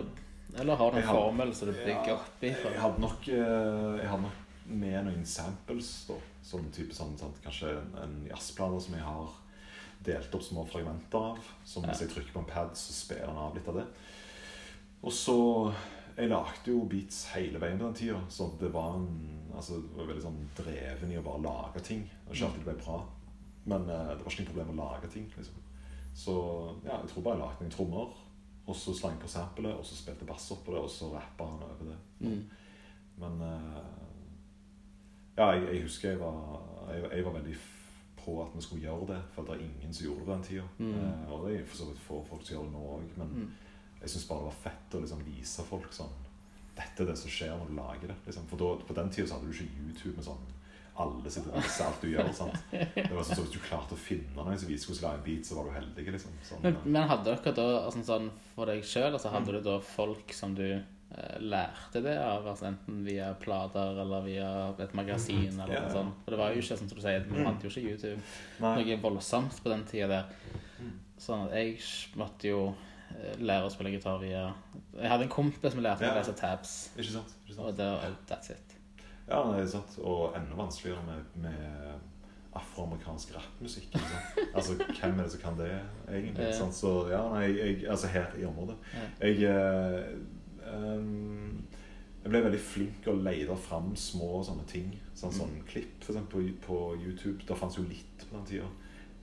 Eller 0.58 0.76
har 0.80 0.92
du 0.92 0.98
en 0.98 1.04
Jeg 1.04 1.10
formel 1.12 1.54
som 1.58 1.70
du 1.70 1.74
bygger 1.78 2.14
opp 2.16 2.44
i? 2.46 2.52
Jeg 2.54 2.82
hadde 2.82 3.02
nok, 3.04 3.28
eh, 3.28 4.02
jeg 4.02 4.10
hadde 4.12 4.22
nok 4.26 4.44
med 4.68 5.06
noen 5.08 5.26
samples, 5.28 5.90
da. 6.10 6.18
Sånn 6.48 6.70
type 6.76 6.96
sånn, 6.96 7.18
sant? 7.20 7.40
Kanskje 7.44 7.74
en, 7.80 7.94
en 8.04 8.16
jazzplate 8.30 8.82
som 8.86 8.96
jeg 8.98 9.06
har 9.06 9.36
delt 10.08 10.36
opp 10.36 10.46
små 10.46 10.66
fragmenter 10.68 11.32
av. 11.34 11.52
Som 11.68 11.88
hvis 11.88 12.04
jeg 12.04 12.14
trykker 12.14 12.36
på 12.36 12.44
en 12.44 12.50
pad, 12.50 12.76
så 12.78 12.96
spiller 12.96 13.30
den 13.30 13.42
av 13.42 13.58
litt 13.58 13.70
av 13.72 13.82
det. 13.82 13.88
Og 15.04 15.14
så 15.14 15.38
Jeg 16.18 16.32
lagde 16.32 16.72
jo 16.72 16.80
beats 16.90 17.28
hele 17.36 17.60
veien 17.62 17.78
på 17.78 17.86
den 17.86 17.98
tida. 18.00 18.22
Så 18.30 18.50
det 18.60 18.72
var 18.74 18.96
en 18.98 19.36
Altså, 19.58 19.80
det 19.82 19.98
var 19.98 20.10
veldig 20.12 20.22
sånn 20.22 20.42
dreven 20.58 21.12
i 21.12 21.16
å 21.18 21.24
bare 21.26 21.42
lage 21.42 21.82
ting. 21.82 22.04
Og 22.28 22.34
ikke 22.36 22.46
alltid 22.46 22.62
det 22.62 22.68
ble 22.68 22.84
bra. 22.84 22.98
Men 23.66 23.88
eh, 23.90 24.12
det 24.12 24.22
var 24.22 24.34
ikke 24.34 24.44
noe 24.44 24.50
problem 24.52 24.74
å 24.74 24.76
lage 24.84 25.10
ting. 25.10 25.24
liksom. 25.34 25.64
Så 26.14 26.36
ja, 26.86 27.00
jeg 27.00 27.10
tror 27.10 27.26
bare 27.26 27.38
jeg 27.38 27.42
lagde 27.42 27.66
noen 27.66 27.74
trommer. 27.74 28.12
Og 28.68 28.76
så 28.78 28.94
slang 28.94 29.18
på 29.18 29.30
samplet, 29.32 29.74
og 29.74 29.86
så 29.88 29.98
spilte 29.98 30.28
bass 30.28 30.50
oppå 30.54 30.76
det, 30.76 30.84
og 30.84 30.92
så 30.92 31.10
rappa 31.14 31.48
han 31.48 31.64
over 31.64 31.90
det. 31.90 31.98
Mm. 32.20 32.42
Men 33.24 33.42
eh, 33.48 33.80
Ja, 35.38 35.52
jeg, 35.54 35.68
jeg 35.74 35.82
husker 35.84 36.10
jeg 36.10 36.20
var, 36.20 36.38
jeg, 36.92 37.04
jeg 37.18 37.26
var 37.26 37.32
veldig 37.40 37.56
på 38.26 38.36
at 38.44 38.56
vi 38.58 38.62
skulle 38.66 38.82
gjøre 38.84 39.08
det, 39.14 39.22
for 39.36 39.44
det 39.48 39.54
er 39.56 39.64
ingen 39.68 39.94
som 39.94 40.06
gjorde 40.08 40.20
det 40.20 40.26
på 40.28 40.34
den 40.34 40.44
tida. 40.44 40.64
Mm. 40.80 40.94
Eh, 40.98 41.32
og 41.32 41.46
det 41.48 41.56
er 41.60 41.66
for 41.66 41.78
så 41.78 41.86
vidt 41.92 42.00
få 42.08 42.22
folk 42.30 42.42
som 42.48 42.56
gjør 42.58 42.66
det 42.68 42.74
nå 42.74 42.86
òg, 42.98 43.04
men 43.18 43.28
Mm. 43.38 43.52
jeg 44.02 44.10
syns 44.10 44.26
bare 44.28 44.40
det 44.40 44.50
var 44.52 44.62
fett 44.72 44.96
å 44.98 45.02
liksom 45.04 45.24
vise 45.26 45.64
folk 45.64 45.92
sånn 45.94 46.16
Dette 46.78 47.02
er 47.02 47.08
det 47.10 47.18
som 47.18 47.30
skjer 47.34 47.56
når 47.58 47.70
du 47.72 47.74
lager 47.74 48.08
det. 48.12 48.16
Liksom. 48.28 48.44
For 48.52 48.58
da, 48.62 48.68
på 48.86 48.94
den 48.94 49.10
tida 49.10 49.26
så 49.28 49.34
hadde 49.40 49.48
du 49.50 49.54
ikke 49.54 49.80
YouTube 49.88 50.16
med 50.20 50.26
sånn 50.28 50.44
alle 50.98 51.30
sitter 51.30 51.50
og 51.54 51.64
viser 51.64 51.86
alt 51.88 52.02
du 52.02 52.08
gjør. 52.12 52.30
sant? 52.34 52.60
Det 52.72 53.10
var 53.16 53.24
sånn, 53.26 53.36
så 53.38 53.42
Hvis 53.46 53.54
du 53.56 53.60
klarte 53.66 53.94
å 53.94 53.98
finne 53.98 54.36
noen 54.36 54.58
som 54.58 54.70
viste 54.70 54.92
hvordan 54.92 55.04
lage 55.08 55.18
en 55.18 55.26
beat, 55.26 55.46
så 55.46 55.56
var 55.58 55.64
du 55.66 55.72
heldig. 55.74 56.06
liksom. 56.14 56.32
Sånn, 56.46 56.62
Men, 56.62 56.74
eh, 56.76 56.86
men 56.86 57.08
hadde 57.10 57.24
dere 57.34 57.54
da 57.58 57.66
altså, 57.88 58.04
sånn, 58.06 58.30
for 58.56 58.66
deg 58.70 58.84
sjøl, 58.84 59.12
altså, 59.14 59.30
hadde 59.34 59.52
du 59.58 59.62
da 59.62 59.80
folk 59.80 60.34
som 60.34 60.54
du 60.56 60.84
lærte 61.40 62.02
det 62.04 62.18
av? 62.20 62.48
Altså, 62.48 62.68
enten 62.72 63.04
via 63.06 63.32
plater 63.40 64.02
eller 64.04 64.26
via 64.26 64.50
et 64.84 64.94
magasin 64.98 65.48
eller 65.54 65.74
Ja, 65.74 65.84
noe 65.86 65.94
sånt? 65.94 66.20
For 66.26 66.36
det 66.36 66.42
var 66.42 66.54
jo 66.54 66.64
ikke 66.64 66.78
som 66.80 66.90
du 66.92 67.00
sier, 67.00 67.24
vi 67.24 67.38
fant 67.38 67.48
hadde 67.48 67.70
jo 67.70 67.72
ikke 67.74 67.94
YouTube. 67.94 68.20
Noe 68.64 69.00
voldsomt 69.04 69.62
på 69.64 69.72
den 69.74 69.86
tida 69.88 70.10
der. 70.12 70.36
Mm. 70.82 70.94
Sånn 71.22 71.48
at 71.48 71.56
jeg 71.58 71.78
måtte 72.20 72.52
jo 72.52 72.60
eh, 73.16 73.40
lære 73.40 73.70
å 73.70 73.74
spille 73.74 73.96
gitar 73.96 74.20
via 74.22 74.44
Jeg 75.00 75.10
hadde 75.10 75.26
en 75.26 75.34
kompis 75.34 75.74
som 75.74 75.82
lærte 75.82 76.06
meg 76.06 76.14
å 76.14 76.20
lese 76.20 76.36
tabs, 76.38 76.76
Ikke 76.98 77.16
sant? 77.16 77.34
Ikke 77.46 77.56
sant? 77.56 77.66
og 77.72 77.80
det 77.80 77.88
var 77.96 78.20
that's 78.30 78.54
it. 78.54 78.78
Ja, 79.28 79.42
det 79.52 79.64
er 79.64 79.72
sant. 79.72 79.98
Og 80.04 80.38
enda 80.38 80.60
vanskeligere 80.60 81.04
med, 81.08 81.34
med 81.48 82.58
afroamerikansk 82.58 83.36
rappmusikk. 83.36 83.96
Altså, 84.58 84.74
hvem 84.74 85.20
er 85.20 85.24
det 85.24 85.32
som 85.32 85.42
kan 85.42 85.58
det, 85.60 85.68
egentlig? 86.10 86.48
Så 86.74 86.92
ja, 87.12 87.20
nei, 87.30 87.44
jeg, 87.54 87.84
altså 87.90 88.08
her 88.10 88.32
i 88.40 88.46
området. 88.48 88.78
Jeg 89.22 89.44
eh, 89.46 90.16
Jeg 90.68 92.32
ble 92.34 92.42
veldig 92.44 92.60
flink 92.60 93.06
å 93.08 93.14
lete 93.24 93.56
fram 93.56 93.94
små 93.96 94.42
sånne 94.44 94.66
ting. 94.68 94.90
Sånn, 95.16 95.32
Mm. 95.32 95.38
sånn 95.40 95.64
klipp 95.68 96.04
for 96.04 96.14
eksempel, 96.14 96.54
på, 96.62 96.68
på 96.68 97.02
YouTube. 97.06 97.40
Det 97.48 97.56
fantes 97.58 97.78
jo 97.78 97.84
litt 97.88 98.26
på 98.30 98.36
den 98.36 98.46
tida. 98.46 98.68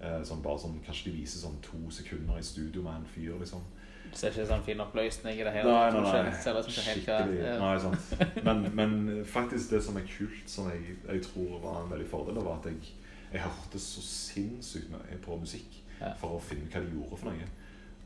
Eh, 0.00 0.22
sånn, 0.24 0.42
bare 0.42 0.58
sånn, 0.58 0.80
kanskje 0.86 1.04
de 1.10 1.18
viser 1.20 1.40
sånn 1.46 1.60
to 1.62 1.78
sekunder 1.90 2.38
i 2.38 2.42
studio 2.42 2.82
med 2.82 2.94
en 2.96 3.04
fyr, 3.14 3.36
liksom. 3.40 3.60
Du 4.04 4.10
det 4.20 4.24
er 4.24 4.30
ikke 4.34 4.46
sånn 4.46 4.62
fin 4.64 4.78
oppløsning 4.80 5.40
i 5.40 5.44
det 5.44 5.52
hele 5.52 5.70
Nei, 5.72 5.90
nei, 5.90 6.00
nei. 6.02 6.32
Selv, 6.42 6.58
ut 6.58 6.64
som 6.70 6.84
hva 6.84 6.94
Skikkelig. 6.94 7.38
ja. 7.42 7.54
Nei, 7.58 7.78
sant. 7.80 8.44
Men, 8.44 8.60
men 8.76 9.24
faktisk 9.24 9.70
det 9.70 9.82
som 9.82 9.96
er 9.96 10.04
kult, 10.06 10.44
som 10.50 10.68
jeg, 10.70 10.96
jeg 11.08 11.22
tror 11.22 11.58
var 11.60 11.82
en 11.82 11.90
veldig 11.90 12.06
fordel, 12.10 12.34
var 12.44 12.58
at 12.60 12.66
jeg, 12.70 12.92
jeg 13.32 13.40
hørte 13.40 13.78
så 13.80 14.00
sinnssykt 14.04 14.90
mye 14.92 15.18
på 15.24 15.38
musikk 15.40 15.80
Ja. 16.00 16.12
for 16.20 16.36
å 16.36 16.40
finne 16.42 16.68
hva 16.70 16.80
de 16.84 16.92
gjorde 16.94 17.16
for 17.18 17.30
noe. 17.30 17.48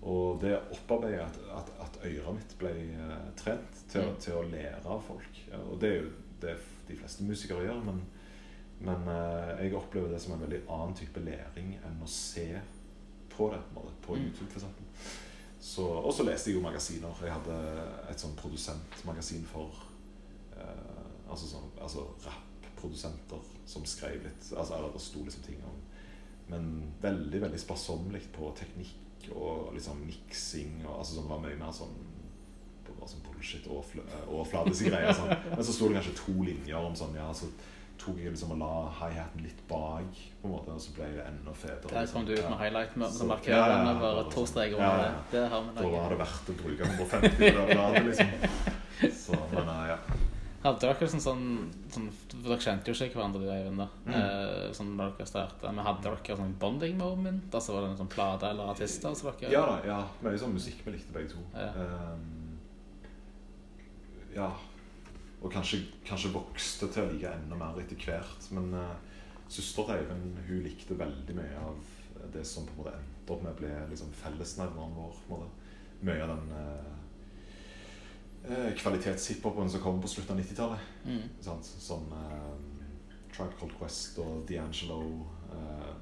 Og 0.02 0.40
det 0.40 0.52
opparbeidet 0.70 1.20
at, 1.24 1.38
at, 1.58 1.70
at 1.82 1.96
øret 2.06 2.34
mitt 2.36 2.52
ble 2.60 2.70
eh, 2.70 3.28
trent 3.36 3.80
til, 3.90 4.04
Mm. 4.06 4.16
til 4.22 4.32
å 4.38 4.42
lære 4.46 4.84
av 4.86 5.00
folk. 5.02 5.40
Og 5.70 5.80
det 5.80 5.88
er 5.90 6.02
jo 6.02 6.10
det 6.42 6.56
de 6.88 6.96
fleste 6.96 7.24
musikere 7.26 7.64
gjør, 7.66 7.80
men, 7.84 7.98
men 8.80 9.08
eh, 9.10 9.64
jeg 9.64 9.74
opplever 9.74 10.08
det 10.12 10.20
som 10.22 10.32
en 10.36 10.40
veldig 10.44 10.60
annen 10.70 10.94
type 10.94 11.20
læring 11.20 11.72
enn 11.84 11.98
å 12.04 12.06
se 12.08 12.60
på 13.34 13.50
det 13.50 13.58
på 13.74 14.14
Mm. 14.14 14.22
YouTube, 14.24 14.46
for 14.50 14.60
eksempel. 14.60 14.84
Så, 15.60 15.82
og 15.82 16.12
så 16.14 16.22
leste 16.22 16.50
jeg 16.50 16.56
jo 16.56 16.62
magasiner. 16.62 17.18
Jeg 17.22 17.32
hadde 17.34 17.56
et 18.10 18.20
sånn 18.22 18.36
produsentmagasin 18.38 19.44
for 19.50 19.74
eh, 20.56 21.28
altså, 21.28 21.46
sånn, 21.50 21.66
altså 21.82 22.06
rapprodusenter 22.24 23.42
som 23.66 23.84
skrev 23.84 24.22
litt 24.22 24.52
altså, 24.56 24.76
Eller 24.78 24.92
det 24.94 25.00
sto 25.02 25.24
liksom 25.24 25.42
ting 25.42 25.58
om 25.66 25.80
Men 26.48 26.92
veldig 27.02 27.40
veldig 27.42 27.58
sparsommelig 27.60 28.22
på 28.32 28.52
teknikk 28.56 28.94
og 29.34 29.74
liksom 29.76 30.04
miksing. 30.06 30.78
Og, 30.86 31.00
altså, 31.00 31.18
sånn, 31.18 31.26
det 31.28 31.34
var 31.34 31.42
mye 31.46 31.58
mer 31.60 31.74
sånn 31.74 31.96
var 32.98 33.10
sånn 33.10 33.24
bullshit 33.26 33.66
overfl- 33.70 34.04
overfladiske 34.26 34.92
greier. 34.92 35.14
Sånn. 35.18 35.34
Men 35.54 35.64
så 35.64 35.74
sto 35.74 35.88
det 35.88 35.98
kanskje 36.00 36.16
to 36.20 36.36
linjer 36.46 36.78
om 36.90 36.96
sånn 36.98 37.18
Ja, 37.18 37.28
så 37.36 37.50
tok 37.98 38.18
jeg 38.22 38.30
liksom 38.30 38.52
og 38.54 38.60
la 38.60 38.72
high-haten 39.00 39.42
litt 39.42 39.58
bak, 39.66 40.18
på 40.38 40.46
en 40.46 40.52
måte, 40.54 40.74
og 40.76 40.82
så 40.82 40.92
ble 40.94 41.08
det 41.16 41.24
enda 41.26 41.54
fetere. 41.58 41.90
Der 41.90 42.10
kom 42.12 42.22
liksom. 42.22 42.26
du 42.28 42.34
ut 42.36 42.44
med 42.46 42.60
highlight 42.60 42.94
med, 42.94 43.16
ja, 43.50 43.62
over 43.66 44.02
bare 44.04 44.22
to 44.28 44.36
sånn. 44.36 44.50
streker 44.52 44.78
under 44.78 44.86
ja, 44.86 45.00
det. 45.00 45.08
ja. 45.08 45.24
Det 45.32 45.42
har 45.50 45.64
vi 45.64 45.74
Da 45.80 45.88
var 45.96 46.14
det 46.14 46.18
verdt 46.20 46.52
å 46.52 46.56
bruke 46.60 46.90
150 46.92 47.34
på 47.34 47.48
det 47.48 47.66
bladet, 47.72 48.04
liksom. 48.12 48.76
Så, 49.24 49.40
men 49.52 49.68
eh, 49.74 49.87
ja. 50.68 50.78
det 50.78 50.86
var 50.88 50.94
akkurat 50.94 51.12
sånn, 51.14 51.22
sånn, 51.24 51.44
sånn 51.92 52.08
for 52.14 52.38
Dere 52.46 52.58
kjente 52.62 52.92
jo 52.92 52.96
ikke 53.06 53.18
hverandre, 53.18 53.42
du 53.42 53.50
Eivind. 53.52 53.80
da 53.82 53.88
Mm. 54.06 54.14
eh, 54.14 54.72
Sånn 54.76 54.94
da 54.96 55.08
dere 55.10 55.26
starta. 55.28 55.72
Men 55.72 55.84
hadde 55.84 56.02
dere 56.06 56.36
sånn 56.38 56.54
bonding 56.60 56.96
moment? 57.00 57.50
Altså 57.54 57.74
Var 57.74 57.82
det 57.86 57.90
en 57.90 58.00
sånn 58.02 58.12
plate 58.14 58.50
eller 58.52 58.72
artister? 58.72 59.08
Altså, 59.10 59.32
dere, 59.40 59.52
Ja 59.52 59.66
da, 59.66 59.76
ja. 59.86 59.98
Mye 60.22 60.38
sånn 60.38 60.54
musikk 60.54 60.84
vi 60.86 60.92
likte 60.96 61.12
begge 61.12 61.32
to. 61.34 61.42
Ja. 61.54 61.68
Um, 61.74 62.58
ja. 64.34 64.50
Og 65.42 65.52
kanskje, 65.52 65.84
kanskje 66.06 66.32
vokste 66.34 66.88
til 66.90 67.04
å 67.04 67.12
like 67.12 67.30
enda 67.30 67.56
mer 67.58 67.78
etter 67.80 67.96
hvert. 67.96 68.48
Men 68.56 68.72
uh, 68.74 68.94
søster 69.48 69.84
til 69.86 69.94
Eivind 70.00 70.38
hun 70.48 70.62
likte 70.66 70.98
veldig 70.98 71.36
mye 71.38 71.62
av 71.62 72.30
det 72.34 72.44
som 72.46 72.66
på 72.66 72.74
en 72.74 72.80
måte 72.82 72.96
endte 72.98 73.32
opp 73.34 73.42
med 73.44 73.52
å 73.52 73.58
bli 73.60 73.70
liksom, 73.92 74.10
fellesnevneren 74.18 74.96
vår. 75.28 75.44
Mye 76.02 76.22
av 76.24 76.32
den 76.34 76.50
uh, 76.54 76.97
kvalitetshiphopen 78.78 79.70
som 79.70 79.80
kom 79.80 80.00
på 80.02 80.08
slutten 80.08 80.36
av 80.38 80.42
90-tallet. 80.44 80.80
Mm. 81.04 81.22
Sånn 81.44 81.62
Som 81.64 82.06
um, 82.12 82.64
Tribe 83.32 83.52
Called 83.58 83.74
Quest 83.78 84.18
og 84.22 84.44
D'Angelo, 84.48 85.00
uh, 85.52 85.94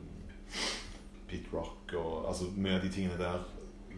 Pete 1.26 1.50
Rock 1.52 1.94
og 1.98 2.28
altså, 2.30 2.50
Mye 2.56 2.76
av 2.78 2.84
de 2.86 2.90
tingene 2.94 3.18
der 3.18 3.42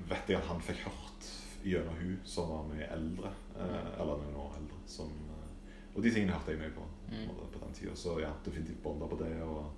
vet 0.09 0.31
jeg 0.33 0.39
at 0.41 0.47
han 0.49 0.61
fikk 0.65 0.85
hørt 0.87 1.27
gjennom 1.67 1.97
hun 2.01 2.15
som 2.25 2.49
var 2.49 2.63
mye 2.71 2.87
eldre. 2.95 3.33
eh, 3.59 3.89
eller 4.01 4.21
noen 4.23 4.37
år 4.39 4.53
eldre. 4.61 4.77
Som, 4.87 5.11
eh, 5.35 5.89
og 5.95 6.03
de 6.03 6.13
tingene 6.15 6.33
hørte 6.33 6.55
jeg 6.55 6.61
mye 6.63 6.71
på 6.77 6.85
Mm. 7.11 7.27
måte, 7.27 7.47
på 7.53 7.59
den 7.65 7.73
tida. 7.75 7.95
Så 7.97 8.21
ja, 8.21 8.31
definitivt 8.45 8.83
bånda 8.83 9.07
på 9.09 9.17
det. 9.19 9.43
Og 9.43 9.71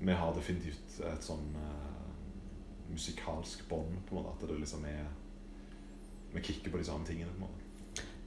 vi 0.00 0.12
har 0.12 0.32
definitivt 0.34 1.00
et 1.04 1.22
sånn 1.22 1.54
eh, 1.58 2.90
musikalsk 2.90 3.68
bånd, 3.68 3.98
på 4.08 4.16
en 4.16 4.22
måte. 4.22 4.32
At 4.44 4.48
det 4.48 4.58
liksom 4.60 4.84
er 4.86 5.06
Vi 6.32 6.40
kicker 6.42 6.70
på 6.70 6.78
de 6.78 6.84
samme 6.84 7.04
tingene. 7.06 7.30
på 7.30 7.36
en 7.36 7.40
måte. 7.40 7.67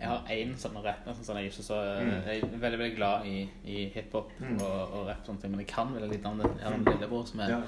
Jeg 0.02 0.10
har 0.10 0.24
én 0.34 0.56
sånn 0.58 0.80
rapp 0.84 1.06
sånn, 1.22 1.38
jeg, 1.43 1.52
så, 1.54 1.78
Mm. 2.02 2.24
jeg 2.26 2.41
er 2.43 2.58
veldig 2.58 2.80
veldig 2.80 2.95
glad 2.97 3.26
i, 3.30 3.49
i 3.66 3.86
hiphop 3.93 4.32
Mm. 4.41 4.58
og, 4.62 4.93
og 4.97 5.08
rapp, 5.08 5.24
ting, 5.26 5.52
men 5.52 5.60
jeg 5.60 5.68
kan 5.68 5.93
veldig 5.93 6.10
lite 6.10 6.26
om 6.26 6.38
det. 6.41 6.49
Jeg 6.58 6.66
har 6.66 6.74
en 6.74 6.86
lillebror 6.86 7.26
som 7.28 7.39
er 7.39 7.49
Ja. 7.49 7.62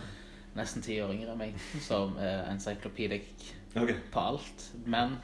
nesten 0.56 0.82
ti 0.82 0.98
år 1.02 1.14
yngre 1.14 1.32
enn 1.32 1.38
meg, 1.38 1.54
som 1.80 2.18
er 2.18 2.44
encyclopedic 2.52 3.54
okay. 3.76 3.96
på 4.12 4.20
alt. 4.20 4.72
Men 4.86 5.18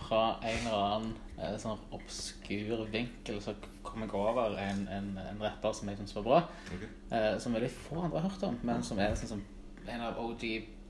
fra 0.00 0.38
en 0.42 0.66
eller 0.66 0.84
annen 0.96 1.14
eh, 1.38 1.56
sånn 1.58 1.78
obskur 1.92 2.86
vinkel 2.90 3.40
så 3.40 3.54
kom 3.82 4.02
jeg 4.02 4.14
over 4.14 4.58
en, 4.58 4.88
en, 4.88 5.18
en 5.30 5.40
rapper 5.42 5.72
som 5.72 5.88
jeg 5.88 5.98
syns 5.98 6.14
var 6.16 6.22
bra. 6.22 6.42
Okay. 6.74 6.88
Eh, 7.12 7.38
som 7.38 7.54
veldig 7.54 7.70
få 7.70 8.02
andre 8.02 8.20
har 8.20 8.28
hørt 8.30 8.42
om, 8.42 8.58
men 8.62 8.82
som 8.82 8.98
er 8.98 9.14
sånn 9.14 9.28
som 9.36 9.42
en 9.88 10.00
av 10.00 10.18
OG 10.18 10.42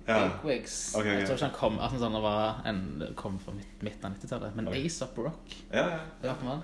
Ja. 0.07 0.17
bigwigs. 0.43 0.95
Okay, 0.97 1.13
ok. 1.15 1.19
Jeg 1.19 1.27
tror 1.27 1.37
ikke 1.37 1.47
han 1.47 1.55
kom, 1.55 1.79
at 1.79 1.91
han 2.03 2.17
var 2.23 2.63
en, 2.67 2.81
kom 3.17 3.37
fra 3.41 3.53
midt, 3.55 3.83
midten 3.87 4.07
av 4.09 4.17
90-tallet. 4.17 4.55
Men 4.59 4.69
Ok. 4.69 4.75
ASAP 4.81 5.19
Rock 5.19 5.57
Ja, 5.73 5.85
ja. 5.91 5.99
Ja, 6.23 6.35
om 6.41 6.49
han. 6.49 6.63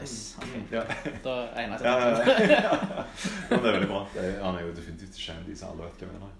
Nice. 0.00 0.38
Okay. 0.38 0.60
ok. 0.60 0.72
Ja. 0.72 0.82
Da 1.24 1.34
egner 1.56 1.78
jeg 1.78 1.86
Ja, 1.86 2.16
seg 2.16 2.50
ja, 2.50 2.60
ja. 2.66 3.04
Det 3.50 3.58
er 3.60 3.62
veldig 3.72 3.88
bra. 3.92 4.00
Er, 4.18 4.40
han 4.42 4.58
er 4.58 4.66
jo 4.66 4.72
definitivt 4.76 5.18
kjendis, 5.20 5.62
alle 5.62 5.86
vet 5.86 6.02
hvem 6.02 6.16
han 6.18 6.26
er. 6.28 6.34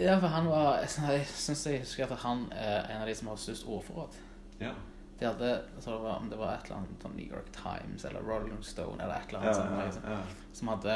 Ja, 0.00 0.14
for 0.22 0.28
han 0.32 0.46
var 0.48 0.78
Jeg 0.80 1.26
syns 1.28 1.66
jeg 1.66 1.80
husker 1.82 2.06
at 2.08 2.22
han 2.24 2.46
er 2.56 2.86
en 2.94 3.02
av 3.02 3.06
de 3.10 3.14
som 3.18 3.28
har 3.28 3.36
størst 3.36 3.66
ordforråd. 3.68 4.16
Ja. 4.60 4.72
De 5.20 5.26
hadde, 5.28 5.48
jeg 5.76 5.82
tror 5.84 5.98
det 5.98 6.02
var, 6.06 6.16
Om 6.22 6.28
det 6.30 6.38
var 6.40 6.54
et 6.54 6.64
eller 6.70 6.76
annet 6.78 7.02
sånn 7.04 7.16
New 7.18 7.28
York 7.28 7.50
Times 7.52 8.04
eller 8.08 8.24
Rolling 8.24 8.62
Stone 8.64 8.96
eller 9.02 9.18
et 9.20 9.28
eller 9.34 9.44
Ja, 9.44 9.50
annet 9.50 9.56
sånt, 9.60 9.76
ja, 9.76 9.84
liksom, 9.84 10.02
ja. 10.08 10.46
som 10.56 10.68
hadde 10.72 10.94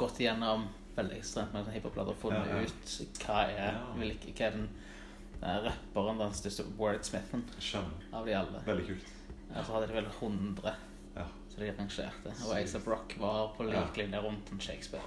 gått 0.00 0.20
igjennom 0.22 0.64
veldig 0.96 1.16
ekstremt 1.20 1.52
med 1.54 1.64
sånn 1.66 1.76
hiphop-plater 1.76 2.14
og 2.14 2.20
funnet 2.20 2.50
Ja, 2.50 2.60
ja. 2.60 2.66
ut 2.66 3.24
hva 3.24 3.40
er, 3.48 3.80
hvilke, 3.96 4.34
hva 4.36 4.46
er 4.48 4.56
den 4.58 4.68
uh, 5.42 5.56
rapperen, 5.66 6.20
den 6.20 6.36
største 6.36 6.66
wordsmithen 6.78 7.44
av 8.12 8.26
de 8.28 8.36
alle. 8.36 8.62
Veldig 8.66 8.86
kult. 8.90 9.10
Ja, 9.50 9.64
så 9.64 9.74
hadde 9.76 9.90
de 9.90 9.98
vel 9.98 10.08
100 10.12 10.74
Ja. 11.16 11.26
så 11.50 11.60
de 11.60 11.72
rangerte. 11.78 12.34
Og 12.46 12.54
ASAP 12.58 12.86
Rock 12.86 13.16
var 13.18 13.52
på 13.56 13.66
lik 13.66 13.96
linje 13.98 14.20
rundt 14.22 14.52
en 14.52 14.60
Shakespeare. 14.62 15.02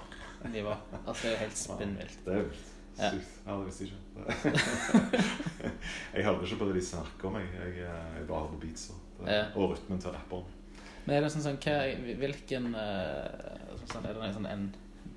De 0.52 0.62
var, 0.64 0.80
altså 1.06 1.22
Det 1.22 1.30
er 1.30 1.36
jo 1.36 1.42
helt 1.46 1.56
spinnvilt. 1.58 2.18
Det 2.26 2.34
er. 2.36 2.48
Ja. 2.98 3.08
Sykt. 3.10 3.30
Ja, 3.46 3.54
det 3.58 3.66
visste 3.66 3.84
jeg 3.84 3.92
ikke. 3.92 4.50
jeg 6.14 6.24
hører 6.24 6.44
ikke 6.44 6.58
på 6.60 6.66
det 6.68 6.74
de 6.76 6.82
snakker 6.86 7.28
om, 7.30 7.38
jeg. 7.40 7.48
Jeg, 7.58 7.78
jeg 8.18 8.26
bare 8.28 8.44
hører 8.44 8.52
på 8.52 8.60
beats 8.66 8.84
Ja. 9.26 9.40
Og 9.56 9.72
rytmen 9.72 9.98
til 10.02 10.10
rapperen. 10.14 10.44
Men 11.04 11.16
er 11.16 11.24
det 11.24 11.32
sånn, 11.34 11.44
sånn 11.44 11.58
hva, 11.60 11.74
Hvilken 12.20 12.68
eh, 12.80 13.80
sånn, 13.90 14.06
Er 14.08 14.14
det 14.14 14.28
en 14.28 14.36
sånn 14.38 14.46
en 14.48 14.68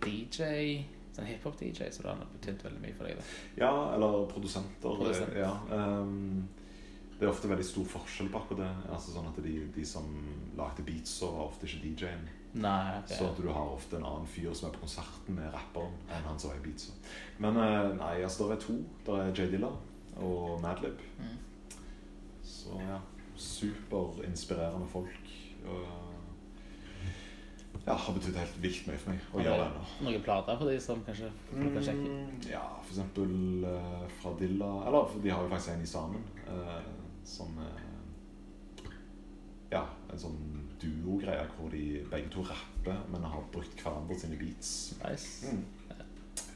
DJ 0.04 0.86
Sånn 1.18 1.26
hiphop-DJ 1.26 1.88
så 1.90 2.04
det 2.04 2.12
har 2.12 2.28
betydd 2.30 2.62
veldig 2.62 2.82
mye 2.84 2.94
for 2.94 3.10
deg? 3.10 3.18
da 3.18 3.64
Ja, 3.64 3.72
eller 3.96 4.28
produsenter. 4.30 5.00
Produsent. 5.00 5.34
Ja. 5.34 5.56
Um, 5.74 6.44
det 7.18 7.26
er 7.26 7.32
ofte 7.32 7.50
veldig 7.50 7.66
stor 7.66 7.88
forskjell 7.90 8.30
på 8.30 8.38
akkurat 8.44 8.60
det. 8.62 8.92
Altså 8.94 9.16
sånn 9.16 9.30
at 9.32 9.40
de, 9.42 9.56
de 9.74 9.86
som 9.90 10.06
lagde 10.60 10.86
beats, 10.86 11.16
var 11.24 11.48
ofte 11.48 11.66
ikke 11.66 11.82
DJ-en. 11.88 12.28
Nei, 12.62 13.00
ok. 13.00 13.10
Så 13.10 13.32
at 13.32 13.42
du 13.42 13.50
har 13.50 13.74
ofte 13.74 13.98
en 13.98 14.06
annen 14.06 14.30
fyr 14.30 14.54
som 14.54 14.70
er 14.70 14.76
på 14.76 14.84
konserten 14.86 15.40
med 15.40 15.50
rapperen, 15.54 15.98
enn 16.14 16.30
han 16.30 16.38
som 16.42 16.54
er 16.54 16.62
i 16.62 16.66
beatsa. 16.68 16.94
Men 17.42 17.58
eh, 17.64 17.90
nei, 17.98 18.14
altså 18.22 18.52
det 18.52 18.60
er 18.60 18.64
to. 18.68 18.78
Det 19.08 19.18
er 19.24 19.34
J 19.34 19.50
Dilla 19.56 19.72
og 20.22 20.62
Madlib. 20.62 21.02
Mm. 21.18 21.74
Så 22.46 22.78
ja, 22.82 23.02
superinspirerende 23.38 24.90
folk. 24.94 25.34
Og, 25.66 26.07
ja, 27.86 27.94
har 27.94 28.16
betydd 28.16 28.38
helt 28.40 28.58
vilt 28.64 28.88
mye 28.88 29.00
for 29.02 29.12
meg 29.12 29.20
gjøre 29.44 29.44
du 29.44 29.62
det 29.62 29.68
ennå. 29.68 29.84
Noen 30.08 30.24
plater 30.26 30.58
for 30.60 30.72
de 30.72 30.78
som 30.84 31.04
kanskje 31.08 31.30
kan 31.52 31.84
sjekke? 31.86 32.16
Mm, 32.16 32.40
ja, 32.50 32.64
for 32.82 32.96
eksempel 32.96 33.36
uh, 33.68 34.08
fra 34.22 34.34
Dilla 34.40 34.72
Eller 34.88 35.12
for 35.12 35.24
de 35.24 35.34
har 35.34 35.44
jo 35.46 35.52
faktisk 35.54 35.74
en 35.76 35.84
i 35.86 35.92
sammen. 35.92 36.26
uh, 36.48 36.82
som 37.28 37.60
uh, 37.60 38.90
Ja, 39.72 39.84
en 40.12 40.22
sånn 40.22 40.42
duo-greie 40.82 41.46
hvor 41.58 41.72
de 41.74 41.84
begge 42.12 42.30
to 42.32 42.44
rapper, 42.48 43.00
men 43.12 43.26
har 43.28 43.48
brukt 43.52 43.82
hverandre 43.84 44.16
sine 44.20 44.38
beats. 44.40 44.70
Nice. 45.02 45.50
Mm. 45.52 45.64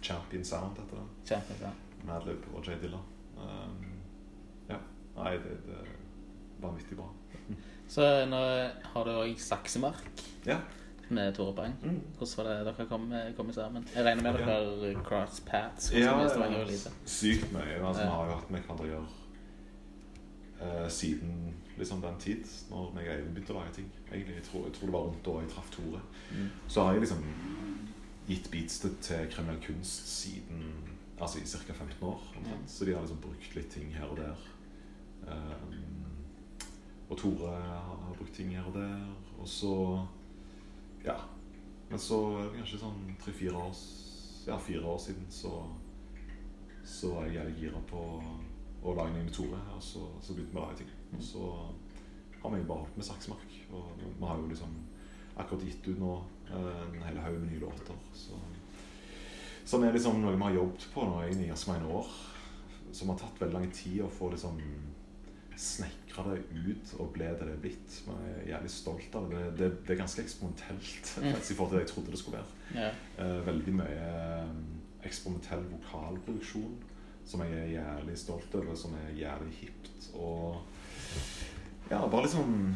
Champion 0.02 0.46
Sound 0.46 0.78
heter 0.80 1.02
det. 1.02 1.08
Champion 1.28 1.60
Sound. 1.60 1.88
Madlib 2.08 2.46
og 2.54 2.64
J 2.66 2.78
Dilla. 2.82 3.02
Um, 3.38 3.90
ja. 4.70 4.78
Nei, 5.18 5.34
det, 5.44 5.58
det 5.66 5.76
er 5.82 5.90
vanvittig 6.62 6.98
bra. 6.98 7.10
Så 7.92 8.06
nå 8.32 8.40
har 8.94 9.08
du 9.08 9.12
òg 9.12 9.34
Saksemark 9.42 10.24
Ja. 10.48 10.62
Med 11.12 11.34
Tore 11.36 11.54
Bang. 11.56 11.74
Mm. 11.84 12.02
Hvordan 12.18 12.38
var 12.38 12.44
det 12.50 12.66
dere 12.78 12.86
kom, 12.90 13.14
kom 13.38 13.52
sammen? 13.54 13.88
Jeg 13.96 14.06
regner 14.06 14.24
med 14.32 14.40
Ja. 14.40 14.46
dere 14.60 15.04
cross 15.04 15.40
paths. 15.46 15.92
Ja, 15.94 16.00
Ja, 16.00 16.22
ja, 16.22 16.60
ja. 16.66 16.92
Sykt 17.06 17.52
mye. 17.54 17.80
Altså, 17.88 18.02
Vi 18.02 18.08
Ja. 18.08 18.14
har 18.16 18.26
jo 18.26 18.32
hatt 18.36 18.52
med 18.52 18.62
hverandre 18.62 18.86
å 18.86 18.90
gjøre 18.90 19.08
eh, 20.62 20.88
siden 20.90 21.54
liksom 21.78 22.02
den 22.02 22.18
tid, 22.20 22.44
når 22.70 23.00
jeg 23.02 23.22
og 23.22 23.34
begynte 23.34 23.54
å 23.54 23.60
lage 23.60 23.74
ting. 23.74 23.92
Egentlig, 24.12 24.36
jeg, 24.36 24.44
tror, 24.44 24.64
jeg 24.66 24.74
tror 24.74 24.86
det 24.86 24.94
var 24.94 25.00
rundt 25.08 25.26
da 25.26 25.32
jeg 25.42 25.50
traff 25.50 25.70
Tore. 25.72 26.02
Mm. 26.32 26.50
Så 26.68 26.84
har 26.84 26.92
jeg 26.94 27.02
liksom 27.02 27.24
gitt 28.28 28.52
beats 28.52 28.80
til, 28.80 28.96
til 29.02 29.28
kriminell 29.32 29.62
kunst 29.66 30.08
siden 30.22 30.74
Altså 31.22 31.38
i 31.38 31.42
ca. 31.46 31.74
15 31.74 32.02
år. 32.08 32.20
omtrent. 32.38 32.72
Så 32.72 32.86
de 32.86 32.94
har 32.94 33.02
liksom 33.02 33.18
brukt 33.22 33.56
litt 33.56 33.70
ting 33.70 33.92
her 33.94 34.06
og 34.06 34.18
der. 34.18 34.36
Um, 35.28 36.06
og 37.10 37.18
Tore 37.18 37.52
har 37.62 38.16
brukt 38.18 38.34
ting 38.34 38.50
her 38.56 38.64
og 38.64 38.74
der. 38.74 39.06
Og 39.40 39.48
så 39.48 40.06
Ja. 41.06 41.18
Men 41.90 42.00
så 42.00 42.20
kanskje 42.56 42.80
sånn 42.80 43.16
tre-fire 43.24 43.58
år 43.60 43.76
Ja, 44.48 44.58
år 44.58 44.98
siden 44.98 45.26
så 45.30 45.52
Så 46.86 47.14
var 47.14 47.28
jeg 47.28 47.36
jævlig 47.36 47.60
gira 47.60 47.82
på 47.90 48.00
å 48.82 48.94
lage 48.98 49.14
noe 49.14 49.24
med 49.24 49.34
Tore, 49.34 49.60
og 49.76 49.84
så, 49.86 50.08
så 50.22 50.34
begynte 50.34 50.56
vi 50.56 50.58
å 50.58 50.64
lage 50.64 50.78
ting. 50.80 50.94
Og 51.14 51.22
så 51.22 51.50
har 52.42 52.50
vi 52.56 52.64
bare 52.66 52.80
holdt 52.82 52.96
med 52.98 53.06
Saksmark. 53.06 53.52
Og 53.70 53.92
vi 54.02 54.26
har 54.26 54.40
jo 54.40 54.48
liksom 54.50 54.72
akkurat 55.38 55.66
gitt 55.68 55.88
ut 55.88 56.00
nå 56.02 56.16
eh, 56.50 56.80
en 56.88 57.04
hel 57.06 57.20
haug 57.22 57.38
med 57.38 57.52
nye 57.52 57.62
låter. 57.62 58.00
Så, 58.18 58.40
som 59.70 59.86
er 59.86 59.94
liksom 59.94 60.18
noe 60.24 60.34
vi 60.34 60.42
har 60.42 60.58
jobbet 60.58 60.88
på 60.96 61.06
nå 61.06 61.22
egentlig 61.22 61.46
i 61.46 61.52
ganske 61.52 61.76
mange 61.76 61.94
år. 62.00 62.10
Som 62.92 63.14
har 63.14 63.22
tatt 63.22 63.44
veldig 63.44 63.60
lang 63.60 63.70
tid 63.78 64.02
å 64.02 64.10
få 64.10 64.32
liksom 64.34 64.58
snekra 65.60 66.24
det 66.32 66.42
ut 66.52 66.94
og 67.00 67.12
ble 67.16 67.28
det 67.32 67.48
det 67.48 67.56
er 67.56 67.64
blitt. 67.64 67.98
Jeg 68.08 68.36
er 68.36 68.48
jævlig 68.54 68.72
stolt 68.74 69.16
av 69.16 69.28
det. 69.32 69.44
Det, 69.60 69.70
det, 69.82 69.94
er 69.94 70.00
ganske 70.04 70.24
eksperimentelt 70.24 71.12
Mm. 71.22 71.32
faktisk, 71.32 71.52
i 71.52 71.56
forhold 71.56 71.72
til 71.72 71.80
det 71.80 71.86
jeg 71.86 71.94
trodde 71.94 72.12
det 72.12 72.20
skulle 72.20 72.38
være. 72.38 72.48
Yeah. 72.76 73.46
Veldig 73.46 73.74
mye 73.74 74.08
eh, 74.08 74.56
eksperimentell 75.04 75.66
vokalproduksjon 75.72 76.80
som 77.26 77.44
jeg 77.46 77.54
er 77.54 77.74
jævlig 77.76 78.18
stolt 78.18 78.56
over, 78.56 78.76
som 78.76 78.96
er 78.98 79.14
jævlig 79.16 79.54
hipt. 79.62 80.10
Og 80.14 80.62
ja, 81.92 82.08
bare 82.08 82.24
liksom 82.24 82.76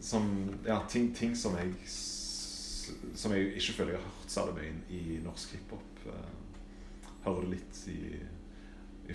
som, 0.00 0.54
ja, 0.66 0.80
ting, 0.88 1.16
ting 1.16 1.36
som 1.38 1.56
jeg 1.56 1.74
Som 3.14 3.32
jeg 3.32 3.54
ikke 3.56 3.72
føler 3.72 3.92
jeg 3.92 4.00
har 4.00 4.08
hørt 4.10 4.30
særlig 4.30 4.54
mye 4.54 4.96
i 4.98 5.18
norsk 5.24 5.52
hiphop. 5.54 6.00
Eh, 6.06 7.12
hører 7.24 7.44
det 7.44 7.50
litt 7.50 7.82
i, 7.88 8.00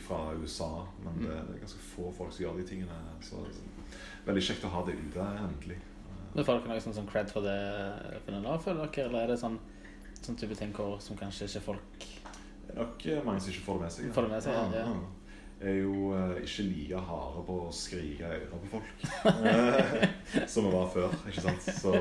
fra 0.04 0.34
USA, 0.36 0.86
men 1.04 1.22
det, 1.24 1.32
det 1.48 1.56
er 1.56 1.62
ganske 1.64 1.84
få 1.94 2.12
folk 2.14 2.34
som 2.36 2.44
gjør 2.44 2.58
de 2.60 2.66
tingene. 2.68 2.98
Så, 3.24 3.40
veldig 4.28 4.44
kjekt 4.44 4.66
å 4.68 4.72
ha 4.74 4.84
det 4.88 4.98
ute, 5.00 5.28
endelig. 5.46 5.78
Eh, 5.80 6.24
Men 6.36 6.46
Får 6.46 6.60
dere 6.60 6.74
noe 6.74 6.84
sånn, 6.84 6.96
sånn 7.00 7.08
cred 7.10 7.32
for 7.34 7.42
det, 7.48 7.58
for 8.26 8.36
det 8.36 8.42
nå, 8.44 8.58
føler 8.62 8.92
dere? 8.92 9.08
Eller 9.08 9.24
er 9.24 9.32
det 9.34 9.40
sånn, 9.42 9.60
sånn 10.22 10.38
type 10.38 10.58
ting 10.60 10.74
som 11.02 11.18
kanskje 11.18 11.48
ikke 11.48 11.64
folk 11.72 12.08
Det 12.68 12.74
er 12.76 12.82
nok 12.82 13.06
eh, 13.08 13.24
mange 13.26 13.40
som 13.42 13.54
ikke 13.54 13.66
får 13.70 13.80
det 13.80 13.86
med 13.88 13.96
seg. 13.96 14.12
Får 14.14 14.28
det 14.28 14.34
med 14.36 14.44
seg, 14.44 14.54
ja, 14.54 14.84
ja. 14.84 14.98
Jeg 15.58 15.72
er 15.74 15.80
jo 15.82 16.12
eh, 16.14 16.36
ikke 16.46 16.64
like 16.68 17.00
harde 17.08 17.44
på 17.48 17.54
å 17.66 17.72
skrike 17.74 18.28
i 18.28 18.42
øret 18.44 18.52
på 18.52 18.74
folk 18.76 19.08
eh, 19.50 20.44
som 20.46 20.68
vi 20.68 20.74
var 20.76 20.92
før, 20.94 21.16
ikke 21.32 21.46
sant? 21.48 21.72
Så 21.80 21.96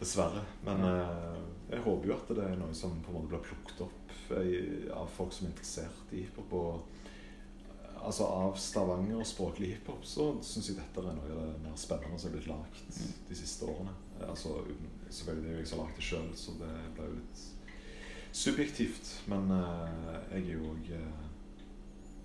dessverre. 0.00 0.40
Men 0.64 0.80
eh, 0.88 1.34
jeg 1.74 1.82
håper 1.84 2.08
jo 2.08 2.14
at 2.16 2.30
det 2.38 2.46
er 2.46 2.56
noe 2.62 2.72
som 2.74 2.96
på 3.04 3.12
en 3.12 3.18
måte 3.18 3.28
blir 3.34 3.42
plukket 3.44 3.82
opp 3.84 3.99
eh, 3.99 3.99
av 4.94 5.08
folk 5.16 5.32
som 5.32 5.46
er 5.46 5.50
interessert 5.52 6.12
i 6.12 6.22
hiphop. 6.24 6.52
Og 6.52 6.80
eh, 7.74 8.04
altså 8.06 8.24
av 8.30 8.56
Stavanger 8.60 9.20
og 9.20 9.26
språklig 9.28 9.74
hiphop 9.74 10.04
så 10.08 10.30
syns 10.42 10.68
jeg 10.70 10.78
dette 10.80 11.00
er 11.04 11.16
noe 11.18 11.30
av 11.36 11.46
det 11.54 11.62
mer 11.66 11.76
spennende 11.80 12.18
som 12.18 12.30
er 12.30 12.36
blitt 12.38 12.50
lagd 12.50 12.82
de 13.28 13.34
siste 13.42 13.64
årene. 13.68 13.96
Eh, 14.20 14.28
Altså, 14.30 14.48
uten- 14.68 14.96
selvfølgelig 15.10 15.42
det 15.44 15.50
er 15.50 15.54
jo 15.54 15.58
jeg 15.64 15.68
som 15.72 15.78
har 15.78 15.86
lagd 15.86 15.96
det 15.96 16.04
sjøl, 16.10 16.30
så 16.36 16.52
det 16.60 16.74
ble 16.96 17.06
jo 17.08 17.16
litt 17.18 17.46
subjektivt. 18.32 19.14
Men 19.26 19.50
uh, 19.50 19.88
jeg 20.30 20.42
er 20.44 20.52
jo 20.54 20.70
òg 20.74 20.90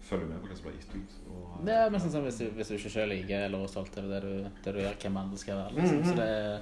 følger 0.06 0.28
med 0.30 0.38
på 0.44 0.50
hva 0.52 0.56
som 0.58 0.68
blir 0.68 0.76
gitt 0.78 0.92
ut. 1.00 1.14
Og, 1.34 1.46
eh, 1.60 1.64
Det 1.66 1.74
er 1.82 1.90
mest 1.96 2.12
sånn 2.14 2.26
hvis 2.28 2.38
du, 2.38 2.46
hvis 2.54 2.68
du 2.70 2.76
ikke 2.78 2.92
selv 2.94 3.10
liker 3.10 3.46
eller 3.48 3.64
er 3.66 3.72
stolt 3.72 3.96
over 3.98 4.12
det 4.14 4.20
du, 4.22 4.50
det 4.68 4.74
du 4.76 4.80
gjør, 4.84 5.00
hvem 5.02 5.18
andre 5.18 5.38
skal 5.42 5.58
være. 5.64 5.74
Liksom. 5.80 5.98
Mhm. 5.98 6.10
Så 6.12 6.16
det 6.20 6.28
er 6.30 6.60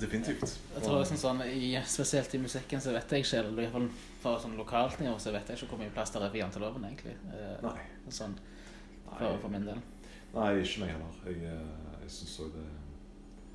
Definitivt. 0.00 0.56
Jeg 0.74 0.82
tror 0.82 0.98
liksom 0.98 1.18
sånn, 1.20 1.42
i, 1.46 1.70
Spesielt 1.86 2.34
i 2.34 2.40
musikken 2.42 2.82
så 2.82 2.94
vet 2.96 3.12
jeg 3.14 3.22
ikke 3.24 3.40
eller 3.40 3.52
i 3.52 3.66
hvert 3.68 3.74
fall 3.76 3.88
For 4.24 4.42
sånn 4.42 4.56
lokalt 4.58 4.98
nivå 4.98 5.14
så 5.22 5.30
vet 5.34 5.52
jeg 5.52 5.60
ikke 5.60 5.70
hvor 5.70 5.82
mye 5.84 5.94
plass 5.94 6.10
det 6.10 6.18
er 6.22 6.32
for 6.32 6.40
janteloven, 6.40 6.86
egentlig. 6.88 7.14
Eh, 7.30 7.56
Nei. 7.62 7.76
Sånn, 8.10 8.34
for, 9.06 9.38
for 9.42 9.52
min 9.52 9.68
del. 9.68 9.80
nei, 10.34 10.50
ikke 10.64 10.82
meg 10.82 10.94
heller. 10.96 11.18
Jeg, 11.28 11.42
eh, 11.46 11.98
jeg 12.02 12.14
syns 12.16 12.38
òg 12.42 12.54
det, 12.56 12.64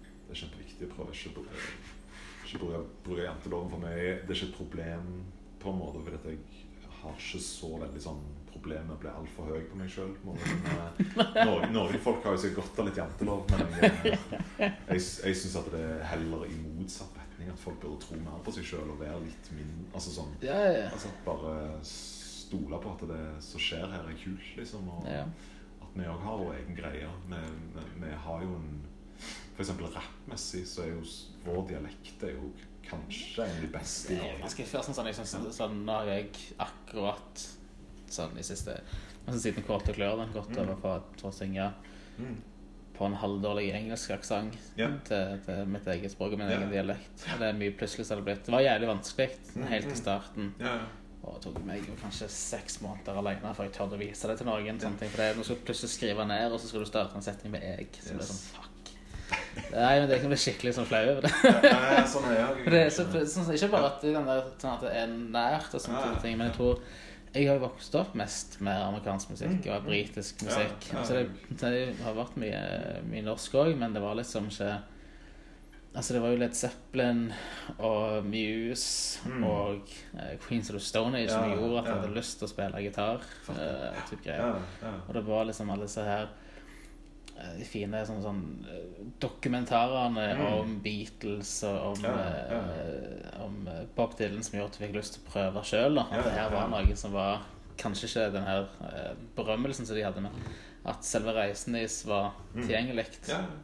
det 0.05 0.35
er 0.35 0.41
kjempeviktig 0.43 0.87
å 0.87 0.93
prøve 0.93 1.17
ikke 1.17 1.33
å 1.33 1.39
bruke, 1.39 2.83
bruke, 3.05 3.25
janteloven 3.25 3.73
for 3.73 3.83
meg. 3.83 4.23
Det 4.23 4.33
er 4.33 4.37
ikke 4.39 4.49
et 4.53 4.57
problem 4.57 5.09
på 5.59 5.73
en 5.73 5.81
måte, 5.81 6.01
fordi 6.05 6.37
jeg 6.37 6.93
har 7.01 7.17
ikke 7.19 7.41
så 7.43 7.73
veldig 7.83 8.01
sånn 8.03 8.23
problem 8.59 8.91
ble 8.99 9.11
altfor 9.15 9.49
høy 9.53 9.61
på 9.71 9.77
meg 9.79 9.89
sjøl. 9.93 10.11
Noen, 10.25 11.71
noen 11.73 11.99
folk 12.03 12.23
har 12.27 12.35
jo 12.35 12.41
sikkert 12.43 12.59
godt 12.69 12.81
av 12.83 12.89
litt 12.89 12.99
jantelov, 12.99 13.45
men 13.53 13.73
jeg, 13.79 14.13
eh, 14.59 14.75
jeg, 14.91 15.01
jeg 15.01 15.37
syns 15.41 15.55
at 15.61 15.71
det 15.73 15.81
er 15.85 16.03
heller 16.11 16.45
i 16.49 16.57
motsatt 16.59 17.15
retning. 17.19 17.49
At 17.53 17.61
folk 17.63 17.79
burde 17.81 18.01
tro 18.03 18.19
mer 18.19 18.41
på 18.45 18.53
seg 18.57 18.67
sjøl 18.67 18.91
og 18.93 18.99
være 18.99 19.21
litt 19.23 19.51
min 19.55 19.69
Altså 19.95 20.11
sånn 20.17 20.33
Ja, 20.43 20.57
ja. 20.67 20.89
Altså 20.91 21.11
Bare 21.25 21.53
stole 21.87 22.79
på 22.83 22.91
at 22.97 23.05
det 23.09 23.21
som 23.45 23.61
skjer 23.63 23.85
her, 23.93 24.07
er 24.11 24.17
kult, 24.19 24.49
liksom. 24.59 24.89
Og 24.97 25.07
Ja. 25.07 25.23
at 25.81 25.93
vi 25.95 26.05
òg 26.11 26.19
har 26.25 26.37
vår 26.43 26.55
egen 26.59 26.75
greie. 26.77 27.07
Vi, 27.31 27.43
vi, 27.77 27.85
vi 28.03 28.11
har 28.25 28.43
jo 28.43 28.55
en 28.59 28.73
eksempel 29.59 29.89
rappmessig 29.91 30.61
så 30.67 30.85
er 30.85 30.93
jo 30.93 31.01
vår 31.43 31.65
dialekt 31.73 32.21
er 32.23 32.35
jo 32.37 32.51
kanskje 32.89 33.43
en 33.43 33.57
av 33.57 33.63
de 33.65 33.71
beste 33.73 34.13
i 34.13 34.17
Norge. 34.17 34.37
Jeg 34.45 34.51
skal 34.53 34.69
først 34.73 34.93
sånn, 34.95 35.09
jeg 35.11 35.17
synes, 35.17 35.33
sånn, 35.57 35.81
Nå 35.85 35.97
har 35.99 36.07
jeg 36.13 36.29
akkurat 36.63 37.43
sånn 38.15 38.37
i 38.39 38.43
siste 38.43 38.79
altså 39.27 39.39
Siden 39.41 39.63
og 39.69 39.81
klør 39.83 40.17
den 40.17 40.29
Mm. 40.33 40.59
over 40.59 40.75
på 40.81 41.27
å 41.27 41.33
synge 41.33 41.73
Mm. 42.19 42.37
på 42.97 43.05
en 43.05 43.13
halvdårlig 43.15 43.73
engelsk 43.73 44.11
aksent 44.11 44.55
yeah. 44.77 44.91
til, 45.05 45.39
til 45.45 45.65
mitt 45.65 45.85
eget 45.87 46.11
språk 46.11 46.33
og 46.33 46.39
min 46.39 46.49
yeah. 46.49 46.59
egen 46.59 46.71
dialekt. 46.71 47.27
Og 47.33 47.39
det 47.39 47.47
er 47.47 47.53
mye 47.53 47.71
plutselig 47.71 48.05
så 48.05 48.15
det 48.15 48.25
blitt 48.25 48.45
Det 48.45 48.51
var 48.51 48.59
jævlig 48.65 48.87
vanskelig 48.89 49.29
Mm, 49.55 49.67
helt 49.67 49.85
til 49.85 49.93
i 49.93 49.95
starten. 49.95 50.53
Ja, 50.59 50.65
ja. 50.65 50.87
Og 51.23 51.35
det 51.35 51.43
tok 51.43 51.65
meg 51.65 51.83
kanskje 52.01 52.27
seks 52.29 52.81
måneder 52.81 53.17
alene 53.19 53.53
før 53.55 53.63
jeg 53.67 53.73
tørde 53.73 53.95
å 53.95 53.99
vise 53.99 54.27
det 54.27 54.37
til 54.37 54.47
noen. 54.47 54.79
Sånne 54.79 54.99
ting. 54.99 55.09
For 55.09 55.17
det 55.17 55.25
er, 55.29 55.35
Nå 55.35 55.43
skal 55.43 55.55
du 55.55 55.65
plutselig 55.67 55.89
skrive 55.89 56.25
ned, 56.27 56.51
og 56.51 56.59
så 56.59 56.67
skal 56.67 56.79
du 56.79 56.85
starte 56.85 57.15
en 57.15 57.21
setning 57.21 57.51
med 57.51 57.61
'eg'. 57.61 57.99
Så 58.01 58.09
blir 58.13 58.19
det 58.19 58.23
Yes. 58.23 58.31
sånn 58.31 58.55
fuck. 58.55 58.69
Nei, 59.71 59.99
men 59.99 60.09
det 60.09 60.19
kan 60.21 60.29
bli 60.31 60.37
skikkelig 60.37 60.73
sånn 60.73 60.85
flau 60.89 61.03
over 61.11 61.21
det. 61.21 61.31
Nei, 61.43 62.05
sånn 62.07 62.25
er 62.31 62.35
jeg. 62.39 62.63
For 62.63 62.69
det 62.75 62.79
er 62.85 62.89
så, 62.89 63.03
sånn, 63.27 63.53
ikke 63.53 63.71
bare 63.71 63.85
at, 63.91 64.01
den 64.01 64.25
der, 64.25 64.41
sånn 64.57 64.73
at 64.73 64.81
det 64.81 64.93
er 64.95 65.07
nært, 65.07 65.73
og 65.75 65.81
sånne 65.83 65.99
Ja, 66.01 66.13
ja, 66.13 66.19
ting, 66.23 66.37
men 66.37 66.47
jeg 66.47 66.55
tror 66.57 66.79
jeg 67.33 67.47
har 67.47 67.55
jo 67.59 67.63
vokst 67.67 67.95
opp 67.95 68.15
mest 68.17 68.59
med 68.65 68.73
amerikansk 68.81 69.29
musikk 69.33 69.67
og 69.69 69.83
britisk 69.85 70.41
musikk. 70.47 70.87
Ja, 70.89 70.93
ja. 70.93 70.99
Altså 70.99 71.13
det, 71.19 71.27
det 71.61 71.95
har 72.03 72.15
vært 72.17 72.37
mye, 72.41 72.61
mye 73.09 73.21
norsk 73.25 73.53
òg, 73.61 73.75
men 73.77 73.93
det 73.93 74.01
var 74.01 74.15
liksom 74.19 74.49
ikke 74.51 74.79
Altså 75.89 76.13
Det 76.13 76.19
var 76.21 76.29
jo 76.29 76.37
Led 76.37 76.53
Zeppelin 76.53 77.31
og 77.79 78.25
Muse 78.29 79.19
Mm. 79.25 79.43
og 79.43 79.89
uh, 80.13 80.35
Queens 80.47 80.69
of 80.69 80.75
the 80.77 80.79
Stone 80.85 81.17
Age 81.17 81.29
som 81.31 81.49
Ja, 81.49 81.55
gjorde 81.57 81.79
at 81.79 81.85
jeg 81.89 81.95
hadde 81.95 82.13
lyst 82.15 82.37
til 82.37 82.45
å 82.45 82.49
spille 82.51 82.81
gitar. 82.85 83.23
Uh, 83.49 83.97
typ 84.09 84.21
greier. 84.23 84.43
Ja, 84.53 84.59
ja. 84.85 84.91
Og 85.07 85.13
det 85.17 85.23
var 85.25 85.43
liksom 85.49 85.69
alle 85.73 85.87
disse 85.89 86.03
her 86.05 86.27
eh, 86.29 86.29
de 87.57 87.63
fine 87.65 88.01
sånn, 88.05 88.21
sånn 88.23 88.41
eh, 88.67 89.05
dokumentarene 89.19 90.25
Mm. 90.35 90.45
om 90.59 90.79
Beatles 90.83 91.63
og 91.63 91.97
om, 91.97 92.03
Ja, 92.03 92.13
eh, 92.19 92.51
ja. 92.51 93.43
om 93.45 93.67
eh, 93.67 93.85
Bob 93.95 94.15
Dylan 94.17 94.43
som 94.43 94.59
gjorde 94.59 94.73
at 94.73 94.79
du 94.79 94.85
fikk 94.85 94.95
lyst 94.95 95.13
til 95.13 95.23
å 95.23 95.31
prøve 95.31 95.63
sjøl. 95.63 95.99
At 95.99 96.23
det 96.23 96.31
her 96.35 96.49
var 96.51 96.67
noe 96.69 96.95
som 96.95 97.11
var 97.13 97.41
Kanskje 97.79 98.09
ikke 98.09 98.31
den 98.33 98.43
her 98.43 98.65
eh, 98.83 99.13
berømmelsen 99.37 99.85
som 99.87 99.95
de 99.95 100.03
hadde, 100.03 100.19
men 100.21 100.31
at 100.85 101.01
selve 101.07 101.31
reisen 101.33 101.73
deres 101.73 102.01
var 102.05 102.33
Mm. 102.53 102.67
tilgjengelig 102.67 103.05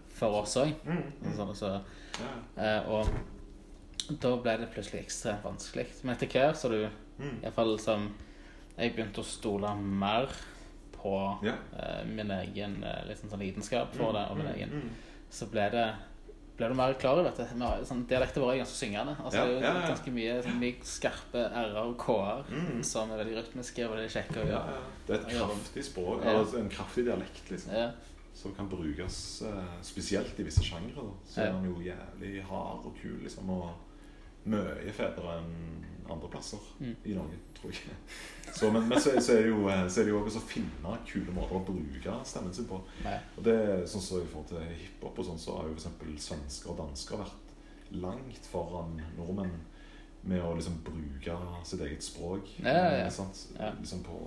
for 0.07 0.41
oss 0.41 0.55
òg. 0.55 0.71
Mm. 0.85 1.35
Sånn, 1.35 1.51
så, 1.55 1.81
eh, 2.57 2.79
og 2.87 3.09
da 4.21 4.35
ble 4.37 4.57
det 4.57 4.69
plutselig 4.73 5.03
ekstremt 5.05 5.43
vanskelig. 5.43 5.87
Men 6.03 6.15
etter 6.15 6.27
hvert 6.31 6.55
så 6.55 6.69
du 6.69 6.89
Mm. 7.19 7.41
Iallfall 7.43 7.77
som 7.79 8.09
jeg 8.77 8.95
begynte 8.95 9.19
å 9.19 9.25
stole 9.25 9.75
mer 9.75 10.27
på 11.05 11.13
Ja. 11.45 11.53
uh, 11.77 12.01
min 12.09 12.31
egen 12.41 12.81
liksom 13.07 13.29
sånn 13.29 13.45
lidenskap 13.45 13.93
for 13.93 14.11
det, 14.17 14.25
og 14.31 14.37
min 14.41 14.47
Mm, 14.49 14.53
egen, 14.57 14.69
mm. 14.81 14.89
så 15.29 15.45
ble 15.53 15.69
det 15.77 15.87
ble 16.55 16.69
du 16.71 16.73
mer 16.73 16.93
klar 16.95 17.17
over 17.19 17.25
dette? 17.27 17.45
sånn, 17.83 18.05
dialekten 18.07 18.39
vår 18.41 18.53
er 18.53 18.57
ganske 18.61 18.77
syngende. 18.79 19.13
Altså, 19.19 19.39
Ja, 19.41 19.45
det 19.45 19.51
er 19.51 19.55
jo 19.57 19.63
ja, 19.65 19.73
ja. 19.81 19.87
ganske 19.89 20.11
mye, 20.15 20.35
sånn, 20.45 20.59
mye 20.61 20.75
skarpe 20.87 21.41
r-er 21.51 21.75
og 21.81 21.97
k-er 21.99 22.45
Mm. 22.49 22.83
som 22.83 23.11
er 23.11 23.17
veldig 23.19 23.35
rytmiske 23.41 23.83
og 23.85 23.91
veldig 23.97 24.11
kjekke. 24.13 24.37
å 24.39 24.47
Ja, 24.47 24.61
ja. 24.71 24.79
Det 25.05 25.15
er 25.17 25.19
et 25.19 25.33
kraftig 25.35 25.83
språk, 25.83 26.23
altså 26.25 26.57
en 26.61 26.69
kraftig 26.69 27.03
dialekt, 27.09 27.51
liksom. 27.51 27.73
Ja. 27.75 27.91
Som 28.33 28.55
kan 28.55 28.69
brukes 28.69 29.41
uh, 29.43 29.81
spesielt 29.81 30.39
i 30.39 30.43
visse 30.43 30.63
sjangre. 30.63 31.03
Så 31.27 31.41
er 31.43 31.51
den 31.51 31.65
jo 31.65 31.75
jævlig 31.83 32.41
hard 32.47 32.85
og 32.87 32.95
kul, 33.01 33.19
liksom. 33.23 33.49
Og 33.49 33.69
mye 34.45 34.93
fetere 34.93 35.37
enn 35.41 35.85
andre 36.11 36.29
plasser 36.29 36.59
Mm. 36.79 36.95
i 37.05 37.13
Norge, 37.13 37.37
tror 37.55 37.71
jeg. 37.71 37.95
Så, 38.55 38.71
men 38.71 38.87
men 38.87 38.99
så, 39.01 39.11
så 39.21 39.33
er 39.33 39.41
det 39.43 39.49
jo 39.49 39.67
eh, 39.69 39.87
så 39.89 39.99
er 40.01 40.05
det 40.05 40.11
jo 40.13 40.19
også 40.23 40.39
å 40.39 40.47
finne 40.47 40.97
kule 41.07 41.31
måter 41.35 41.55
å 41.57 41.63
bruke 41.65 42.13
stemmen 42.25 42.53
sin 42.53 42.67
på. 42.69 42.77
Og 43.37 43.43
det 43.43 43.55
sånn 43.89 44.01
så 44.05 44.19
I 44.21 44.27
forhold 44.31 44.47
til 44.53 44.61
hiphop 44.79 45.19
og 45.19 45.25
sånn, 45.27 45.39
så 45.41 45.57
har 45.57 45.67
jo 45.67 45.73
eksempel 45.75 46.13
svensker 46.21 46.71
og 46.71 46.77
dansker 46.79 47.17
vært 47.19 47.95
langt 47.99 48.47
foran 48.51 48.95
nordmenn 49.17 49.57
med 50.25 50.41
å 50.41 50.53
liksom 50.57 50.79
bruke 50.85 51.35
sitt 51.67 51.81
eget 51.85 52.03
språk. 52.03 52.47
Ja, 52.63 52.71
ja, 52.73 52.93
ja. 53.03 53.09
eh? 53.09 53.43
Ja. 53.59 53.73
Liksom 53.79 54.01
på, 54.07 54.21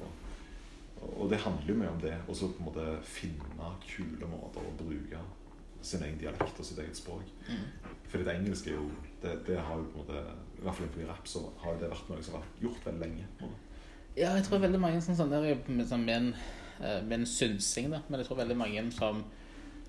og 1.09 1.31
det 1.31 1.41
handler 1.43 1.73
jo 1.73 1.79
mye 1.81 1.91
om 1.95 2.01
det. 2.03 2.15
Og 2.29 2.37
så 2.37 2.51
på 2.53 2.59
en 2.63 2.69
måte 2.69 2.85
finne 3.07 3.73
kule 3.87 4.29
måter 4.31 4.61
å 4.67 4.75
bruke 4.79 5.23
sin 5.83 6.03
egen 6.03 6.19
dialekt 6.21 6.59
og 6.59 6.67
sitt 6.67 6.79
eget 6.83 6.99
språk. 6.99 7.25
Mm. 7.49 7.65
Fordi 8.11 8.25
det 8.29 8.35
engelske 8.35 8.71
er 8.73 8.79
jo 8.79 8.89
det, 9.23 9.35
det 9.47 9.59
har 9.59 9.79
jo 9.79 9.89
på 9.93 10.03
en 10.03 10.05
måte 10.05 10.23
I 10.59 10.65
hvert 10.67 10.75
fall 10.75 10.87
innenfor 10.89 11.11
rap 11.13 11.29
så 11.31 11.43
har 11.63 11.75
jo 11.75 11.81
det 11.83 11.91
vært 11.93 12.09
noe 12.11 12.23
som 12.27 12.37
har 12.37 12.45
vært 12.45 12.63
gjort 12.67 12.87
veldig 12.89 13.03
lenge. 13.05 13.27
Ja, 14.19 14.33
jeg 14.35 14.47
tror 14.49 14.63
veldig 14.65 14.81
mange 14.83 15.03
sånn, 15.05 15.19
sånn 15.19 15.31
der 15.31 15.45
er 15.47 15.61
med, 15.69 15.93
med, 15.93 16.15
en, 16.17 16.33
eh, 16.81 17.03
med 17.07 17.21
en 17.21 17.29
synsing, 17.31 17.93
da. 17.93 18.01
Men 18.09 18.21
jeg 18.21 18.29
tror 18.29 18.41
veldig 18.41 18.57
mange 18.59 18.83
som 18.97 19.21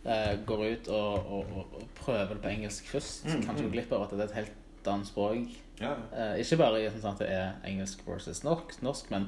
eh, 0.05 0.36
går 0.45 0.65
ut 0.67 0.91
og, 0.93 1.32
og, 1.39 1.55
og, 1.63 1.88
prøver 1.97 2.36
det 2.36 2.43
på 2.43 2.51
engelsk 2.53 2.91
først, 2.91 3.26
Mm, 3.26 3.41
kanskje 3.47 3.65
mm. 3.65 3.72
glipper 3.74 3.97
av 3.97 4.05
at 4.05 4.13
det 4.13 4.22
er 4.22 4.30
et 4.30 4.38
helt 4.43 4.91
annet 4.93 5.09
språk. 5.09 5.57
Ja, 5.80 5.95
ja. 5.95 5.95
Eh, 6.13 6.43
ikke 6.43 6.61
bare 6.61 6.84
i 6.84 6.93
sånn 6.93 7.15
at 7.15 7.24
det 7.24 7.32
er 7.34 7.57
engelsk 7.67 8.05
versus 8.05 8.43
norsk, 8.45 8.78
norsk, 8.86 9.09
men 9.09 9.28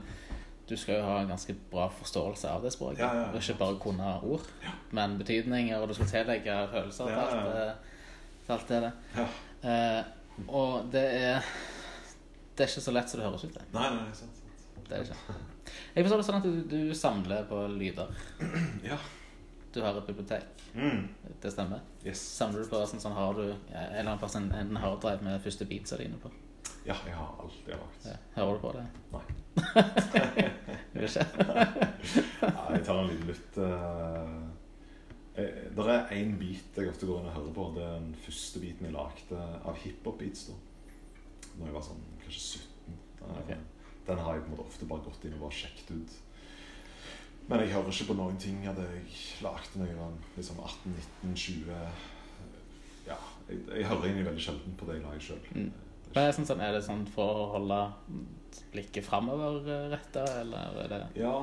du 0.70 0.78
skal 0.80 1.02
jo 1.02 1.10
ha 1.10 1.18
en 1.20 1.34
ganske 1.34 1.56
bra 1.72 1.89
forståelse 1.98 2.48
av 2.48 2.64
det 2.64 2.72
språket. 2.76 3.02
Ja. 3.02 3.28
Og 3.32 3.42
ikke 3.42 3.58
bare 3.60 3.82
kunne 3.82 4.14
ord, 4.24 4.46
men 4.96 5.18
betydninger, 5.20 5.82
og 5.82 5.89
du 5.89 5.98
skal 5.98 6.14
tillegge 6.14 6.62
følelser 6.72 7.10
til 7.10 7.22
alt, 7.26 7.78
til 8.46 8.56
alt 8.56 8.70
det. 8.70 8.82
der. 8.86 10.12
Og 10.48 10.90
det 10.92 11.04
er 11.22 11.46
Det 12.58 12.66
er 12.66 12.70
ikke 12.70 12.84
så 12.84 12.94
lett 12.94 13.10
som 13.10 13.20
det 13.22 13.28
høres 13.28 13.46
ut. 13.48 13.54
Det, 13.56 13.64
Nei, 13.74 13.88
nei, 13.96 14.12
sant. 14.18 14.42
sant. 14.42 14.86
det 14.90 14.98
er 14.98 15.04
det 15.04 15.16
ikke. 15.16 15.40
Jeg 15.96 16.04
forstår 16.06 16.22
det 16.22 16.28
sånn 16.28 16.40
at 16.42 16.46
du, 16.48 16.62
du 16.72 16.94
samler 16.98 17.46
på 17.50 17.64
lyder. 17.78 18.12
Ja. 18.92 18.98
Du 19.72 19.80
har 19.80 19.96
et 19.96 20.08
bibliotek. 20.08 20.62
Mm. 20.76 21.06
Det 21.42 21.52
stemmer. 21.54 21.80
Yes. 22.04 22.20
Samler 22.20 22.66
du 22.66 22.68
på 22.68 22.82
sånn, 22.92 23.00
sånn 23.00 23.16
har 23.16 23.38
du 23.38 23.46
ja, 23.46 23.54
en 23.86 23.94
eller 24.02 24.10
annen 24.10 24.20
plass 24.20 24.36
en, 24.36 24.50
en 24.52 24.76
harddrive 24.84 25.24
med 25.24 25.40
første 25.46 25.64
beatsa 25.70 25.96
dine 26.02 26.20
på? 26.20 26.32
Ja, 26.84 26.98
jeg 27.08 27.16
har 27.16 27.30
alt 27.40 27.70
jeg 27.70 27.78
har 27.78 27.84
lagt. 27.86 28.08
Ja. 28.10 28.18
Hører 28.36 28.58
du 28.58 28.60
på 28.66 28.74
det? 28.76 28.84
Nei. 29.14 29.24
Gjør 30.98 31.08
ikke? 31.08 31.26
nei, 32.58 32.66
jeg 32.76 32.84
tar 32.90 33.00
en 33.00 33.10
liten 33.14 33.32
lytt. 33.32 33.60
Uh, 33.64 34.51
det 35.36 35.86
er 35.88 36.10
én 36.18 36.34
beat 36.40 36.76
jeg 36.78 36.90
ofte 36.92 37.08
går 37.08 37.22
inn 37.22 37.30
og 37.30 37.38
hører 37.38 37.54
på. 37.56 37.68
Det 37.76 37.84
er 37.86 38.00
den 38.00 38.16
første 38.26 38.64
beaten 38.64 38.88
jeg 38.88 38.96
lagde 38.96 39.44
av 39.64 39.78
hiphop-beats. 39.84 40.50
da 40.50 40.58
Når 41.60 41.70
jeg 41.70 41.76
var 41.78 41.86
sånn 41.88 42.04
kanskje 42.24 42.42
17. 42.60 42.98
Okay. 43.44 43.62
Den 44.08 44.18
har 44.18 44.36
jeg 44.36 44.44
på 44.44 44.50
en 44.50 44.56
måte 44.56 44.68
ofte 44.68 44.90
bare 44.90 45.06
gått 45.06 45.26
inn 45.26 45.38
og 45.38 45.46
bare 45.46 45.60
sjekket 45.62 45.94
ut. 45.96 46.18
Men 47.48 47.64
jeg 47.64 47.74
hører 47.74 47.94
ikke 47.94 48.10
på 48.12 48.18
noen 48.20 48.40
ting 48.40 48.60
av 48.70 48.78
det 48.80 48.88
jeg 48.92 49.22
lagde 49.46 49.80
da 49.80 49.88
jeg 49.88 49.98
var 49.98 50.18
liksom 50.38 50.60
18, 50.62 50.98
19, 51.24 51.38
20 51.46 51.80
Ja, 53.08 53.18
jeg, 53.50 53.64
jeg 53.68 53.88
hører 53.90 54.06
egentlig 54.08 54.28
veldig 54.28 54.44
sjelden 54.46 54.76
på 54.78 54.88
det 54.88 55.00
jeg 55.00 55.06
lager 55.08 55.26
sjøl. 55.26 55.48
Mm. 55.56 55.72
Men 56.12 56.28
er, 56.28 56.36
sånn, 56.36 56.62
er 56.64 56.76
det 56.76 56.84
sånn 56.86 57.06
for 57.08 57.40
å 57.40 57.48
holde 57.54 57.80
blikket 58.74 59.06
framover 59.08 59.64
retta, 59.92 60.26
eller 60.42 60.82
er 60.84 60.92
det 60.92 61.02
Ja, 61.22 61.36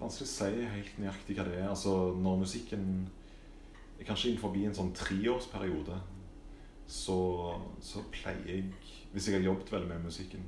vanskelig 0.00 0.28
å 0.28 0.32
si 0.32 0.70
helt 0.76 0.96
nøyaktig 1.00 1.36
hva 1.36 1.46
det 1.48 1.58
er. 1.60 1.68
Altså, 1.68 1.92
når 2.18 2.40
musikken 2.44 2.88
er 3.98 4.08
kanskje 4.08 4.32
innenfor 4.32 4.56
en 4.58 4.78
sånn 4.80 4.94
treårsperiode, 4.96 6.00
så, 6.92 7.18
så 7.80 8.02
pleier 8.12 8.48
jeg 8.50 8.64
Hvis 9.12 9.28
jeg 9.28 9.36
har 9.36 9.44
jobbet 9.44 9.70
veldig 9.72 9.88
med 9.90 10.04
musikken, 10.08 10.44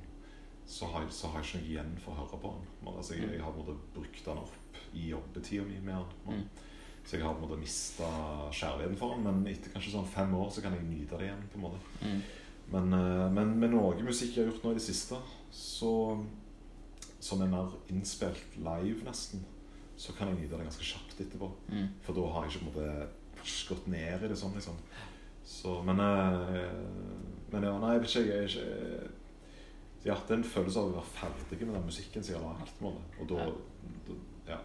så 0.66 0.86
har, 0.88 1.04
så 1.12 1.28
har 1.28 1.42
jeg 1.42 1.46
ikke 1.46 1.58
noe 1.58 1.68
igjen 1.68 1.90
for 2.00 2.14
å 2.14 2.22
høre 2.22 2.38
på 2.40 2.52
den. 2.54 2.68
Men, 2.80 2.94
Altså, 2.96 3.16
jeg, 3.18 3.28
jeg 3.34 3.42
har 3.44 3.52
måte 3.52 3.74
brukt 3.92 4.22
den 4.24 4.40
opp 4.40 4.78
i 4.96 5.10
jobbetida 5.10 5.66
mi 5.68 5.80
med 5.84 5.98
den. 6.24 6.38
Mm. 6.40 6.70
Så 7.04 7.18
jeg 7.18 7.26
har 7.26 7.34
på 7.36 7.42
en 7.42 7.50
måte 7.50 7.60
mista 7.60 8.08
kjærligheten 8.48 8.96
for 8.96 9.12
den, 9.12 9.26
men 9.26 9.52
etter 9.52 9.74
kanskje 9.74 9.92
sånn 9.92 10.08
fem 10.08 10.32
år 10.38 10.48
så 10.54 10.64
kan 10.64 10.72
jeg 10.78 10.86
nyte 10.88 11.20
det 11.20 11.28
igjen. 11.28 11.44
på 11.52 11.60
en 11.60 11.66
måte. 11.66 11.82
mm. 12.00 12.24
Men, 12.72 12.92
eh, 12.96 13.26
men 13.32 13.58
med 13.60 13.74
noe 13.74 14.06
musikk 14.06 14.36
jeg 14.36 14.46
har 14.46 14.52
gjort 14.52 14.64
nå 14.64 14.72
i 14.72 14.78
det 14.78 14.86
siste, 14.86 15.18
så, 15.52 15.90
som 17.24 17.40
er 17.40 17.48
mer 17.52 17.72
innspilt 17.92 18.56
live, 18.60 19.00
nesten, 19.06 19.44
så 19.96 20.12
kan 20.16 20.28
jeg 20.32 20.42
nyte 20.42 20.58
det 20.58 20.66
ganske 20.66 20.84
kjapt 20.90 21.20
etterpå. 21.24 21.48
Mm. 21.70 21.86
For 22.04 22.16
da 22.18 22.24
har 22.34 22.44
jeg 22.44 22.52
ikke 22.54 22.64
på 22.64 22.70
en 22.70 22.72
måte 22.74 23.44
gått 23.68 23.86
ned 23.92 24.24
i 24.24 24.28
det 24.32 24.36
sånn, 24.40 24.54
liksom. 24.56 24.76
Så, 25.44 25.74
men, 25.84 26.00
eh, 26.00 26.70
men 27.52 27.66
ja, 27.68 27.72
nei, 27.80 27.94
jeg 27.94 28.02
vet 28.04 28.14
ikke, 28.14 28.24
jeg 28.32 28.48
ikke 28.48 29.10
Ja, 30.04 30.14
det 30.20 30.34
er 30.34 30.38
en 30.42 30.44
følelse 30.44 30.80
av 30.80 30.90
å 30.90 30.94
være 30.98 31.12
ferdig 31.16 31.58
med 31.66 31.74
den 31.78 31.84
musikken 31.88 32.24
som 32.24 32.34
jeg 32.34 32.42
har 32.42 32.58
lagd. 32.58 32.80
Og 33.20 33.28
da, 33.30 33.44
da 34.08 34.16
Ja. 34.50 34.58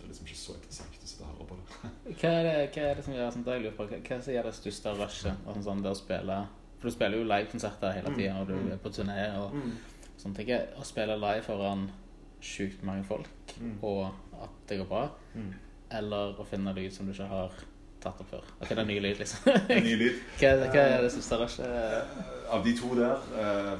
Det 0.00 0.06
er 0.06 0.08
liksom 0.10 0.26
ikke 0.26 0.38
så 0.40 0.54
interessant 0.56 0.96
å 1.04 1.06
sitte 1.06 1.26
og 1.26 1.30
høre 1.34 1.46
på 1.50 1.58
det. 1.60 1.90
Hva 2.22 2.30
er 2.32 2.42
det, 2.48 2.54
hva 2.74 2.86
er 2.88 2.94
det 2.98 3.04
som 3.04 3.14
gjør 3.14 3.30
sånn, 3.36 3.44
jeg 3.46 3.62
lurer 3.66 3.76
på, 3.76 3.86
hva, 3.92 4.20
som 4.24 4.34
gjør 4.34 4.48
det 4.48 4.54
største 4.58 4.94
rushet? 4.98 5.44
Sånn, 5.46 5.62
sånn, 5.68 5.82
det 5.84 5.92
å 5.92 5.98
spille 6.00 6.38
For 6.80 6.88
du 6.88 6.94
spiller 6.96 7.18
jo 7.20 7.28
livekonserter 7.28 7.92
hele 7.98 8.10
Mm. 8.10 8.16
tida, 8.16 8.34
og 8.40 8.46
du 8.48 8.72
er 8.72 8.78
på 8.80 8.90
turné 8.96 9.18
og 9.38 9.54
sånne 10.20 10.46
jeg, 10.46 10.68
Å 10.78 10.84
spille 10.86 11.16
live 11.18 11.42
foran 11.46 11.88
sjukt 12.40 12.82
mange 12.86 13.04
folk, 13.04 13.28
Mm. 13.60 13.74
og 13.82 14.06
at 14.42 14.50
det 14.68 14.78
går 14.78 14.86
bra, 14.88 15.02
Mm. 15.34 15.52
eller 15.90 16.38
å 16.40 16.46
finne 16.46 16.72
lyd 16.74 16.92
som 16.92 17.06
du 17.06 17.12
ikke 17.12 17.26
har 17.28 17.52
tatt 18.00 18.20
opp 18.22 18.30
før. 18.30 18.44
Ok, 18.62 18.68
det 18.70 18.78
er 18.78 18.84
ny 18.88 18.98
lyd, 19.00 19.18
liksom. 19.18 19.50
En 19.70 19.82
ny 19.84 19.94
lyd. 20.00 20.20
hva, 20.40 20.54
hva 20.70 20.84
er 20.86 21.02
det 21.02 21.10
største 21.12 21.38
rushet? 21.42 21.66
Eh, 21.66 22.54
Av 22.54 22.64
de 22.64 22.72
to 22.78 22.94
der 22.96 23.16
uh, 23.36 23.78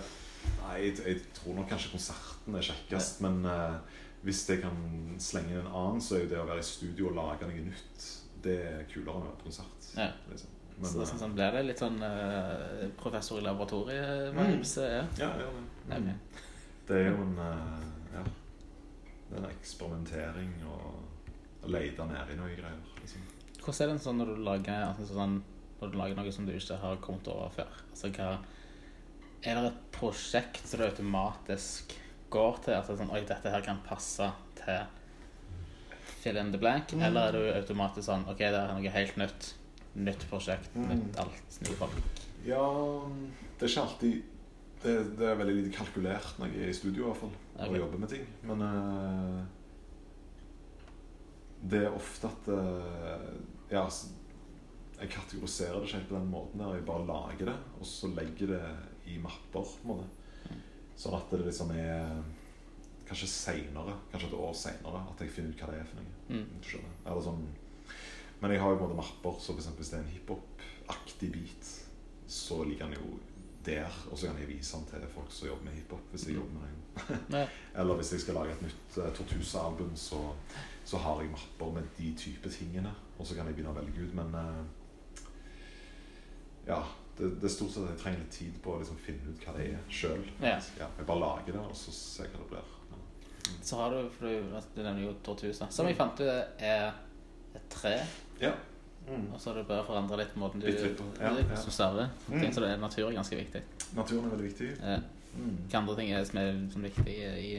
Nei, 0.60 0.76
jeg, 0.86 0.98
jeg 1.06 1.20
tror 1.34 1.54
nok 1.56 1.68
kanskje 1.68 1.90
konserten 1.92 2.54
er 2.56 2.62
kjekkest. 2.64 3.20
Men, 3.24 3.40
uh, 3.44 3.78
hvis 4.22 4.42
jeg 4.48 4.60
kan 4.62 4.76
slenge 5.18 5.50
inn 5.54 5.62
en 5.62 5.72
annen, 5.72 6.00
så 6.04 6.16
er 6.18 6.22
jo 6.24 6.28
det 6.34 6.38
å 6.42 6.46
være 6.48 6.60
i 6.62 6.68
studio 6.68 7.08
og 7.10 7.16
lage 7.16 7.48
noe 7.48 7.64
nytt 7.64 8.06
Det 8.44 8.54
er 8.60 8.84
kulere 8.92 9.16
enn 9.16 9.24
å 9.24 9.30
være 9.30 9.40
på 9.40 9.48
konsert. 9.48 9.88
Ja. 9.96 10.10
Liksom. 10.30 10.48
Så 10.88 10.96
det 10.96 11.00
er 11.00 11.04
eh, 11.04 11.10
sånn, 11.10 11.20
sånn, 11.20 11.34
blir 11.36 11.56
det 11.56 11.62
litt 11.66 11.82
sånn 11.82 11.98
uh, 12.00 12.84
professor 13.00 13.40
i 13.40 13.44
laboratoriet-vibes? 13.44 14.76
Ja. 14.80 15.02
ja, 15.18 15.30
ja, 15.42 15.48
det. 15.56 15.66
Det 15.86 15.96
er 15.96 16.00
Mm. 16.00 16.20
Det 16.90 16.96
er 16.96 17.08
jo 17.10 17.22
en 17.22 17.36
uh, 17.38 17.82
Ja. 18.14 18.22
Det 19.30 19.36
er 19.36 19.44
en 19.44 19.50
eksperimentering 19.50 20.54
og 20.66 21.68
lete 21.70 22.06
ned 22.08 22.32
i 22.32 22.38
noe 22.38 22.54
greier. 22.56 22.78
Liksom. 22.98 23.26
Hvordan 23.60 23.90
er 23.90 23.92
det 23.92 24.02
sånn 24.02 24.18
når 24.18 24.32
du 24.32 24.40
lager, 24.46 24.86
altså 24.88 25.06
sånn, 25.06 25.36
når 25.80 25.92
du 25.92 25.98
lager 26.00 26.16
noe 26.18 26.32
som 26.32 26.48
du 26.48 26.54
ikke 26.56 26.78
har 26.82 26.96
kommet 27.04 27.28
over 27.30 27.52
før? 27.54 27.76
Altså, 27.92 28.10
hva, 28.16 28.30
er 29.44 29.60
det 29.60 29.70
et 29.70 29.84
prosjekt 29.94 30.64
som 30.66 30.80
du 30.80 30.86
automatisk 30.88 31.94
går 32.32 32.64
til? 32.64 32.74
Altså 32.80 32.96
sånn, 32.98 33.12
Oi, 33.14 33.22
dette 33.28 33.52
her 33.52 33.62
kan 33.64 33.84
passe 33.86 34.32
til 34.58 34.82
fill 36.20 36.40
in 36.40 36.50
the 36.52 36.58
blank? 36.58 36.92
Mm. 36.92 37.06
Eller 37.06 37.28
er 37.28 37.38
du 37.38 37.54
automatisk 37.60 38.08
sånn 38.08 38.26
Ok, 38.28 38.42
det 38.42 38.56
er 38.56 38.74
noe 38.74 38.94
helt 38.96 39.20
nytt. 39.20 39.54
Nytt 39.94 40.26
prosjekt, 40.30 40.70
Mm. 40.76 40.88
nytt 40.88 41.16
alt, 41.18 41.56
nye 41.62 41.76
folk. 41.76 41.96
Ja 42.46 42.62
Det 43.58 43.66
er 43.66 43.68
ikke 43.68 43.82
alltid 43.82 44.22
Det, 44.82 44.92
det 45.18 45.26
er 45.28 45.34
veldig 45.36 45.54
lite 45.58 45.76
kalkulert 45.76 46.38
når 46.38 46.46
jeg 46.54 46.62
er 46.64 46.68
i 46.70 46.72
studio, 46.72 47.02
i 47.02 47.08
hvert 47.10 47.20
fall. 47.20 47.32
Og 47.68 47.76
jobber 47.76 47.98
med 47.98 48.08
ting. 48.08 48.22
Men 48.48 48.62
uh, 48.62 49.42
det 51.70 51.82
er 51.84 51.92
ofte 51.96 52.30
at 52.30 52.48
uh, 52.48 53.26
Ja, 53.70 53.82
s- 53.88 54.08
jeg 55.00 55.10
kategoriserer 55.10 55.76
det 55.80 55.86
ikke 55.88 55.96
helt 55.98 56.08
på 56.08 56.16
den 56.16 56.30
måten 56.32 56.58
der. 56.60 56.74
Jeg 56.74 56.84
bare 56.88 57.06
lager 57.06 57.44
det, 57.50 57.56
og 57.80 57.86
så 57.86 58.08
legger 58.14 58.46
det 58.54 58.62
i 59.06 59.18
mapper. 59.18 59.68
måte. 59.84 60.04
Sånn 60.96 61.14
at 61.16 61.30
det 61.30 61.44
liksom 61.46 61.70
er 61.76 62.22
Kanskje 63.10 63.26
seinere, 63.26 63.94
kanskje 64.12 64.28
et 64.28 64.34
år 64.38 64.52
seinere, 64.54 65.00
at 65.10 65.18
jeg 65.24 65.30
finner 65.34 65.50
ut 65.50 65.58
hva 65.64 65.70
det 65.72 65.80
er 65.80 65.86
for 65.88 65.96
noe. 65.98 66.10
Mm. 66.28 66.90
Eller 67.06 67.22
sånn 67.24 67.40
Men 68.40 68.54
jeg 68.54 68.60
har 68.62 68.72
jo 68.72 68.82
både 68.82 68.96
mapper, 68.96 69.36
så 69.38 69.52
for 69.52 69.76
hvis 69.76 69.90
det 69.92 69.98
er 69.98 70.04
en 70.04 70.14
hiphop-aktig 70.14 71.32
beat, 71.32 71.72
så 72.30 72.62
ligger 72.64 72.88
den 72.88 72.96
jo 72.96 73.18
der, 73.64 73.88
og 74.10 74.18
så 74.18 74.26
kan 74.26 74.38
jeg 74.40 74.48
vise 74.48 74.76
den 74.76 74.86
til 74.88 75.08
folk 75.14 75.32
som 75.32 75.48
jobber 75.48 75.64
med 75.64 75.72
hiphop, 75.72 76.04
hvis 76.10 76.26
jeg 76.26 76.36
jobber 76.36 76.52
med 76.52 76.68
den. 76.68 77.48
Eller 77.80 77.94
hvis 77.94 78.12
jeg 78.12 78.20
skal 78.20 78.34
lage 78.34 78.52
et 78.52 78.62
nytt 78.62 78.96
uh, 78.96 79.12
Tortusa-album, 79.14 79.96
så, 79.96 80.20
så 80.84 80.96
har 80.96 81.20
jeg 81.20 81.30
mapper 81.30 81.72
med 81.72 81.90
de 81.98 82.14
type 82.16 82.50
tingene, 82.50 82.94
og 83.18 83.26
så 83.26 83.34
kan 83.34 83.46
jeg 83.46 83.54
begynne 83.54 83.74
å 83.74 83.80
velge 83.80 84.06
ut, 84.06 84.16
men 84.16 84.34
uh, 84.34 84.64
ja, 86.66 86.80
det, 87.18 87.34
det 87.42 87.44
er 87.50 87.52
stort 87.52 87.74
sett 87.74 87.84
at 87.84 87.94
jeg 87.94 88.02
trenger 88.04 88.24
litt 88.24 88.34
tid 88.38 88.58
på 88.64 88.72
å 88.72 88.80
liksom 88.80 88.98
finne 89.04 89.28
ut 89.28 89.44
hva 89.44 89.56
det 89.58 89.68
er 89.74 89.84
sjøl. 89.92 90.24
Ja. 90.40 90.56
jeg 90.80 91.06
bare 91.06 91.20
lager 91.20 91.52
det, 91.52 91.60
og 91.60 91.76
så 91.76 91.92
ser 91.92 92.28
jeg 92.28 92.34
hva 92.34 92.42
det 92.46 92.50
blir. 92.54 92.74
Ja. 92.88 93.02
Så 93.60 93.82
har 93.82 93.92
du, 93.92 94.00
for 94.16 94.26
du, 94.30 94.58
du 94.76 94.82
nevner 94.82 95.04
jo 95.04 95.14
Tortusa, 95.26 95.68
som 95.74 95.88
jeg 95.90 95.98
fant 96.00 96.24
ut 96.24 96.64
er 96.64 96.88
et 97.58 97.70
tre. 97.72 97.94
Ja. 98.40 98.52
Mm. 99.08 99.32
Og 99.34 99.40
så 99.40 99.50
har 99.50 99.58
du 99.58 99.68
bare 99.68 99.84
forandra 99.86 100.18
litt 100.20 100.36
måten 100.38 100.62
du 100.62 100.68
ja, 100.70 100.90
ja. 101.20 101.56
som 101.56 101.72
staver. 101.74 102.10
Mm. 102.28 102.52
Så 102.52 102.62
det 102.62 102.70
er 102.70 102.80
natur 102.80 103.08
er 103.08 103.16
ganske 103.18 103.36
viktig. 103.36 103.62
Naturen 103.96 104.28
er 104.28 104.34
veldig 104.36 104.46
viktig. 104.46 104.70
Ja. 104.78 105.00
Mm. 105.34 105.56
Hvilke 105.56 105.78
andre 105.78 105.96
ting 105.96 106.10
er 106.10 106.24
som 106.26 106.40
er 106.42 106.56
som 106.72 106.84
er 106.84 106.90
viktig 106.90 107.16
i 107.18 107.50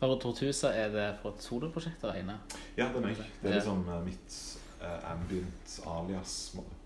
For 0.00 0.18
Tortusa 0.18 0.72
er 0.74 0.88
det 0.90 1.08
for 1.22 1.36
et 1.36 1.44
soloprosjekt 1.44 2.04
å 2.04 2.12
regne? 2.12 2.38
Ja, 2.76 2.88
det 2.88 2.98
er 2.98 3.04
meg. 3.04 3.20
Det 3.42 3.50
er 3.50 3.58
liksom 3.60 3.84
eh, 3.86 4.00
mitt 4.06 4.38
uh, 4.82 5.12
ambient 5.12 5.76
alias. 5.86 6.32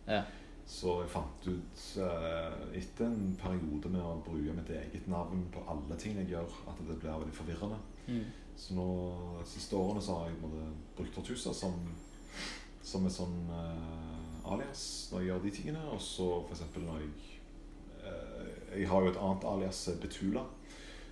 Ja. 0.07 0.21
Så 0.67 0.99
jeg 1.01 1.13
fant 1.15 1.47
ut 1.47 1.85
uh, 2.03 2.75
etter 2.77 3.07
en 3.07 3.37
periode 3.41 3.93
med 3.95 4.03
å 4.03 4.19
bruke 4.27 4.57
mitt 4.59 4.73
eget 4.75 5.07
navn 5.09 5.47
på 5.55 5.63
alle 5.71 5.97
ting 6.03 6.19
jeg 6.21 6.35
gjør, 6.35 6.59
at 6.69 6.83
det 6.83 6.99
blir 6.99 7.15
veldig 7.23 7.37
forvirrende. 7.39 7.79
Mm. 8.11 8.27
Så 8.57 8.77
nå 8.77 8.89
de 9.39 9.47
siste 9.49 9.77
årene 9.79 10.03
så 10.03 10.19
har 10.19 10.29
jeg 10.29 10.69
brukt 10.97 11.15
Tortusa 11.17 11.55
som, 11.55 11.77
som 12.87 13.07
et 13.07 13.15
sånn 13.15 13.39
uh, 13.51 14.53
alias 14.53 14.85
når 15.11 15.23
jeg 15.23 15.31
gjør 15.31 15.43
de 15.45 15.55
tingene. 15.59 15.85
Og 15.93 16.03
så 16.03 16.29
eksempel 16.51 16.87
når 16.87 17.03
jeg 17.03 17.15
uh, 18.05 18.45
Jeg 18.77 18.89
har 18.91 19.03
jo 19.03 19.13
et 19.13 19.23
annet 19.23 19.47
alias, 19.49 19.87
eh, 19.89 19.99
Betula, 20.03 20.43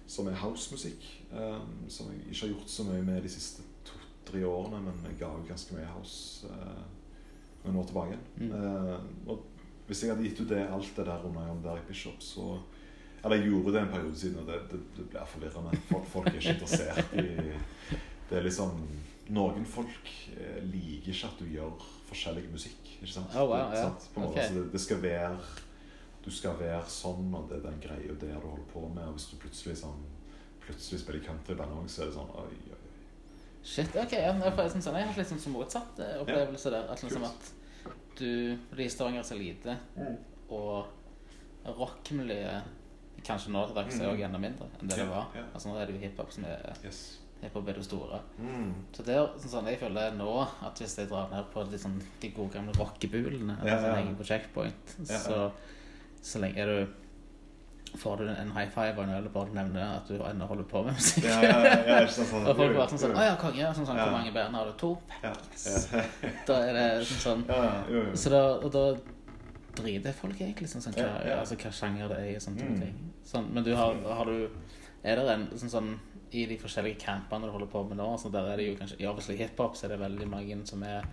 som 0.06 0.28
er 0.28 0.36
housemusikk. 0.36 1.06
Um, 1.32 1.86
som 1.88 2.10
jeg 2.12 2.26
ikke 2.28 2.40
har 2.42 2.52
gjort 2.52 2.70
så 2.70 2.84
mye 2.84 3.06
med 3.06 3.22
de 3.24 3.30
siste 3.32 3.64
to-tre 3.88 4.42
årene, 4.46 4.82
men 4.84 5.00
jeg 5.08 5.16
ga 5.22 5.30
jo 5.32 5.46
ganske 5.48 5.74
mye 5.74 5.86
house 5.94 6.50
uh, 6.50 6.82
noen 7.64 7.80
år 7.80 7.88
tilbake. 7.88 8.18
Mm. 8.36 8.52
Uh, 8.52 9.38
hvis 9.88 10.02
jeg 10.02 10.12
hadde 10.12 10.26
gitt 10.26 10.42
ut 10.42 10.52
det, 10.52 10.60
alt 10.76 10.92
det 10.98 11.06
der 11.08 11.24
under 11.24 11.48
John 11.48 11.64
Derek 11.64 11.88
Bishop, 11.88 12.20
så 12.22 12.58
Eller 13.24 13.36
jeg 13.36 13.48
gjorde 13.48 13.72
det 13.72 13.80
en 13.80 13.88
periode 13.88 14.16
siden, 14.20 14.38
og 14.38 14.46
det, 14.46 14.60
det, 14.70 14.80
det 14.96 15.04
blir 15.08 15.24
forvirrende. 15.24 15.76
Folk, 15.88 16.06
folk 16.06 16.26
er 16.28 16.34
ikke 16.34 16.54
interessert 16.58 17.14
i 17.16 17.54
Det 18.28 18.36
er 18.38 18.44
liksom 18.44 18.82
Noen 19.32 19.64
folk 19.64 20.08
eh, 20.36 20.58
liker 20.68 21.12
ikke 21.14 21.26
at 21.30 21.38
du 21.40 21.46
gjør 21.48 21.84
forskjellig 22.10 22.50
musikk. 22.52 22.90
Ikke 23.00 23.12
sant? 23.12 23.32
Oh, 23.36 23.48
wow, 23.48 23.70
det, 23.70 23.78
ja. 23.78 23.86
sant? 23.88 24.08
På 24.14 24.20
en 24.20 24.26
måte. 24.26 24.32
okay. 24.34 24.42
Altså, 24.42 24.54
det, 24.60 24.72
det 24.72 24.80
skal 24.80 25.02
være 25.02 25.38
Du 26.24 26.30
skal 26.30 26.58
være 26.60 26.82
sånn, 26.88 27.34
og 27.36 27.48
det 27.48 27.56
er 27.58 27.62
den 27.70 27.80
greia 27.80 28.14
der 28.20 28.40
du 28.40 28.46
holder 28.48 28.66
på 28.72 28.80
med. 28.88 29.04
Og 29.08 29.12
hvis 29.16 29.26
du 29.32 29.36
plutselig 29.40 29.76
sånn 29.80 30.02
Plutselig 30.64 31.00
spiller 31.02 31.20
countryband 31.26 31.72
òg, 31.76 31.88
så 31.92 32.02
er 32.02 32.06
det 32.08 32.14
sånn 32.16 32.30
Oi, 32.40 32.44
oi, 32.48 32.72
oi. 32.72 32.80
Shit, 33.64 33.96
ok, 33.96 34.12
ja, 34.12 34.30
men 34.32 34.42
jeg, 34.44 34.70
sånn, 34.72 34.82
sånn, 34.84 34.94
jeg 34.96 35.04
har 35.06 35.10
hatt 35.12 35.18
litt 35.22 35.28
sånn 35.32 35.40
som 35.40 35.52
motsatt 35.56 36.00
eh, 36.04 36.14
opplevelse 36.20 36.70
der. 36.72 36.88
At 36.92 37.02
liksom 37.04 37.24
at 37.24 37.50
du 38.16 38.56
blir 38.70 38.88
Stavanger 38.92 39.20
er 39.22 39.28
så 39.28 39.36
lite, 39.40 39.76
og 40.52 40.86
rockmiljøet 41.78 42.62
kanskje 43.24 43.52
nå 43.54 43.62
til 43.66 43.76
dags 43.78 43.94
er 43.96 44.04
Mm. 44.04 44.10
også 44.12 44.24
enda 44.26 44.38
mindre 44.38 44.66
enn 44.80 44.88
det 44.88 44.96
det 45.00 45.06
var. 45.08 45.30
ja. 45.34 45.44
Altså 45.54 45.68
Nå 45.68 45.78
er 45.80 45.86
det 45.86 45.94
jo 45.94 46.00
hiphop 46.00 46.32
som 46.32 46.44
er 46.44 46.74
Yes. 46.84 47.18
Hiphop 47.44 47.60
på 47.60 47.66
Bedo 47.68 47.82
store. 47.84 48.18
Mm. 48.40 48.72
Så 48.96 49.04
det 49.06 49.14
er 49.14 49.30
sånn, 49.38 49.52
sånn 49.54 49.70
jeg 49.70 49.78
føler 49.84 50.16
nå 50.18 50.32
at 50.66 50.80
hvis 50.82 50.96
jeg 50.98 51.08
drar 51.12 51.30
ned 51.32 51.46
på 51.54 51.64
de, 51.70 51.78
sånn, 51.78 51.96
de 52.22 52.32
gode 52.34 52.56
gamle 52.56 52.74
rockebulene 52.80 53.56
Ja, 53.62 53.78
som 53.78 53.88
ja. 53.92 53.94
henger 54.00 54.18
på 54.18 54.26
checkpoint, 54.32 54.98
Ja, 55.08 55.18
så 55.22 55.40
så 56.24 56.40
lenge 56.40 56.62
er 56.64 56.70
du 56.72 56.92
Får 58.00 58.16
du 58.18 58.28
en 58.28 58.48
high 58.56 58.70
five 58.74 58.96
og 58.98 59.04
en 59.04 59.10
øl 59.14 59.28
bare 59.30 59.52
nevner 59.54 59.84
at 60.00 60.08
du 60.10 60.16
ennå 60.18 60.46
holder 60.50 60.64
på 60.66 60.80
med 60.82 60.96
musikk. 60.96 61.28
Ja, 61.30 61.36
ja, 61.86 61.98
sånn. 62.10 62.42
Og 62.50 62.56
folk 62.58 62.72
bare 62.74 62.88
sånn 62.90 62.98
sånn. 63.04 63.12
Å 63.14 63.26
ja, 63.28 63.36
konge. 63.38 63.68
Sånn, 63.76 63.86
sånn. 63.86 64.00
Hvor 64.00 64.10
mange 64.16 64.32
band 64.34 64.56
har 64.58 64.66
du? 64.66 64.72
To? 64.80 64.88
Yes. 65.22 65.66
ja. 65.92 66.02
Da 66.48 66.56
er 66.66 66.74
det 66.74 66.86
sånn 67.06 67.20
sånn 67.22 67.44
Ja, 67.52 67.60
ja, 67.68 67.76
jo, 67.92 68.00
jo. 68.08 68.16
Så 68.18 68.32
da, 68.34 68.40
og 68.58 68.72
da 68.74 68.82
driter 69.78 70.16
folk 70.18 70.40
egentlig 70.42 70.72
sånn, 70.72 70.82
sånn 70.88 70.96
hva, 70.98 71.06
Ja, 71.06 71.20
ja. 71.28 71.36
Altså, 71.44 71.54
hva 71.62 71.70
sjanger 71.70 72.10
det 72.10 72.18
er 72.24 72.32
i 72.32 72.42
sånne 72.42 72.66
Mm. 72.66 72.80
ting. 72.82 72.98
Sånn, 73.30 73.46
men 73.54 73.62
du 73.68 73.70
har, 73.78 73.94
har 74.18 74.24
du 74.32 74.48
Er 75.04 75.16
det 75.20 75.28
en 75.34 75.46
sånn 75.60 75.70
sånn 75.70 75.90
I 76.32 76.46
de 76.50 76.56
forskjellige 76.58 76.98
campene 77.04 77.46
du 77.46 77.52
holder 77.52 77.68
på 77.70 77.82
med 77.88 77.98
nå, 78.00 78.06
altså, 78.16 78.30
der 78.32 78.46
er 78.52 78.56
det 78.56 78.64
jo 78.70 78.76
kanskje 78.80 78.96
I 79.00 79.06
obviously 79.06 79.36
hiphop 79.36 79.76
så 79.76 79.84
er 79.86 79.94
det 79.94 80.00
veldig 80.00 80.26
mange 80.30 80.56
som 80.66 80.82
er 80.82 81.04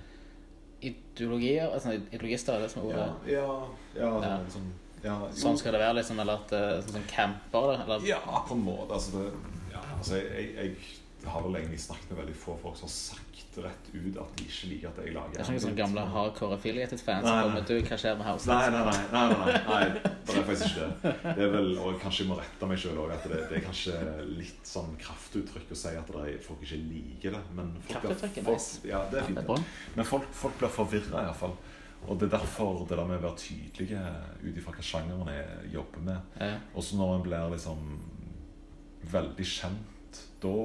ideologier 0.82 1.68
Altså 1.74 1.94
ideologister, 1.98 2.54
er 2.56 2.62
det 2.66 2.72
som 2.72 2.82
er 2.84 2.94
ordet? 2.94 3.10
ja, 3.28 3.68
ja, 3.96 4.08
Ja. 4.08 4.22
sånn, 4.22 4.46
liksom, 4.48 4.72
ja. 5.04 5.18
Sånn 5.34 5.58
skal 5.60 5.72
det 5.76 5.82
være, 5.82 5.96
liksom? 6.00 6.20
Eller 6.24 6.40
at 6.40 6.52
er 6.58 6.82
sånn, 6.82 6.96
sånn 6.98 7.08
camper? 7.12 7.76
Eller 7.84 8.08
Ja, 8.08 8.20
på 8.48 8.54
en 8.58 8.64
måte. 8.66 8.94
Altså, 8.94 9.18
det, 9.18 9.32
ja, 9.74 9.82
altså 9.98 10.16
jeg, 10.16 10.32
jeg, 10.32 10.56
jeg 10.56 10.76
har 11.30 11.42
vel 11.46 11.56
egentlig 11.60 11.80
snakket 11.84 12.10
med 12.12 12.18
veldig 12.24 12.36
få 12.36 12.56
folk 12.62 12.78
som 12.80 12.88
har 12.88 12.94
sagt 12.96 13.28
rett 13.62 13.88
ut 13.92 14.16
at 14.22 14.38
de 14.40 14.46
ikke 14.48 14.68
liker 14.72 14.88
at 14.88 15.00
jeg 15.04 15.12
lager 15.14 15.34
Det 15.34 15.40
er 15.42 15.44
ikke 15.44 15.52
noen 15.52 15.64
sånne 15.66 15.80
gamle 15.82 16.04
hardcore 16.14 16.56
affiliated 16.56 17.02
fans 17.04 17.26
Nei, 17.28 17.32
som 17.36 17.50
kommer 17.50 17.66
Du, 17.68 17.74
hva 17.90 17.98
skjer 18.00 18.16
med 18.22 18.26
House? 18.30 18.48
Nei, 18.48 18.70
nei, 18.72 18.84
nei. 18.88 19.02
nei, 19.12 19.24
nei, 19.34 19.58
nei, 19.68 19.82
det 20.30 20.36
er 20.40 20.46
faktisk 20.48 20.70
ikke 20.70 20.86
det. 21.02 21.12
Det 21.36 21.44
er 21.48 21.52
vel, 21.58 21.68
og 21.84 21.98
Kanskje 22.00 22.24
jeg 22.24 22.30
må 22.32 22.38
rette 22.40 22.70
meg 22.72 22.80
sjøl 22.80 23.02
òg, 23.04 23.12
det, 23.28 23.42
det 23.52 23.58
er 23.60 23.66
kanskje 23.66 23.98
litt 24.30 24.72
sånn 24.72 24.96
kraftuttrykk 25.04 25.76
å 25.76 25.80
si 25.84 25.94
at 26.00 26.14
det 26.16 26.38
folk 26.48 26.64
ikke 26.64 26.80
liker 26.86 27.36
det. 27.36 27.44
Men 27.60 27.74
folk, 27.90 28.08
blir- 28.08 28.48
folk, 28.48 28.88
ja, 28.88 29.04
det 29.12 29.20
er 29.26 29.36
Det 29.36 29.44
er. 29.44 29.68
Men 30.00 30.10
folk, 30.14 30.32
folk 30.46 30.58
blir 30.64 30.72
forvirra, 30.80 31.26
iallfall. 31.28 31.58
Og 32.08 32.18
det 32.18 32.32
er 32.32 32.38
derfor 32.40 32.80
det 32.90 32.96
der 32.98 33.06
med 33.06 33.20
å 33.20 33.26
være 33.28 33.38
tydelige 33.44 34.06
ut 34.48 34.56
ifra 34.64 34.72
hva 34.74 34.82
sjangeren 34.88 35.28
jeg 35.36 35.74
jobber 35.76 36.08
med. 36.08 36.32
Ja. 36.40 36.56
Også 36.74 36.96
når 36.98 37.18
en 37.20 37.28
blir 37.28 37.52
liksom 37.54 37.84
veldig 39.12 39.46
kjent, 39.60 40.22
da 40.42 40.56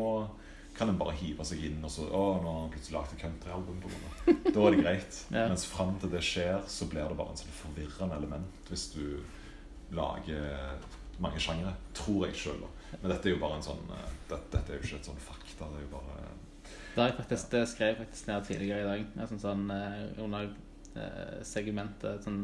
kan 0.77 0.91
en 0.93 0.99
bare 1.01 1.15
hive 1.17 1.45
seg 1.47 1.63
inn 1.69 1.81
og 1.85 1.91
så 1.93 2.05
Å, 2.07 2.25
nå 2.43 2.51
har 2.53 2.61
han 2.65 2.73
plutselig 2.75 2.97
lagd 2.99 3.15
et 3.15 3.23
countryalbum. 3.25 3.81
Da 4.27 4.67
er 4.67 4.77
det 4.77 4.83
greit. 4.83 5.23
Ja. 5.37 5.47
Mens 5.51 5.67
fram 5.69 5.97
til 6.03 6.13
det 6.13 6.23
skjer, 6.25 6.61
så 6.69 6.89
blir 6.91 7.09
det 7.09 7.19
bare 7.19 7.33
en 7.33 7.41
sånn 7.41 7.57
forvirrende 7.63 8.19
element 8.21 8.71
hvis 8.71 8.91
du 8.95 9.03
lager 9.97 10.77
mange 11.23 11.41
sjangere. 11.41 11.75
Tror 11.97 12.27
jeg 12.27 12.39
sjøl, 12.39 12.63
da. 12.65 12.71
Men 13.01 13.13
dette 13.13 13.29
er 13.29 13.35
jo 13.35 13.43
bare 13.43 13.59
en 13.59 13.67
sånn 13.67 13.93
eh, 13.93 14.09
dette, 14.31 14.49
dette 14.53 14.73
er 14.73 14.79
jo 14.79 14.89
ikke 14.89 15.01
et 15.01 15.11
sånn 15.11 15.23
fakta. 15.23 15.69
Det 15.73 15.81
er 15.81 15.87
jo 15.87 15.93
bare 15.95 16.17
Det, 16.67 17.01
har 17.01 17.11
jeg 17.11 17.19
faktisk, 17.21 17.51
det 17.53 17.63
skrev 17.73 17.93
jeg 17.93 18.01
faktisk 18.05 18.31
ned 18.31 18.49
tidligere 18.49 18.85
i 18.85 18.89
dag. 18.91 19.29
Sånn, 19.31 19.43
sånn 19.43 19.65
eh, 19.75 20.03
under 20.25 20.51
eh, 20.97 21.39
segmentet 21.47 22.27
sånn, 22.27 22.43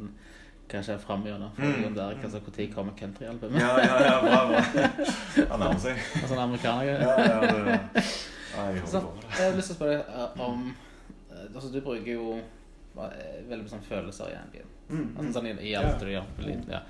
Hva 0.72 0.80
skjer 0.80 1.00
framover? 1.02 1.42
Mm. 1.58 1.64
Mm. 1.84 1.94
Der, 1.96 2.14
altså, 2.24 2.40
Når 2.46 2.68
kommer 2.72 2.92
countryalbumet? 2.96 3.60
Ja, 3.60 3.72
ja, 3.82 3.96
ja, 4.06 4.20
bra, 4.24 4.38
bra. 4.48 4.62
Han 5.50 5.60
nærmer 5.60 5.80
seg. 5.82 5.98
Og 6.22 6.30
sånn 6.30 6.40
amerikaner 6.46 7.02
Ja, 7.02 7.16
ja, 7.20 7.40
det 7.44 8.04
Nei, 8.52 8.66
jeg 8.76 8.88
Så, 8.88 9.02
jeg 9.28 9.42
har 9.42 9.56
lyst 9.58 9.72
til 9.72 9.76
å 9.76 9.78
spørre 9.78 9.98
deg 9.98 10.22
eh, 10.22 10.42
om 10.46 10.64
eh, 10.72 11.44
Altså, 11.50 11.68
du 11.72 11.78
bruker 11.84 12.08
jo 12.12 12.26
eh, 12.38 13.36
veldig 13.48 13.62
mye 13.66 13.72
sånn 13.72 13.84
følelser 13.84 14.32
i 14.32 14.38
ambien. 14.40 14.72
Mm, 14.88 15.06
Altså, 15.16 15.28
sånn, 15.36 15.50
i, 15.50 15.54
i 15.70 15.74
alt 15.76 16.00
du 16.00 16.08
gjør. 16.12 16.30
på 16.38 16.48
Ja. 16.72 16.82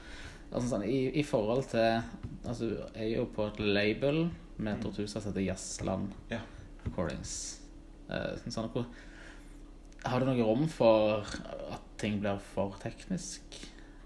Altså, 0.53 0.66
sånn, 0.68 0.87
i, 0.87 1.01
I 1.18 1.26
forhold 1.26 1.66
til 1.72 2.03
Altså, 2.43 2.70
du 2.70 2.78
er 2.95 3.11
jo 3.16 3.26
på 3.35 3.49
et 3.51 3.61
label 3.62 4.24
med 4.62 4.76
et 4.76 4.85
Tortusa 4.85 5.18
som 5.18 5.33
heter 5.33 5.47
Jazzland. 5.49 6.14
Ja. 6.30 6.43
recordings. 6.85 7.35
Sånn, 8.09 8.53
sånn, 8.55 8.70
hvor, 8.74 8.87
har 10.03 10.20
du 10.22 10.26
noe 10.26 10.47
rom 10.47 10.66
for 10.70 11.22
at 11.72 11.87
ting 12.03 12.18
blir 12.22 12.41
for 12.53 12.74
teknisk? 12.83 13.55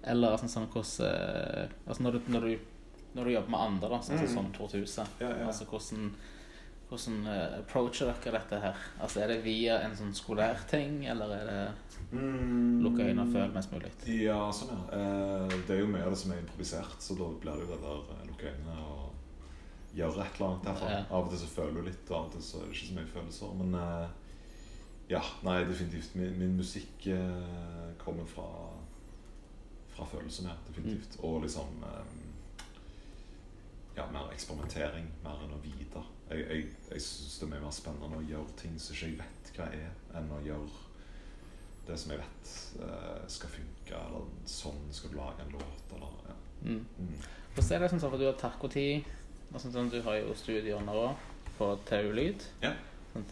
Eller 0.07 0.37
sånn, 0.39 0.49
sånn 0.53 0.69
hvordan 0.71 1.11
eh, 1.11 1.69
Altså 1.87 2.03
når 2.07 2.13
du, 2.13 2.21
når 2.33 2.41
du, 2.41 2.59
når 3.17 3.25
du 3.25 3.31
jobber 3.33 3.51
med 3.51 3.61
andre, 3.61 3.89
da, 3.91 3.99
sånn 4.01 4.19
som 4.19 4.27
Mm. 4.27 4.35
sånn 4.37 4.53
Torthuset, 4.55 5.09
Ja, 5.21 5.29
ja. 5.31 5.47
altså 5.47 5.65
hvordan 5.67 6.11
hvordan 6.89 7.27
eh, 7.27 7.55
approacher 7.59 8.07
dere 8.13 8.39
dette 8.39 8.61
her? 8.63 8.77
Altså 9.03 9.21
Er 9.25 9.29
det 9.33 9.41
via 9.43 9.81
en 9.83 9.97
sånn 9.99 10.13
skolær 10.15 10.61
ting, 10.71 11.05
eller 11.11 11.33
er 11.35 11.47
det 11.51 11.73
Mm. 12.13 12.83
lukke 12.85 13.03
øynene 13.03 13.23
og 13.27 13.33
føle 13.33 13.53
mest 13.55 13.73
mulig? 13.73 13.91
Ja, 14.07 14.51
sånn 14.53 14.69
ja. 14.71 14.83
Eh, 14.95 15.49
det 15.67 15.71
er 15.75 15.81
jo 15.81 15.87
mye 15.91 16.05
av 16.05 16.11
det 16.15 16.19
som 16.19 16.31
er 16.33 16.39
improvisert, 16.45 17.01
så 17.03 17.17
da 17.19 17.25
blir 17.41 17.57
det 17.59 17.67
jo 17.67 17.73
det 17.75 17.81
der 17.83 18.15
eh, 18.15 18.27
lukke 18.29 18.53
øynene 18.53 18.77
og 18.87 19.11
gjøre 19.97 20.21
et 20.27 20.37
eller 20.39 20.47
annet 20.53 20.63
derfra. 20.69 20.91
Ja. 20.93 21.03
Av 21.11 21.25
og 21.25 21.31
til 21.31 21.39
så 21.39 21.49
føler 21.57 21.75
du 21.75 21.83
litt, 21.89 22.11
og 22.11 22.17
av 22.17 22.25
og 22.27 22.33
til 22.33 22.41
så 22.43 22.61
er 22.61 22.67
det 22.69 22.77
ikke 22.77 22.89
så 22.93 22.99
mye 23.01 23.13
følelser. 23.17 23.55
Men 23.59 23.75
eh, 23.75 24.09
ja, 25.09 25.23
nei, 25.43 25.65
definitivt. 25.65 26.15
Min, 26.15 26.39
min 26.39 26.57
musikk 26.57 27.07
eh, 27.07 27.91
kommer 27.99 28.25
fra, 28.31 28.47
fra 29.97 30.07
følelsene, 30.11 30.55
definitivt. 30.69 31.19
Og 31.27 31.43
liksom 31.43 31.85
eh, 31.89 32.15
ja, 33.97 34.07
mer 34.13 34.33
eksperimentering, 34.35 35.09
mer 35.25 35.45
enn 35.45 35.57
å 35.57 35.61
vite. 35.65 36.03
Jeg, 36.31 36.43
jeg, 36.51 36.67
jeg 36.91 37.05
syns 37.05 37.39
det 37.39 37.47
er 37.47 37.53
mye 37.55 37.65
mer 37.65 37.77
spennende 37.77 38.21
å 38.21 38.27
gjøre 38.31 38.59
ting 38.61 38.75
som 38.83 38.97
ikke 38.97 39.09
jeg 39.09 39.21
vet 39.23 39.53
hva 39.57 39.69
er, 39.73 39.95
enn 40.19 40.33
å 40.37 40.43
gjøre 40.45 40.85
det 41.87 41.97
som 42.03 42.13
jeg 42.13 42.21
vet 42.21 42.55
eh, 42.83 43.21
skal 43.31 43.53
funke, 43.53 44.01
eller 44.01 44.33
sånn 44.51 44.89
skal 44.93 45.13
du 45.13 45.21
lage 45.21 45.45
en 45.45 45.55
låt, 45.55 45.95
eller 45.97 46.19
ja. 46.27 46.41
Mm. 46.67 46.83
Mm. 46.99 47.15
Hvordan 47.55 47.77
er 47.77 47.85
det 47.85 47.93
sånn 47.93 48.03
for 48.03 48.21
du 48.21 48.27
har 48.27 48.41
Taco-tid? 48.41 49.07
og 49.53 49.63
sånn 49.63 49.73
som 49.73 49.91
Du 49.91 50.01
har 50.05 50.19
jo 50.21 50.35
studier 50.37 50.83
nå 50.85 51.09
på 51.57 51.71
TU 51.89 52.11
Lyd. 52.17 52.43
Ja. 52.65 52.75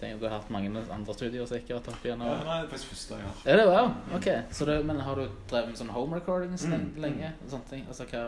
Du 0.00 0.24
har 0.26 0.36
hatt 0.38 0.50
mange 0.54 0.70
andre 0.92 1.14
studier 1.16 1.46
sikkert 1.48 1.88
opp 1.92 2.04
igjennom. 2.06 2.28
Ja, 2.30 2.40
nei, 2.46 2.58
det 2.62 2.66
er 2.66 2.72
faktisk 2.72 2.92
første 2.94 3.18
jeg 3.18 3.28
har. 3.28 3.42
Er 3.52 3.60
det 3.60 3.66
wow? 3.70 3.90
Ok. 4.18 4.28
Så 4.54 4.68
det, 4.68 4.78
men 4.86 5.00
har 5.06 5.20
du 5.20 5.24
drevet 5.50 5.72
med 5.72 5.80
sånn 5.80 5.92
home 5.94 6.20
recordings 6.20 6.66
Mm, 6.68 6.90
lenge? 7.00 7.32
og 7.44 7.50
Sånne 7.50 7.70
ting? 7.70 7.84
Altså 7.88 8.06
hva 8.10 8.24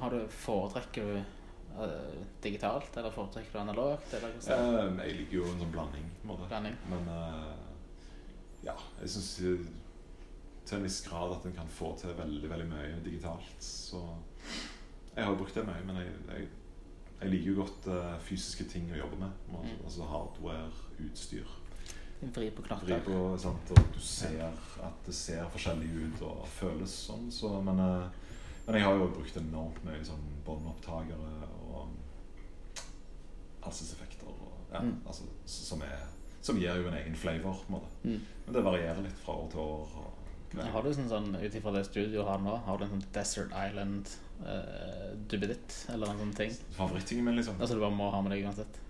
har 0.00 0.10
du 0.14 0.28
Foretrekker 0.32 1.04
du 1.04 1.16
uh, 1.76 2.20
digitalt, 2.42 2.96
eller 2.96 3.12
foretrekker 3.12 3.52
du 3.52 3.58
analogt? 3.60 4.14
Eller 4.16 4.36
hva 4.40 4.60
um, 4.86 5.00
jeg 5.04 5.18
liker 5.20 5.40
jo 5.40 5.48
en 5.50 5.58
sånn 5.64 5.74
blanding, 5.74 6.06
måte. 6.24 6.48
Blanding. 6.48 6.78
Men 6.92 7.10
uh, 7.12 7.56
ja, 8.64 8.76
jeg 9.02 9.12
syns 9.16 9.32
til 10.66 10.78
en 10.78 10.86
viss 10.86 11.00
grad 11.06 11.36
at 11.36 11.44
en 11.46 11.54
kan 11.54 11.68
få 11.70 11.92
til 12.00 12.14
veldig 12.18 12.50
veldig 12.50 12.68
mye 12.72 12.94
digitalt. 13.04 13.58
Så 13.62 14.00
jeg 15.14 15.24
har 15.24 15.30
jo 15.30 15.38
brukt 15.38 15.54
det 15.54 15.66
mye, 15.66 15.82
men 15.86 16.00
jeg, 16.02 16.14
jeg, 16.32 16.48
jeg 17.20 17.30
liker 17.30 17.46
jo 17.52 17.62
godt 17.62 17.86
uh, 17.88 18.18
fysiske 18.20 18.64
ting 18.68 18.90
å 18.92 18.98
jobbe 18.98 19.16
med. 19.24 19.30
Altså, 19.52 19.62
Mm. 19.76 19.84
Altså 19.84 20.02
hardware, 20.10 20.70
utstyr. 21.00 21.46
Vri 22.20 22.50
på 22.50 22.62
Vri 22.62 22.68
knatter. 22.68 23.00
på, 23.04 23.38
sant? 23.38 23.70
Og 23.70 23.92
du 23.94 24.00
ser 24.00 24.42
at 24.82 25.02
det 25.06 25.14
ser 25.14 25.44
forskjellig 25.52 25.88
ut 26.06 26.22
og 26.22 26.46
føles 26.48 26.90
sånn. 27.06 27.30
Så, 27.32 27.50
men, 27.62 27.78
uh, 27.80 28.08
men 28.66 28.74
jeg 28.80 28.84
har 28.84 28.94
jo 28.96 29.08
brukt 29.14 29.36
enormt 29.36 29.82
mye 29.84 30.04
sånn 30.04 30.24
båndopptakere 30.46 31.48
og 31.70 31.88
halseseffekter. 33.62 34.26
ja, 34.72 34.80
Mm. 34.82 35.00
altså, 35.06 35.22
som, 35.46 35.80
er, 35.82 36.06
som 36.42 36.56
gir 36.58 36.74
jo 36.82 36.88
en 36.88 36.94
egen 36.94 37.14
flavor. 37.16 37.54
på 37.54 37.64
en 37.68 37.72
måte. 37.80 37.86
Mm. 38.04 38.20
Men 38.46 38.54
det 38.54 38.64
varierer 38.64 39.02
litt 39.02 39.18
fra 39.24 39.32
år 39.32 39.50
til 39.50 39.60
år. 39.60 39.88
Og, 39.96 40.62
Har 40.72 40.82
du 40.82 40.92
sånn, 40.94 41.08
sånn 41.08 41.36
ut 41.36 41.54
ifra 41.54 41.72
det 41.72 41.84
studioet 41.86 42.26
har 42.26 42.38
nå, 42.38 42.56
har 42.64 42.78
du 42.78 42.84
en 42.84 42.90
sånn 42.90 43.04
Desert 43.12 43.50
Island 43.52 44.08
uh, 44.42 45.12
dubbeditt, 45.30 45.76
eller 45.94 46.10
en 46.12 46.18
sånn 46.24 46.34
ting? 46.36 46.52
Favorittingen 46.76 47.24
min, 47.28 47.36
liksom. 47.40 47.56
Altså 47.60 47.74
du 47.78 47.82
bare 47.84 47.94
må 47.96 48.10
ha 48.12 48.20
med 48.24 48.32
deg 48.36 48.44
uansett? 48.46 48.80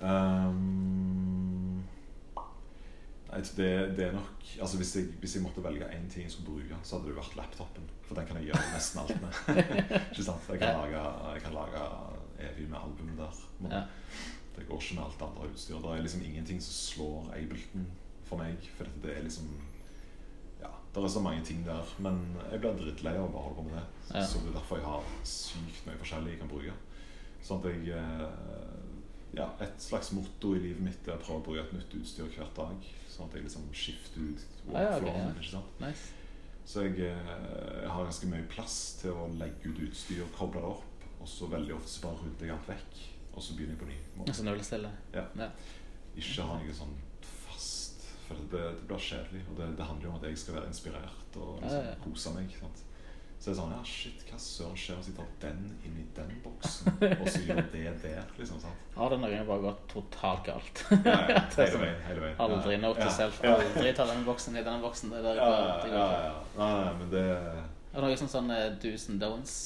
Um, 0.00 1.82
nei, 3.30 3.40
det, 3.56 3.68
det 3.96 4.04
er 4.10 4.12
nok 4.16 4.50
Altså 4.60 4.76
hvis 4.80 4.90
jeg, 4.96 5.06
hvis 5.20 5.34
jeg 5.36 5.42
måtte 5.44 5.62
velge 5.64 5.88
én 5.92 6.06
ting 6.12 6.24
jeg 6.26 6.32
skulle 6.32 6.52
bruke, 6.54 6.78
så 6.86 6.96
hadde 6.96 7.10
det 7.10 7.16
vært 7.18 7.34
laptopen. 7.36 7.88
For 8.06 8.16
den 8.16 8.28
kan 8.28 8.38
jeg 8.40 8.50
gjøre 8.50 8.68
nesten 8.72 9.00
alt 9.02 9.18
med. 9.20 9.40
ikke 10.12 10.24
sant? 10.24 10.46
Jeg 10.52 10.60
kan 10.62 10.78
lage, 10.80 11.02
jeg 11.34 11.42
kan 11.44 11.56
lage 11.56 11.82
evig 12.46 12.68
med 12.70 12.78
album 12.80 13.10
der. 13.18 13.40
Men 13.60 13.74
Ja. 13.76 13.82
det 14.56 14.64
går 14.68 14.80
ikke 14.80 14.94
med 14.96 15.04
alt 15.04 15.24
andre 15.26 15.48
utstyr. 15.50 15.80
Det 15.82 15.90
er 15.96 16.04
liksom 16.06 16.22
ingenting 16.24 16.62
som 16.64 16.72
slår 16.78 17.32
Ableton 17.36 17.84
for 18.24 18.40
meg. 18.40 18.70
For 18.78 18.88
dette, 18.88 19.02
det 19.04 19.16
er 19.18 19.26
liksom 19.26 19.50
det 21.02 21.08
er 21.08 21.14
så 21.16 21.20
mange 21.24 21.44
ting 21.44 21.62
der. 21.66 21.94
Men 22.02 22.20
jeg 22.50 22.60
blir 22.62 22.76
drittlei 22.78 23.14
av 23.18 23.26
å 23.28 23.32
bare 23.32 23.46
holde 23.48 23.56
på 23.56 23.64
med 23.68 23.78
det. 23.78 23.86
Ja. 24.14 24.24
Så 24.24 24.42
det 24.42 24.52
er 24.52 24.58
derfor 24.58 24.80
jeg 24.80 24.86
har 24.88 25.08
sykt 25.28 25.86
mye 25.88 26.00
forskjellig 26.00 26.34
jeg 26.34 26.42
kan 26.42 26.52
bruke. 26.52 26.76
Sånn 27.46 27.62
at 27.62 27.70
jeg 27.72 27.96
eh, 27.96 28.84
Ja, 29.36 29.50
et 29.60 29.82
slags 29.82 30.12
motto 30.16 30.54
i 30.56 30.60
livet 30.62 30.80
mitt 30.80 31.08
er 31.08 31.18
å 31.18 31.20
prøve 31.20 31.42
å 31.42 31.46
bruke 31.48 31.64
et 31.66 31.74
nytt 31.76 31.96
utstyr 31.98 32.30
hver 32.32 32.48
dag. 32.56 32.86
Sånn 33.12 33.28
at 33.28 33.36
jeg 33.36 33.44
liksom 33.44 33.66
skifter 33.76 34.22
ut 34.30 34.46
Ah, 34.72 34.86
ja, 34.86 34.94
okay. 34.96 35.58
Nice. 35.82 36.12
Så 36.66 36.82
jeg, 36.86 36.98
eh, 36.98 37.82
jeg 37.82 37.90
har 37.92 38.08
ganske 38.08 38.30
mye 38.30 38.46
plass 38.50 38.78
til 39.02 39.12
å 39.14 39.28
legge 39.38 39.70
ut 39.70 39.82
utstyr, 39.86 40.24
koble 40.34 40.62
det 40.64 40.70
opp, 40.72 41.04
og 41.20 41.28
så 41.30 41.46
veldig 41.52 41.76
ofte 41.76 41.92
så 41.92 42.06
bare 42.08 42.24
rydder 42.24 42.48
jeg 42.48 42.56
alt 42.56 42.70
vekk, 42.72 43.02
og 43.34 43.44
så 43.44 43.54
begynner 43.58 43.76
jeg 43.76 43.82
på 43.84 43.90
ny. 43.92 43.98
Altså 44.24 44.46
nullstille. 44.48 44.90
Ja. 45.14 45.26
Ja. 45.38 45.50
Ikke 46.16 46.48
ha 46.48 46.56
noe 46.58 46.74
sånn 46.74 46.96
for 48.26 48.42
det, 48.52 48.64
det 48.80 48.88
blir 48.90 49.06
kjedelig. 49.08 49.44
Og 49.50 49.60
det, 49.60 49.70
det 49.78 49.86
handler 49.86 50.08
jo 50.08 50.12
om 50.14 50.18
at 50.20 50.28
jeg 50.28 50.42
skal 50.42 50.58
være 50.58 50.72
inspirert 50.72 51.38
og 51.40 51.62
liksom, 51.62 51.88
kose 52.04 52.34
meg. 52.36 52.58
Sant? 52.60 52.82
Så 53.36 53.50
det 53.50 53.52
er 53.52 53.58
sånn 53.58 53.72
Ja, 53.74 53.80
shit, 53.84 54.22
hva 54.30 54.38
søren 54.40 54.78
skjer 54.80 54.96
hvis 54.96 55.08
jeg 55.10 55.16
tar 55.18 55.26
den 55.42 55.66
inn 55.84 55.98
i 56.00 56.04
den 56.16 56.30
boksen, 56.44 56.94
og 57.20 57.26
så 57.28 57.42
gjør 57.44 57.60
det 57.74 57.82
der? 58.02 58.30
liksom, 58.38 58.60
sant? 58.62 58.84
Har 58.96 59.12
det 59.12 59.18
noen 59.20 59.34
gang 59.36 59.48
bare 59.50 59.64
gått 59.66 59.82
totalt 59.92 60.44
galt? 60.48 60.82
Ja, 61.04 61.16
ja, 61.28 61.42
hele 61.58 61.68
sånn, 61.74 61.84
veien. 61.84 62.00
hele 62.08 62.24
veien. 62.24 62.36
Aldri 62.46 62.78
note 62.80 63.04
ja, 63.04 63.12
self. 63.18 63.42
Aldri 63.44 63.92
ta 63.98 64.08
den 64.08 64.24
boksen 64.26 64.56
i 64.56 64.62
denne 64.64 64.80
boksen. 64.82 65.12
Det 65.12 65.24
der 65.26 65.40
ja, 65.42 65.48
ja, 65.52 65.64
ja, 65.66 65.80
ikke. 65.84 66.04
ja. 66.24 66.36
Nei, 66.56 66.70
nei, 66.80 66.94
men 67.02 67.12
det 67.12 67.24
Er 67.26 68.00
det 68.00 68.06
noe 68.08 68.20
sånn, 68.24 68.32
sånn 68.32 68.54
eh, 68.56 68.70
do's 68.82 69.06
and 69.12 69.20
don'ts? 69.22 69.58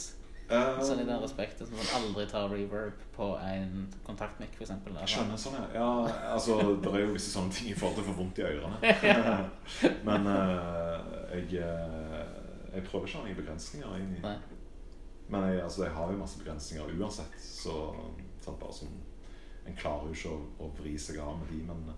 Eh, 0.50 0.80
Sånn 0.84 1.02
i 1.02 1.06
den 1.08 1.22
respekten 1.22 1.68
som 1.68 1.76
man 1.78 1.90
aldri 1.98 2.26
tar 2.30 2.48
reverb 2.50 3.02
på 3.14 3.28
en 3.44 3.84
kontaktmic, 4.06 4.54
f.eks. 4.56 4.72
Jeg 4.72 5.10
skjønner 5.14 5.40
sånn, 5.40 5.58
ja. 5.58 5.66
ja. 5.76 5.90
Altså, 6.34 6.58
det 6.82 6.92
er 6.92 7.04
jo 7.04 7.12
visse 7.14 7.32
sånne 7.32 7.54
ting 7.54 7.70
i 7.72 7.76
forhold 7.78 8.00
til 8.00 8.06
å 8.06 8.10
få 8.10 8.16
vondt 8.20 8.40
i 8.40 8.46
ørene. 8.48 8.80
Men 10.08 10.30
uh, 10.30 10.96
jeg, 11.34 11.60
eh, 11.62 12.16
jeg 12.74 12.86
prøver 12.88 13.06
ikke 13.06 13.18
å 13.18 13.22
ha 13.22 13.28
noen 13.28 13.38
begrensninger. 13.42 13.94
egentlig. 14.00 14.34
Men 15.30 15.46
jeg, 15.50 15.62
altså, 15.66 15.84
jeg 15.86 15.94
har 15.98 16.10
jo 16.10 16.22
masse 16.24 16.42
begrensninger 16.42 16.96
uansett. 16.98 17.38
Så 17.44 17.76
sant, 18.40 18.58
bare 18.58 18.74
sånn, 18.82 18.98
En 19.68 19.76
klarer 19.76 20.08
jo 20.08 20.16
ikke 20.16 20.30
å, 20.34 20.66
å 20.66 20.72
vri 20.80 20.96
seg 20.98 21.18
av 21.22 21.36
med 21.38 21.50
de, 21.52 21.58
men 21.68 21.90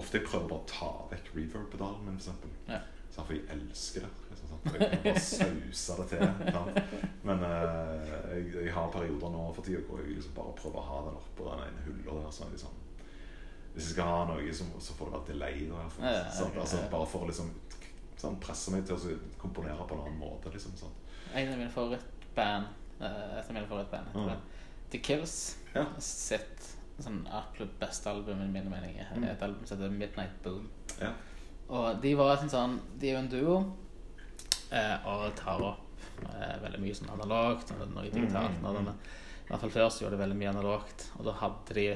ofte 0.00 0.16
jeg 0.18 0.24
prøver 0.26 0.48
bare 0.48 0.64
å 0.64 0.70
ta 0.70 0.88
vekk 1.10 1.28
reverb-pedalen 1.36 2.06
min, 2.06 2.16
f.eks. 2.18 2.56
Ja. 2.70 2.80
Sånn, 3.12 3.26
for 3.28 3.36
jeg 3.36 3.44
elsker 3.52 4.06
det. 4.06 4.21
Sant? 4.52 4.68
Jeg 4.72 4.90
kan 4.92 5.02
bare 5.06 5.22
sause 5.24 5.96
det 5.98 6.06
til. 6.12 6.52
Sant? 6.52 6.94
Men 7.28 7.42
eh, 7.48 8.12
jeg, 8.36 8.46
jeg 8.66 8.74
har 8.76 8.92
perioder 8.94 9.34
nå 9.34 9.42
for 9.56 9.66
tida 9.66 9.82
hvor 9.88 10.02
jeg 10.02 10.16
liksom 10.16 10.36
bare 10.36 10.54
prøver 10.58 10.80
å 10.82 10.86
ha 10.88 11.00
den 11.08 11.18
oppå 11.20 11.48
den 11.50 11.64
ene 11.66 11.84
hylla 11.86 12.18
der. 12.20 12.34
Sånn, 12.36 12.52
liksom. 12.54 12.78
Hvis 13.72 13.88
jeg 13.88 13.94
skal 13.96 14.10
ha 14.12 14.24
noe, 14.28 14.54
så, 14.54 14.68
så 14.84 14.96
får 14.98 15.08
det 15.08 15.16
være 15.16 15.28
delay. 15.32 15.64
Da, 15.70 15.86
for. 15.88 16.04
Ja, 16.06 16.24
altså, 16.64 16.82
bare 16.92 17.08
for 17.08 17.24
å 17.24 17.30
liksom, 17.30 17.52
sånn, 18.20 18.38
presse 18.42 18.74
meg 18.74 18.84
til 18.88 18.98
å 18.98 19.16
komponere 19.40 19.88
på 19.88 19.96
en 19.96 20.04
annen 20.04 20.20
måte. 20.20 20.52
Liksom, 20.52 20.76
sånn. 20.80 20.94
En 21.32 21.54
av 21.54 21.56
mine 21.56 21.72
favorittband 21.72 22.66
eh, 23.00 23.38
Et 23.38 23.46
av 23.46 23.54
mine 23.56 23.68
favorittband 23.70 24.12
Mm. 24.12 24.48
The 24.92 24.98
Kills. 25.00 25.36
Ja. 25.72 25.86
Sitt 26.04 26.66
sånn 27.00 27.22
absolutt 27.32 27.78
beste 27.80 28.10
album 28.10 28.42
i 28.44 28.48
mine 28.50 28.68
meninger. 28.68 29.08
Mm. 29.16 29.24
Et 29.30 29.42
album 29.42 29.64
som 29.66 29.78
heter 29.78 29.94
Midnight 29.94 30.34
Boom. 30.44 30.66
Ja. 31.00 31.14
Og 31.72 32.02
de 32.02 32.12
var 32.18 32.36
sånn 32.36 32.50
sånn 32.52 32.74
De 33.00 33.08
er 33.08 33.14
jo 33.14 33.20
en 33.22 33.30
duo 33.32 33.54
og 35.08 35.26
tar 35.38 35.62
opp 35.72 36.06
eh, 36.28 36.56
veldig 36.62 36.80
mye 36.82 36.96
sånn 36.96 37.12
analogt 37.14 37.74
og 37.74 37.84
noe 37.90 38.06
digitalt. 38.08 38.56
Mm, 38.56 38.62
mm, 38.62 38.64
Når 38.64 38.78
mm. 38.78 38.88
den, 38.88 39.02
I 39.42 39.50
hvert 39.50 39.64
fall 39.64 39.74
før 39.76 39.90
så 39.90 40.04
gjorde 40.04 40.16
de 40.16 40.22
veldig 40.22 40.38
mye 40.40 40.54
analogt. 40.54 41.06
Og 41.18 41.28
da 41.28 41.36
hadde 41.42 41.76
de 41.78 41.86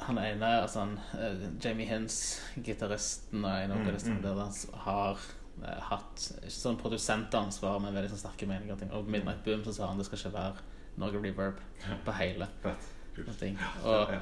han 0.00 0.18
ene, 0.18 0.50
altså 0.62 0.80
han, 0.80 0.96
eh, 1.18 1.46
Jamie 1.64 1.86
Hins, 1.86 2.40
gitaristen 2.64 3.44
og 3.44 3.50
en 3.50 3.70
av 3.70 3.76
Mm, 3.76 3.84
vokalistene 3.84 4.16
mm. 4.16 4.22
der, 4.22 4.34
han 4.40 4.80
har 4.86 5.24
eh, 5.62 5.82
hatt 5.90 6.26
ikke 6.40 6.56
sånn 6.56 6.80
produsentansvar, 6.80 7.78
men 7.80 7.94
veldig 7.94 8.14
sånn 8.14 8.24
sterke 8.24 8.48
meninger. 8.48 8.74
Og 8.74 8.80
ting. 8.80 8.92
Og 8.96 9.08
Midnight 9.08 9.44
Boom 9.44 9.64
så 9.64 9.76
sa 9.76 9.90
han 9.90 9.98
det 10.00 10.08
skal 10.08 10.18
ikke 10.22 10.36
være 10.38 10.68
noe 11.00 11.22
reverb 11.22 11.60
på 12.04 12.12
hele. 12.12 12.48
Og 13.84 14.14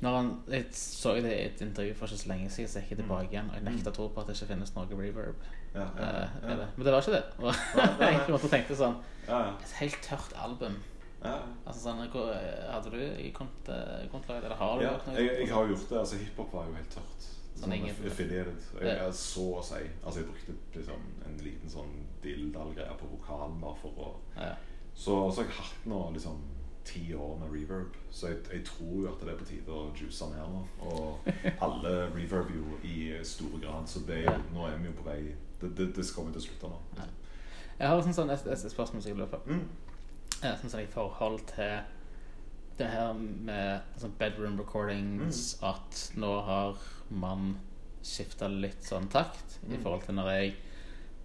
når 0.00 0.16
han, 0.16 0.28
jeg 0.48 0.66
så 0.78 1.14
det 1.18 1.32
i 1.34 1.46
et 1.48 1.60
intervju 1.64 1.94
for 1.98 2.06
ikke 2.06 2.22
så 2.22 2.28
lenge 2.30 2.50
siden, 2.54 2.70
så 2.70 2.80
gikk 2.80 2.92
jeg 2.94 3.00
tilbake 3.02 3.32
igjen, 3.32 3.48
og 3.50 3.56
jeg 3.58 3.64
nekta 3.66 3.90
tro 3.90 4.08
på 4.08 4.22
at 4.22 4.28
det 4.30 4.36
ikke 4.38 4.52
finnes 4.52 4.74
noe 4.76 4.86
reverb. 5.00 5.48
Ja, 5.74 5.86
ja, 5.98 6.06
eh, 6.08 6.36
ja. 6.42 6.56
det. 6.56 6.68
Men 6.76 6.84
det 6.86 6.92
var 6.92 7.02
ikke 7.02 7.16
det. 7.16 7.24
Og 7.44 8.04
jeg 8.04 8.34
måtte 8.34 8.52
tenke 8.52 8.76
sånn. 8.78 9.00
Et 9.28 9.74
helt 9.80 10.00
tørt 10.04 10.36
album. 10.40 10.78
ja. 11.24 11.38
Altså 11.66 11.80
sånn, 11.82 12.04
Hadde 12.04 12.92
du 12.94 13.00
i 13.00 13.28
eh, 13.28 14.04
kontrakt, 14.12 14.44
eller 14.44 14.56
har 14.56 14.78
du 14.78 14.86
ja. 14.86 14.94
noe? 15.06 15.16
Jeg, 15.18 15.40
jeg 15.44 15.52
har 15.54 15.72
gjort 15.72 15.88
det. 15.90 15.98
altså 16.04 16.20
Hiphop 16.22 16.54
var 16.54 16.70
jo 16.70 16.78
helt 16.78 16.94
tørt. 16.94 17.28
Sånn 17.58 17.74
Sånn 17.74 18.06
affiliated. 18.06 18.68
Jeg, 18.78 18.92
jeg 18.92 19.14
så 19.18 19.46
å 19.58 19.62
si 19.66 19.80
Altså, 19.82 20.20
jeg 20.20 20.28
brukte 20.28 20.78
liksom 20.78 21.08
en 21.26 21.40
liten 21.42 21.72
sånn 21.72 21.96
dilldall-greie 22.22 22.94
på 23.00 23.10
vokalen 23.16 23.58
bare 23.62 23.80
for 23.82 24.04
å 24.04 24.12
Ja. 24.36 24.52
så, 24.94 25.16
så 25.30 25.42
har 25.42 25.48
jeg 25.48 25.58
hatt 25.58 25.90
nå 25.90 25.98
liksom 26.14 26.38
ti 26.88 27.14
år 27.14 27.34
med 27.40 27.50
reverb. 27.52 27.96
Så 28.10 28.30
jeg, 28.30 28.38
jeg 28.52 28.64
tror 28.64 28.94
jo 29.02 29.08
at 29.10 29.20
det 29.20 29.32
er 29.32 29.40
på 29.40 29.48
tide 29.48 29.74
å 29.74 29.90
juice 29.96 30.28
ned 30.30 30.54
nå. 30.54 30.62
Og 30.88 31.28
alle 31.66 31.92
reverb 32.14 32.54
jo 32.54 32.78
i 32.86 33.10
stor 33.26 33.58
grad, 33.60 33.90
så 33.90 34.00
det 34.08 34.24
nå 34.54 34.64
er 34.70 34.78
vi 34.80 34.88
jo 34.88 34.94
på 34.96 35.08
vei 35.10 35.20
Det, 35.60 35.76
det, 35.76 35.88
det 35.96 36.04
skal 36.06 36.26
vi 36.28 36.32
til 36.32 36.42
slutt 36.48 36.64
av 36.64 36.70
nå. 36.70 36.80
Ja. 36.96 37.06
Jeg 37.78 37.88
har 37.88 38.02
sånn, 38.02 38.14
sånn 38.14 38.30
et, 38.34 38.46
et 38.46 38.58
spørsmål 38.72 39.02
som 39.02 39.10
jeg 39.10 39.16
lurer 39.18 39.30
på. 39.32 39.40
Mm. 39.46 39.68
Eh, 40.42 40.56
Sånn 40.60 40.70
som 40.70 40.80
i 40.80 40.86
forhold 40.86 41.44
til 41.50 41.80
det 42.78 42.86
her 42.92 43.12
med 43.14 43.80
sånn 43.98 44.12
bedroom 44.18 44.58
recordings 44.58 45.56
Mm. 45.60 45.68
At 45.72 46.12
nå 46.16 46.32
har 46.46 46.76
man 47.10 47.56
skifta 48.06 48.46
litt 48.48 48.82
sånn 48.86 49.08
takt 49.10 49.58
i 49.66 49.74
Mm. 49.76 49.82
forhold 49.82 50.04
til 50.06 50.14
når 50.14 50.28
jeg 50.30 50.54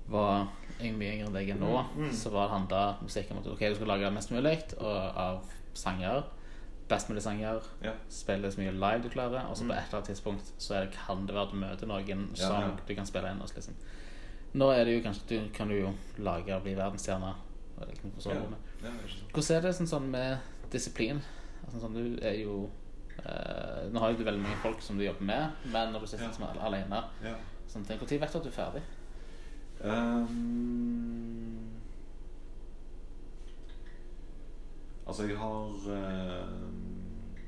var 0.09 0.47
mye 0.81 1.13
yngre 1.13 1.27
enn 1.27 1.34
deg 1.34 1.51
nå. 1.59 1.84
Mm, 1.95 2.03
mm. 2.07 2.11
Så 2.13 2.29
var 2.34 2.47
det 2.47 2.53
handla 2.57 2.97
musikk 3.01 3.31
om 3.31 3.38
at 3.38 3.47
ok, 3.47 3.59
du 3.69 3.75
skal 3.75 3.88
lage 3.88 4.11
mest 4.13 4.31
mulig 4.31 4.73
av 4.81 5.43
sanger. 5.73 6.23
Best 6.89 7.07
mulig 7.09 7.21
sanger. 7.23 7.61
Ja. 7.84 7.93
Spille 8.09 8.51
så 8.51 8.59
mye 8.59 8.71
live 8.73 9.03
du 9.03 9.09
klarer. 9.09 9.45
Og 9.49 9.55
så 9.55 9.63
på 9.63 9.71
Mm. 9.71 9.77
et 9.77 9.84
eller 9.88 9.99
annet 10.01 10.09
tidspunkt 10.09 10.51
så 10.57 10.73
det, 10.81 10.91
kan 10.93 11.25
det 11.25 11.36
være 11.36 11.43
at 11.47 11.51
du 11.51 11.57
møter 11.57 11.88
noen 11.88 12.29
Ja, 12.36 12.47
som 12.47 12.61
ja. 12.61 12.71
du 12.88 12.95
kan 12.95 13.05
spille 13.05 13.31
inn 13.31 13.39
hos. 13.39 13.53
Liksom. 13.55 13.73
Nå 14.54 14.68
er 14.72 14.84
det 14.86 14.93
jo 14.97 15.01
kanskje 15.08 15.28
du, 15.30 15.49
kan 15.54 15.68
du 15.68 15.74
jo 15.80 15.93
lage 16.22 16.54
og 16.56 16.64
bli 16.64 16.76
verdensstjerne. 16.78 17.34
og 17.78 17.88
det 17.88 17.95
for 18.14 18.22
så 18.22 18.30
Ja. 18.34 18.39
vidt. 18.39 18.58
Ja, 18.84 18.88
det 18.89 18.99
ikke 19.04 19.18
sant. 19.18 19.32
Hvordan 19.34 19.58
er 19.58 19.62
det 19.62 19.76
sånn, 19.76 19.88
sånn 19.89 20.10
med 20.12 20.38
disiplin? 20.72 21.22
Altså, 21.66 21.80
sånn, 21.82 21.93
du 21.93 22.20
er 22.22 22.38
jo 22.43 22.70
eh, 23.26 23.89
Nå 23.91 23.99
har 23.99 24.12
jo 24.12 24.18
du 24.18 24.24
veldig 24.24 24.41
mange 24.41 24.56
folk 24.62 24.82
som 24.82 24.97
du 24.97 25.04
jobber 25.06 25.22
med, 25.26 25.51
men 25.72 25.91
når 25.93 25.99
du 26.01 26.08
sitter 26.08 26.26
Ja. 26.26 26.32
som 26.32 26.43
er 26.45 26.60
alene 26.62 27.04
Ja. 27.24 27.36
sånn 27.68 27.86
Når 27.86 28.20
vet 28.20 28.32
du 28.32 28.38
at 28.38 28.43
du 28.43 28.49
er 28.49 28.51
ferdig? 28.51 28.82
Um, 29.84 31.72
altså, 35.08 35.24
jeg 35.28 35.38
har 35.38 35.68
ehm, 35.68 36.80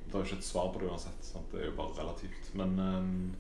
Det 0.08 0.14
er 0.14 0.18
jo 0.20 0.24
ikke 0.24 0.38
et 0.38 0.44
svar 0.44 0.72
på 0.74 0.80
det 0.80 0.90
uansett. 0.90 1.24
Sant? 1.26 1.52
Det 1.52 1.62
er 1.62 1.66
jo 1.66 1.76
bare 1.76 1.96
relativt. 2.00 2.52
Men 2.56 2.80
eh, 2.80 3.36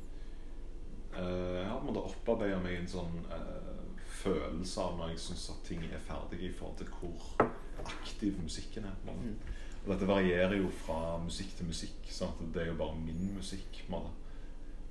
jeg 1.15 1.67
har 1.69 1.79
på 1.79 1.85
en 1.85 1.93
måte 1.93 2.07
opparbeida 2.09 2.57
meg 2.63 2.79
en 2.79 2.89
sånn 2.91 3.19
eh, 3.31 3.75
følelse 4.21 4.81
av 4.83 4.97
når 4.97 5.13
jeg 5.13 5.23
syns 5.25 5.45
at 5.53 5.63
ting 5.67 5.85
er 5.87 6.03
ferdige, 6.03 6.49
i 6.49 6.55
forhold 6.55 6.79
til 6.81 6.91
hvor 6.99 7.47
aktiv 7.85 8.37
musikken 8.41 8.87
er. 8.89 8.97
Mm. 9.05 9.35
Og 9.85 9.89
dette 9.93 10.09
varierer 10.09 10.57
jo 10.57 10.69
fra 10.73 11.17
musikk 11.21 11.55
til 11.57 11.69
musikk. 11.69 12.05
Sant? 12.09 12.41
Det 12.53 12.63
er 12.63 12.71
jo 12.71 12.79
bare 12.79 12.97
min 12.97 13.35
musikk. 13.35 13.83
en. 13.89 14.07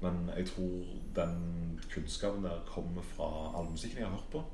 Men 0.05 0.31
jeg 0.37 0.47
tror 0.53 0.93
den 1.17 1.81
kunnskapen 1.91 2.45
der 2.45 2.63
kommer 2.67 3.03
fra 3.03 3.31
all 3.59 3.71
musikken 3.71 3.99
jeg 3.99 4.07
har 4.07 4.17
hørt 4.17 4.31
på. 4.31 4.45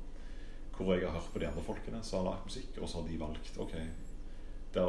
Hvor 0.77 0.93
jeg 0.95 1.05
har 1.05 1.19
hørt 1.19 1.33
på 1.33 1.39
de 1.39 1.47
andre 1.47 1.63
folkene 1.63 2.03
som 2.03 2.19
har 2.19 2.31
lagd 2.31 2.47
musikk, 2.47 2.77
og 2.81 2.89
så 2.89 3.01
har 3.01 3.07
de 3.07 3.19
valgt 3.19 3.57
ok, 3.59 3.73
det, 4.73 4.85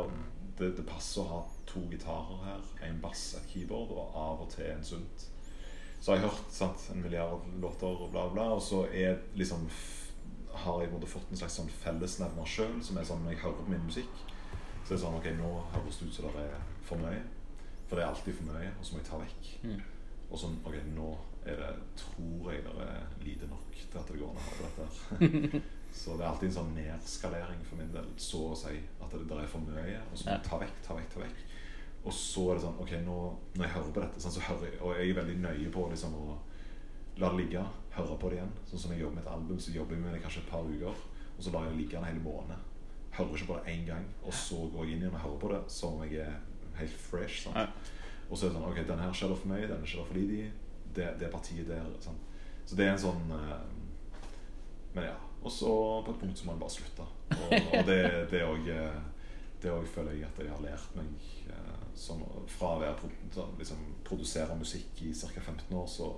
det, 0.58 0.76
det 0.78 0.86
passer 0.88 1.20
å 1.20 1.28
ha 1.28 1.40
to 1.68 1.82
gitarer 1.90 2.44
her, 2.46 2.62
en 2.86 3.00
bass, 3.02 3.34
et 3.36 3.50
keyboard 3.50 3.90
og 3.92 4.16
av 4.16 4.44
og 4.46 4.48
til 4.54 4.70
en 4.70 4.86
synt. 4.86 5.26
Så 6.02 6.10
har 6.10 6.18
jeg 6.18 6.26
hørt 6.26 6.46
sant, 6.50 6.88
en 6.90 7.02
milliard 7.02 7.44
låter 7.62 7.86
og 7.86 8.08
bla, 8.10 8.24
bla, 8.32 8.48
og 8.56 8.62
så 8.62 8.80
er 8.90 9.20
liksom 9.38 9.68
har 10.64 10.82
jeg 10.82 11.08
fått 11.08 11.30
en 11.30 11.38
slags 11.38 11.54
sånn 11.60 11.70
fellesnevner 11.82 12.48
sjøl, 12.48 12.74
som 12.82 12.98
er 12.98 13.06
sånn 13.06 13.22
når 13.22 13.36
jeg 13.36 13.42
hører 13.44 13.60
på 13.60 13.70
min 13.70 13.84
musikk, 13.86 14.24
så 14.82 14.90
er 14.90 14.96
det 14.96 15.02
sånn 15.04 15.18
Ok, 15.20 15.28
nå 15.38 15.50
høres 15.76 16.00
det 16.00 16.08
ut 16.08 16.16
som 16.16 16.26
det 16.26 16.42
er 16.42 16.56
for 16.88 17.00
mye. 17.00 17.20
For 17.86 17.94
det 17.94 18.04
er 18.04 18.10
alltid 18.10 18.34
for 18.34 18.50
mye, 18.50 18.72
og 18.74 18.82
så 18.84 18.94
må 18.94 19.00
jeg 19.00 19.08
ta 19.08 19.20
vekk. 19.20 19.52
Mm. 19.62 19.78
Og 20.26 20.42
sånn 20.42 20.58
Ok, 20.66 20.76
nå 20.96 21.12
er 21.46 21.62
det, 21.62 21.70
tror 22.02 22.50
jeg 22.50 22.66
det 22.66 22.88
er 22.88 23.14
lite 23.22 23.48
nok 23.50 23.78
til 23.78 24.02
at 24.02 24.10
det 24.10 24.18
går 24.18 24.34
an 24.34 24.42
å 24.42 24.48
høre 24.48 24.74
dette. 24.80 25.62
så 26.02 26.18
det 26.18 26.26
er 26.26 26.30
alltid 26.32 26.48
en 26.50 26.58
sånn 26.58 26.76
nedskalering 26.76 27.64
for 27.68 27.78
min 27.78 27.94
del, 27.94 28.10
så 28.26 28.42
å 28.50 28.58
si. 28.58 28.74
At 28.98 29.14
det 29.14 29.24
der 29.30 29.44
er 29.44 29.54
for 29.54 29.70
mye, 29.70 30.02
og 30.08 30.18
så 30.18 30.26
må 30.26 30.34
jeg 30.34 30.46
ta 30.50 30.60
vekk, 30.66 30.78
ta 30.88 30.98
vekk, 30.98 31.10
ta 31.14 31.24
vekk. 31.24 31.42
Og 32.02 32.14
så 32.14 32.48
er 32.50 32.58
det 32.58 32.64
sånn 32.64 32.80
Ok, 32.82 32.92
nå, 33.06 33.16
når 33.54 33.66
jeg 33.66 33.74
hører 33.76 33.92
på 33.94 34.02
dette, 34.02 34.22
sånn, 34.22 34.34
så 34.34 34.42
hører 34.48 34.64
jeg 34.66 34.80
Og 34.82 34.96
jeg 34.96 35.12
er 35.12 35.18
veldig 35.20 35.36
nøye 35.44 35.70
på 35.70 35.84
liksom 35.92 36.16
å 36.18 36.24
la 37.20 37.28
det 37.28 37.42
ligge, 37.42 37.62
høre 37.92 38.14
på 38.18 38.28
det 38.32 38.38
igjen. 38.38 38.52
Sånn 38.70 38.80
som 38.82 38.92
jeg 38.94 39.02
jobber 39.02 39.18
med 39.18 39.26
et 39.26 39.32
album, 39.34 39.58
så 39.60 39.74
jobber 39.74 39.94
jeg 39.94 40.02
med 40.02 40.14
det 40.16 40.22
kanskje 40.22 40.40
et 40.40 40.48
par 40.48 40.64
uker, 40.64 41.02
og 41.36 41.42
så 41.44 41.50
lar 41.52 41.66
jeg 41.66 41.74
det 41.74 41.80
ligge 41.82 41.98
en 41.98 42.06
hel 42.08 42.20
måned. 42.24 42.70
Hører 43.12 43.36
ikke 43.36 43.48
på 43.50 43.58
det 43.58 43.74
én 43.74 43.82
gang, 43.84 44.06
og 44.24 44.32
så 44.34 44.62
går 44.72 44.86
jeg 44.86 44.94
inn 44.94 45.04
igjen 45.04 45.18
og 45.18 45.24
hører 45.26 45.42
på 45.42 45.50
det 45.52 45.60
som 45.74 45.98
om 45.98 46.06
jeg 46.06 46.24
er 46.24 46.38
helt 46.78 46.96
fresh. 47.04 47.42
Sant? 47.44 47.92
Og 48.30 48.38
så 48.38 48.46
er 48.46 48.48
det 48.48 48.56
sånn 48.56 48.68
Ok, 48.70 48.80
den 48.88 49.04
her 49.04 49.12
skjer 49.20 49.34
for 49.36 49.52
meg, 49.52 49.66
den 49.68 49.84
skjer 49.84 50.08
for 50.08 50.16
Lidi. 50.16 50.46
Det, 50.96 51.10
det 51.20 51.28
partiet 51.32 51.68
der. 51.68 51.84
Sånn. 52.00 52.16
Så 52.64 52.78
det 52.80 52.88
er 52.88 52.94
en 52.94 53.04
sånn 53.04 53.30
eh, 53.36 53.52
Men 54.96 55.10
ja. 55.10 55.14
Og 55.42 55.52
så 55.52 55.68
på 56.06 56.14
et 56.14 56.20
punkt 56.22 56.38
så 56.38 56.46
må 56.46 56.54
en 56.54 56.60
bare 56.62 56.72
slutte. 56.72 57.04
Og, 57.34 57.52
og 57.52 57.88
det, 57.88 58.42
òg 58.46 58.68
det 59.62 59.72
føler 59.94 60.12
jeg 60.16 60.26
at 60.26 60.38
jeg 60.42 60.50
har 60.50 60.62
lært 60.62 60.94
meg 60.96 61.06
eh, 61.10 61.41
som, 61.94 62.22
fra 62.48 62.74
å 62.76 62.80
være 62.80 63.10
liksom, 63.58 63.78
produsere 64.04 64.56
musikk 64.58 65.02
i 65.02 65.12
ca. 65.14 65.40
15 65.40 65.76
år, 65.76 65.86
så 65.86 66.12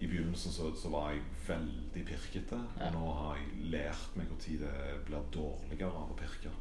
i 0.00 0.06
begynnelsen 0.06 0.52
så, 0.54 0.68
så 0.78 0.88
var 0.92 1.10
jeg 1.12 1.22
veldig 1.48 2.04
pirkete. 2.06 2.58
Ja. 2.78 2.86
Og 2.86 2.92
nå 2.94 3.12
har 3.18 3.36
jeg 3.40 3.70
lært 3.72 4.16
meg 4.16 4.28
når 4.30 4.42
det 4.62 5.04
blir 5.08 5.24
dårligere 5.34 5.90
av 5.90 6.12
å 6.12 6.18
pirke. 6.18 6.52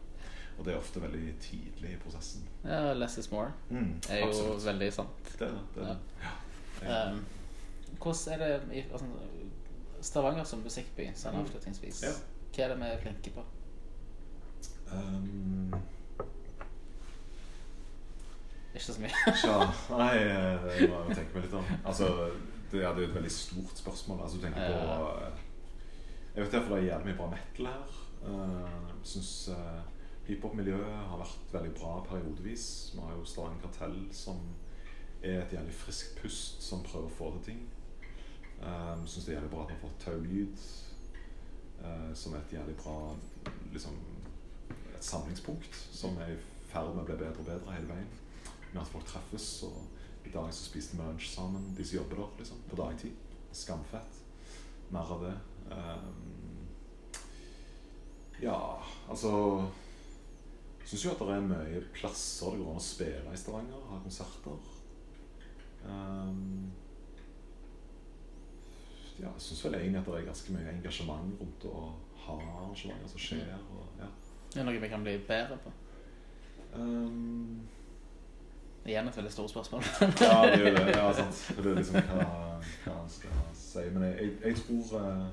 Og 0.58 0.66
det 0.66 0.74
er 0.74 0.80
ofte 0.80 1.02
veldig 1.04 1.36
tidlig 1.40 1.92
i 1.94 2.00
prosessen. 2.02 2.48
Ja, 2.66 2.94
less 2.98 3.18
is 3.22 3.30
more 3.32 3.52
Mm, 3.70 4.00
er 4.10 4.24
jo 4.24 4.28
absolutt. 4.32 4.64
veldig 4.66 4.88
sant. 4.94 5.34
Det 5.40 5.48
er 5.48 5.52
det. 5.54 5.66
det, 5.76 5.84
ja. 6.24 6.32
det. 6.80 6.88
Ja. 6.88 7.12
Um, 7.12 7.20
hvordan 8.02 8.34
er 8.34 8.38
det 8.42 8.78
i 8.80 8.82
altså, 8.92 9.06
Stavanger 10.02 10.44
som 10.46 10.60
musikkby, 10.66 11.12
sånn 11.18 11.34
Mm. 11.38 11.46
avslutningsvis? 11.46 12.02
Ja. 12.04 12.16
Hva 12.56 12.64
er 12.64 12.74
det 12.74 12.78
vi 12.82 12.90
er 12.90 13.00
flinke 13.06 13.32
på? 13.38 13.44
Um, 14.92 15.74
Ikke 18.78 18.86
så 18.86 19.02
mye. 19.02 19.24
ja, 19.50 19.58
nei, 19.98 20.14
eh, 20.22 20.68
det 20.68 20.90
må 20.92 21.02
jeg 21.08 21.18
tenke 21.18 21.38
meg 21.38 21.48
litt 21.48 21.56
om. 21.58 21.72
Altså, 21.82 22.10
det, 22.70 22.82
ja, 22.84 22.92
det 22.94 23.02
er 23.02 23.08
jo 23.08 23.10
et 23.10 23.18
veldig 23.18 23.34
stort 23.34 23.82
spørsmål. 23.82 24.22
Altså, 24.26 24.38
du 24.38 24.46
tenker 24.46 24.70
på 24.70 25.08
eh, 25.26 25.42
Jeg 26.36 26.44
vet 26.44 26.58
derfor 26.58 26.76
det 26.76 26.84
er 26.84 26.90
jævlig 26.92 27.10
mye 27.10 27.20
bra 27.22 27.32
metal 27.34 27.72
her. 27.72 27.98
Uh, 28.18 28.88
jeg 28.98 29.10
syns 29.14 29.32
hiphop-miljøet 30.28 30.96
har 31.10 31.22
vært 31.22 31.54
veldig 31.54 31.74
bra 31.78 31.92
periodevis. 32.06 32.68
Vi 32.94 33.02
har 33.02 33.16
jo 33.16 33.26
Stavanger 33.26 33.62
Kartell, 33.64 33.98
som 34.14 34.42
er 35.24 35.42
et 35.42 35.54
jævlig 35.54 35.74
friskt 35.74 36.22
pust, 36.22 36.62
som 36.64 36.84
prøver 36.86 37.10
å 37.10 37.18
få 37.18 37.32
til 37.38 37.46
ting. 37.52 37.64
Um, 38.62 39.06
syns 39.08 39.26
det 39.26 39.34
er 39.34 39.40
jævlig 39.40 39.54
bra 39.54 39.64
at 39.64 39.72
vi 39.72 39.78
har 39.78 39.84
fått 39.86 40.00
Tau 40.04 40.20
Lyd, 40.22 40.62
eh, 41.86 42.14
som 42.18 42.34
er 42.34 42.42
et 42.42 42.54
jævlig 42.58 42.76
bra 42.80 43.16
liksom, 43.74 43.98
et 44.70 45.04
samlingspunkt, 45.06 45.76
som 45.94 46.18
er 46.18 46.34
i 46.34 46.40
ferd 46.72 46.96
med 46.96 47.04
å 47.04 47.08
bli 47.08 47.20
bedre 47.20 47.44
og 47.44 47.50
bedre 47.50 47.76
hele 47.76 47.92
veien. 47.92 48.10
Med 48.74 48.82
at 48.82 48.92
folk 48.92 49.08
treffes, 49.08 49.64
og 49.64 50.28
i 50.28 50.34
dag 50.34 50.52
så 50.54 50.68
spiste 50.68 50.98
vi 50.98 51.04
lunsj 51.04 51.32
sammen, 51.34 51.74
de 51.78 51.86
som 51.86 52.00
jobber 52.02 52.22
der, 52.22 52.34
liksom, 52.42 52.64
på 52.70 52.80
dagtid. 52.80 53.12
Skamfett. 53.56 54.24
Mer 54.92 55.12
av 55.16 55.24
det. 55.24 55.36
Um, 55.72 56.68
ja, 58.42 58.84
altså 59.10 59.32
Syns 60.88 61.04
jo 61.04 61.12
at 61.12 61.20
det 61.20 61.34
er 61.36 61.42
mye 61.44 61.80
plasser 61.92 62.54
det 62.54 62.62
går 62.62 62.70
an 62.72 62.78
å 62.80 62.84
spille 62.84 63.32
i 63.36 63.40
Stavanger, 63.40 63.80
ha 63.90 63.98
konserter. 64.00 64.68
Um, 65.84 66.70
ja, 69.18 69.28
jeg 69.28 69.44
syns 69.44 69.66
vel 69.66 69.76
egentlig 69.82 70.00
at 70.00 70.08
det 70.08 70.22
er 70.22 70.30
ganske 70.30 70.56
mye 70.56 70.72
engasjement 70.72 71.42
rundt 71.42 71.68
å 71.68 71.82
ha 72.24 72.38
arrangementer 72.38 73.12
som 73.12 73.20
skjer. 73.20 73.52
Og, 73.76 73.84
ja. 74.00 74.08
Det 74.54 74.62
er 74.62 74.70
noe 74.70 74.80
vi 74.80 74.92
kan 74.94 75.04
bli 75.04 75.18
bedre 75.28 75.60
på. 75.66 75.74
Um, 76.78 77.68
Igjen 78.88 79.08
et 79.08 79.18
veldig 79.18 79.32
stort 79.32 79.50
spørsmål. 79.52 79.84
ja, 80.02 80.36
det 80.46 80.54
er 80.54 80.60
jo 80.60 80.76
det. 80.76 80.96
Ja, 80.96 81.08
sant. 81.20 81.58
Det 81.58 81.72
er 81.72 81.76
liksom 81.76 81.98
hva, 82.08 82.28
hva 82.86 82.94
man 82.96 83.10
skal 83.12 83.42
si. 83.60 83.84
Men 83.92 84.06
jeg, 84.08 84.30
jeg, 84.46 84.56
tror 84.62 85.02
eh, 85.02 85.26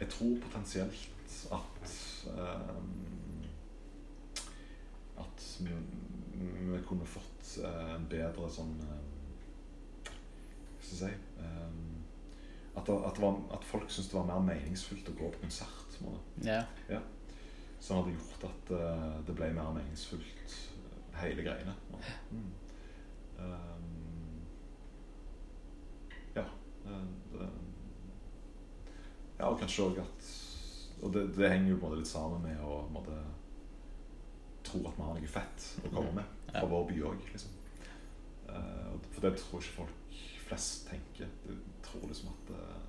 Jeg 0.00 0.08
tror 0.10 0.32
potensielt 0.42 1.36
at 1.54 1.92
um, 2.34 3.44
At 5.22 5.46
vi, 5.60 5.78
vi 6.72 6.82
kunne 6.88 7.06
fått 7.06 7.54
eh, 7.62 7.94
en 7.94 8.08
bedre 8.10 8.50
sånn 8.50 8.74
Hva 8.82 10.10
skal 10.82 10.90
jeg 10.90 11.00
si 11.04 11.14
um, 11.38 11.80
at, 12.74 12.88
at, 12.90 13.20
var, 13.22 13.36
at 13.54 13.62
folk 13.62 13.86
syntes 13.86 14.10
det 14.10 14.18
var 14.18 14.26
mer 14.26 14.40
meningsfullt 14.42 15.06
å 15.06 15.12
gå 15.14 15.28
på 15.30 15.44
konsert. 15.44 15.92
Ja. 16.42 16.64
Ja. 16.90 16.98
Som 17.78 18.00
hadde 18.00 18.16
gjort 18.16 18.46
at 18.48 18.72
det 19.28 19.36
ble 19.38 19.52
mer 19.54 19.70
meningsfullt, 19.76 20.56
hele 21.20 21.42
greiene. 21.46 21.74
Mm. 22.30 22.50
Um, 23.38 24.46
ja. 26.36 26.44
det, 27.32 27.48
ja, 29.38 29.48
og 29.48 29.58
kanskje 29.60 29.88
òg 29.88 29.98
at 30.04 30.28
Og 31.02 31.10
det, 31.12 31.24
det 31.36 31.50
henger 31.50 31.72
jo 31.74 31.78
på 31.80 31.86
en 31.86 31.90
måte 31.90 32.00
litt 32.00 32.08
sammen 32.08 32.42
med 32.46 32.60
å 32.64 32.76
måte, 32.94 33.16
tro 34.64 34.78
at 34.88 34.96
vi 34.96 35.02
har 35.04 35.18
noe 35.18 35.28
fett 35.34 35.66
å 35.84 35.90
komme 35.92 36.12
med 36.20 36.30
fra 36.54 36.62
Ja. 36.62 36.68
vår 36.70 36.86
by 36.88 37.00
òg, 37.10 37.24
liksom. 37.32 37.50
Eh, 38.48 38.92
for 39.10 39.20
det 39.26 39.34
tror 39.40 39.60
ikke 39.60 39.78
folk 39.82 40.20
flest 40.46 40.86
tenker. 40.88 41.28
De 41.44 41.56
tror 41.82 42.06
liksom 42.08 42.30
at, 42.30 42.54
eh, 42.54 42.83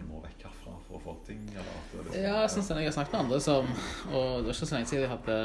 du 0.00 0.06
må 0.08 0.20
vekk 0.24 0.44
herfra 0.48 0.74
for 0.86 0.98
å 0.98 1.02
få 1.04 1.16
ting? 1.26 1.42
Det 1.46 1.62
liksom, 1.62 2.14
Ja, 2.22 2.36
jeg 2.44 2.50
synes 2.50 2.68
det. 2.68 2.76
Jeg 2.82 2.90
har 2.92 2.96
snakket 2.98 3.12
med 3.12 3.24
andre 3.26 3.40
som 3.40 3.66
Og 4.12 4.38
det 4.38 4.46
var 4.46 4.54
ikke 4.54 4.66
så 4.66 4.74
lenge 4.76 4.86
siden 4.92 5.02
jeg 5.06 5.10
hadde, 5.16 5.36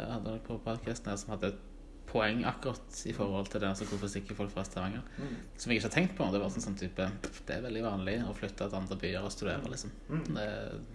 jeg 0.00 0.12
hadde 0.14 0.32
det 0.36 0.42
på 0.46 0.58
podkasten 0.64 1.18
som 1.18 1.34
hadde 1.34 1.52
et 1.54 1.66
poeng 2.10 2.40
akkurat 2.44 2.96
i 3.06 3.12
forhold 3.14 3.46
til 3.52 3.60
det. 3.62 3.68
Altså 3.70 3.84
hvorfor 3.86 4.08
stikker 4.10 4.34
folk 4.34 4.50
fra 4.50 4.64
Stavanger? 4.66 5.04
Mm. 5.18 5.36
Som 5.56 5.70
jeg 5.70 5.78
ikke 5.78 5.86
har 5.88 5.92
tenkt 5.94 6.16
på. 6.18 6.26
Det 6.32 6.40
var 6.42 6.50
sånn, 6.50 6.64
sånn 6.64 6.78
type 6.80 7.06
Det 7.46 7.54
er 7.54 7.62
veldig 7.62 7.84
vanlig 7.84 8.16
å 8.26 8.32
flytte 8.34 8.66
til 8.66 8.74
andre 8.80 8.96
byer 8.98 9.22
og 9.28 9.30
studere, 9.30 9.70
liksom. 9.70 9.92
Mm. 10.08 10.24
Det, 10.34 10.48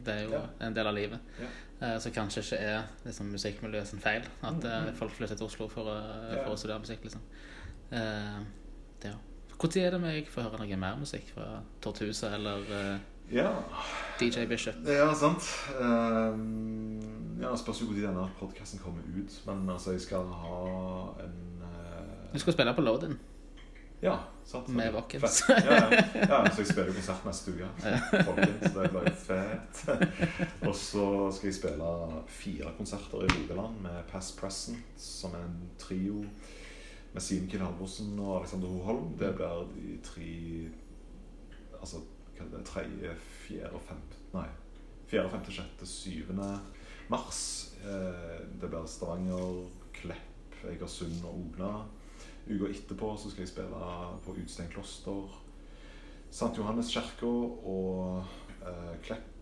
det 0.04 0.14
er 0.18 0.24
jo 0.26 0.34
Ja. 0.36 0.42
en 0.68 0.74
del 0.76 0.88
av 0.92 0.94
livet. 0.98 1.20
Ja. 1.40 1.48
Eh, 1.88 1.96
Så 2.04 2.12
kanskje 2.12 2.44
ikke 2.44 2.60
er 2.60 2.84
liksom, 3.06 3.32
musikkmiljøet 3.32 3.88
sin 3.88 4.00
feil 4.04 4.24
at 4.44 4.54
Mm, 4.60 4.66
eh, 4.66 4.90
mm. 4.90 4.96
folk 5.00 5.12
flytter 5.12 5.36
til 5.38 5.46
Oslo 5.48 5.68
for 5.70 5.86
Ja. 5.88 6.44
for 6.44 6.52
å 6.52 6.58
studere 6.58 6.80
musikk, 6.84 7.04
liksom. 7.04 7.22
Når 9.56 9.78
er 9.78 9.92
det 9.92 10.02
vi 10.04 10.24
får 10.30 10.50
høre 10.50 10.62
noe 10.62 10.78
mer 10.78 10.98
musikk 11.00 11.30
fra 11.34 11.62
Tortusa 11.82 12.34
eller 12.36 12.66
uh, 12.70 12.98
Ja, 13.32 13.52
DJ 14.20 14.46
Bishop? 14.50 14.76
ja 14.86 15.08
sant. 15.16 15.48
Um, 15.80 17.40
ja, 17.42 17.56
spørs 17.58 17.82
jo 17.82 17.88
når 17.90 18.02
denne 18.04 18.28
podkasten 18.40 18.80
kommer 18.84 19.02
ut. 19.16 19.40
Men 19.48 19.70
altså, 19.70 19.96
jeg 19.96 20.02
skal 20.02 20.28
ha 20.44 20.60
en 21.24 21.64
uh... 21.64 22.34
Du 22.34 22.40
skal 22.40 22.54
spille 22.54 22.76
på 22.76 22.86
Load-In. 22.86 23.18
Ja, 24.04 24.18
sant. 24.46 24.68
Med 24.68 24.94
Wackens. 24.94 25.44
Ja, 25.50 25.56
ja. 25.66 26.04
ja, 26.30 26.52
så 26.52 26.62
jeg 26.62 26.68
spiller 26.68 26.94
konsert 26.94 27.24
neste 27.26 27.56
uke. 27.56 27.70
Folkens, 28.28 28.74
det 28.76 28.90
blir 28.92 29.08
jo 29.08 29.14
fett. 29.24 29.80
Og 30.68 30.76
så 30.76 31.08
skal 31.32 31.50
jeg 31.50 31.58
spille 31.58 31.94
fire 32.28 32.74
konserter 32.78 33.24
i 33.26 33.32
Rogaland 33.32 33.80
med 33.88 34.04
Pass 34.12 34.34
Present, 34.38 34.84
som 35.00 35.34
er 35.34 35.48
en 35.48 35.58
trio 35.82 36.26
med 37.16 37.24
Simen 37.24 37.48
Kiel 37.48 37.62
Halvorsen 37.64 38.18
og 38.20 38.42
Alexander 38.42 38.68
Hoholm. 38.68 39.14
Det 39.20 39.32
blir 39.38 39.68
de 39.72 39.98
tre 40.04 40.32
Altså, 41.80 42.02
hva 42.36 42.44
er 42.44 42.50
det? 42.52 42.64
Tredje, 42.68 43.12
fjerde 43.46 43.80
femte 43.88 44.20
Nei. 44.34 44.48
Fjerde, 45.08 45.30
femte, 45.32 45.54
sjette, 45.54 45.88
syvende 45.88 46.50
mars. 47.08 47.42
Eh, 47.86 48.42
det 48.60 48.68
blir 48.68 48.88
Stavanger, 48.90 49.62
Klepp, 49.96 50.58
Egersund 50.74 51.24
og 51.24 51.38
Ogna. 51.40 51.72
Uka 52.50 52.68
etterpå 52.74 53.14
så 53.18 53.32
skal 53.32 53.46
jeg 53.46 53.54
spille 53.54 53.86
på 54.26 54.36
Utstein 54.42 54.72
kloster, 54.74 55.40
St. 56.30 56.52
Johannes 56.58 56.92
kirke 56.92 57.30
og 57.30 58.26
eh, 58.60 58.96
Klepp 59.06 59.35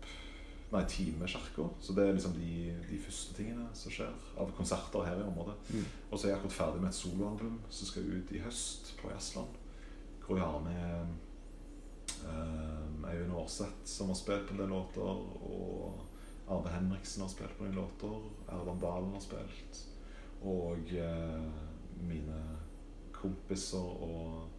Nei, 0.74 0.82
Time 0.90 1.28
kirke. 1.30 1.68
Så 1.80 1.94
det 1.94 2.02
er 2.02 2.16
liksom 2.16 2.32
de, 2.34 2.54
de 2.88 2.96
første 2.98 3.34
tingene 3.36 3.68
som 3.78 3.92
skjer 3.94 4.14
av 4.42 4.48
konserter 4.56 5.04
her 5.06 5.20
i 5.20 5.26
området. 5.28 5.54
Mm. 5.70 5.84
Og 6.10 6.18
så 6.18 6.26
er 6.26 6.32
jeg 6.32 6.38
akkurat 6.40 6.56
ferdig 6.56 6.80
med 6.82 6.90
et 6.90 6.98
soloalbum 6.98 7.60
som 7.68 7.90
skal 7.90 8.08
ut 8.10 8.32
i 8.34 8.40
høst 8.42 8.90
på 8.98 9.12
Jazzland. 9.12 9.60
Hvor 10.24 10.40
jeg 10.40 10.48
har 10.48 10.64
med 10.64 11.14
eh, 12.26 13.12
Øyvind 13.12 13.36
Aarseth, 13.38 13.84
som 13.84 14.10
har 14.10 14.18
spilt 14.18 14.48
på 14.48 14.56
en 14.56 14.64
del 14.64 14.74
låter. 14.74 15.22
Og 15.46 16.02
Arve 16.48 16.74
Henriksen 16.74 17.22
har 17.22 17.30
spilt 17.30 17.54
på 17.58 17.68
noen 17.68 17.78
låter. 17.78 18.26
Erland 18.48 18.82
Dalen 18.82 19.14
har 19.14 19.22
spilt. 19.22 19.84
Og 20.42 20.90
eh, 20.98 21.46
mine 22.02 22.42
kompiser 23.14 23.78
og 23.78 24.50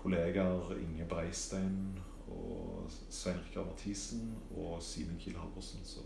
kollegaer 0.00 0.72
Inge 0.80 1.04
Breistein 1.08 1.98
og 2.34 2.90
Svein 3.10 3.38
Rikard 3.48 3.66
Mathisen 3.66 4.34
og 4.56 4.82
Simen 4.82 5.16
Kiel 5.20 5.36
Halvorsen. 5.40 5.80
Så 5.84 6.04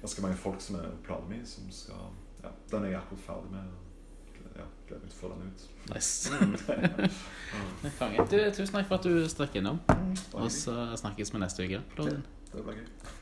ganske 0.00 0.22
mange 0.22 0.36
folk 0.36 0.60
som 0.60 0.76
er 0.80 0.88
på 0.90 1.04
planen 1.10 1.28
min, 1.28 1.46
som 1.46 1.70
skal 1.70 2.10
Ja, 2.42 2.48
den 2.70 2.84
er 2.84 2.94
jeg 2.94 3.00
akkurat 3.02 3.20
ferdig 3.20 3.50
med. 3.52 3.72
Ja, 4.56 4.64
Gleder 4.88 5.02
meg 5.02 5.10
til 5.10 5.18
å 5.18 5.20
få 5.20 5.28
den 5.34 5.50
ut. 5.50 5.68
Nice. 5.94 6.30
Mm. 7.50 7.90
Konge. 7.98 8.24
Du, 8.30 8.36
tusen 8.54 8.74
takk 8.76 8.86
for 8.86 9.00
at 9.00 9.06
du 9.08 9.24
strakk 9.28 9.56
innom. 9.58 9.80
Og 10.38 10.46
så 10.54 10.74
snakkes 11.00 11.32
vi 11.34 11.40
neste 11.42 11.66
uke. 11.66 11.80
Load-In. 11.98 12.22
Det 12.52 12.62
blir 12.62 12.78
gøy. 12.78 13.18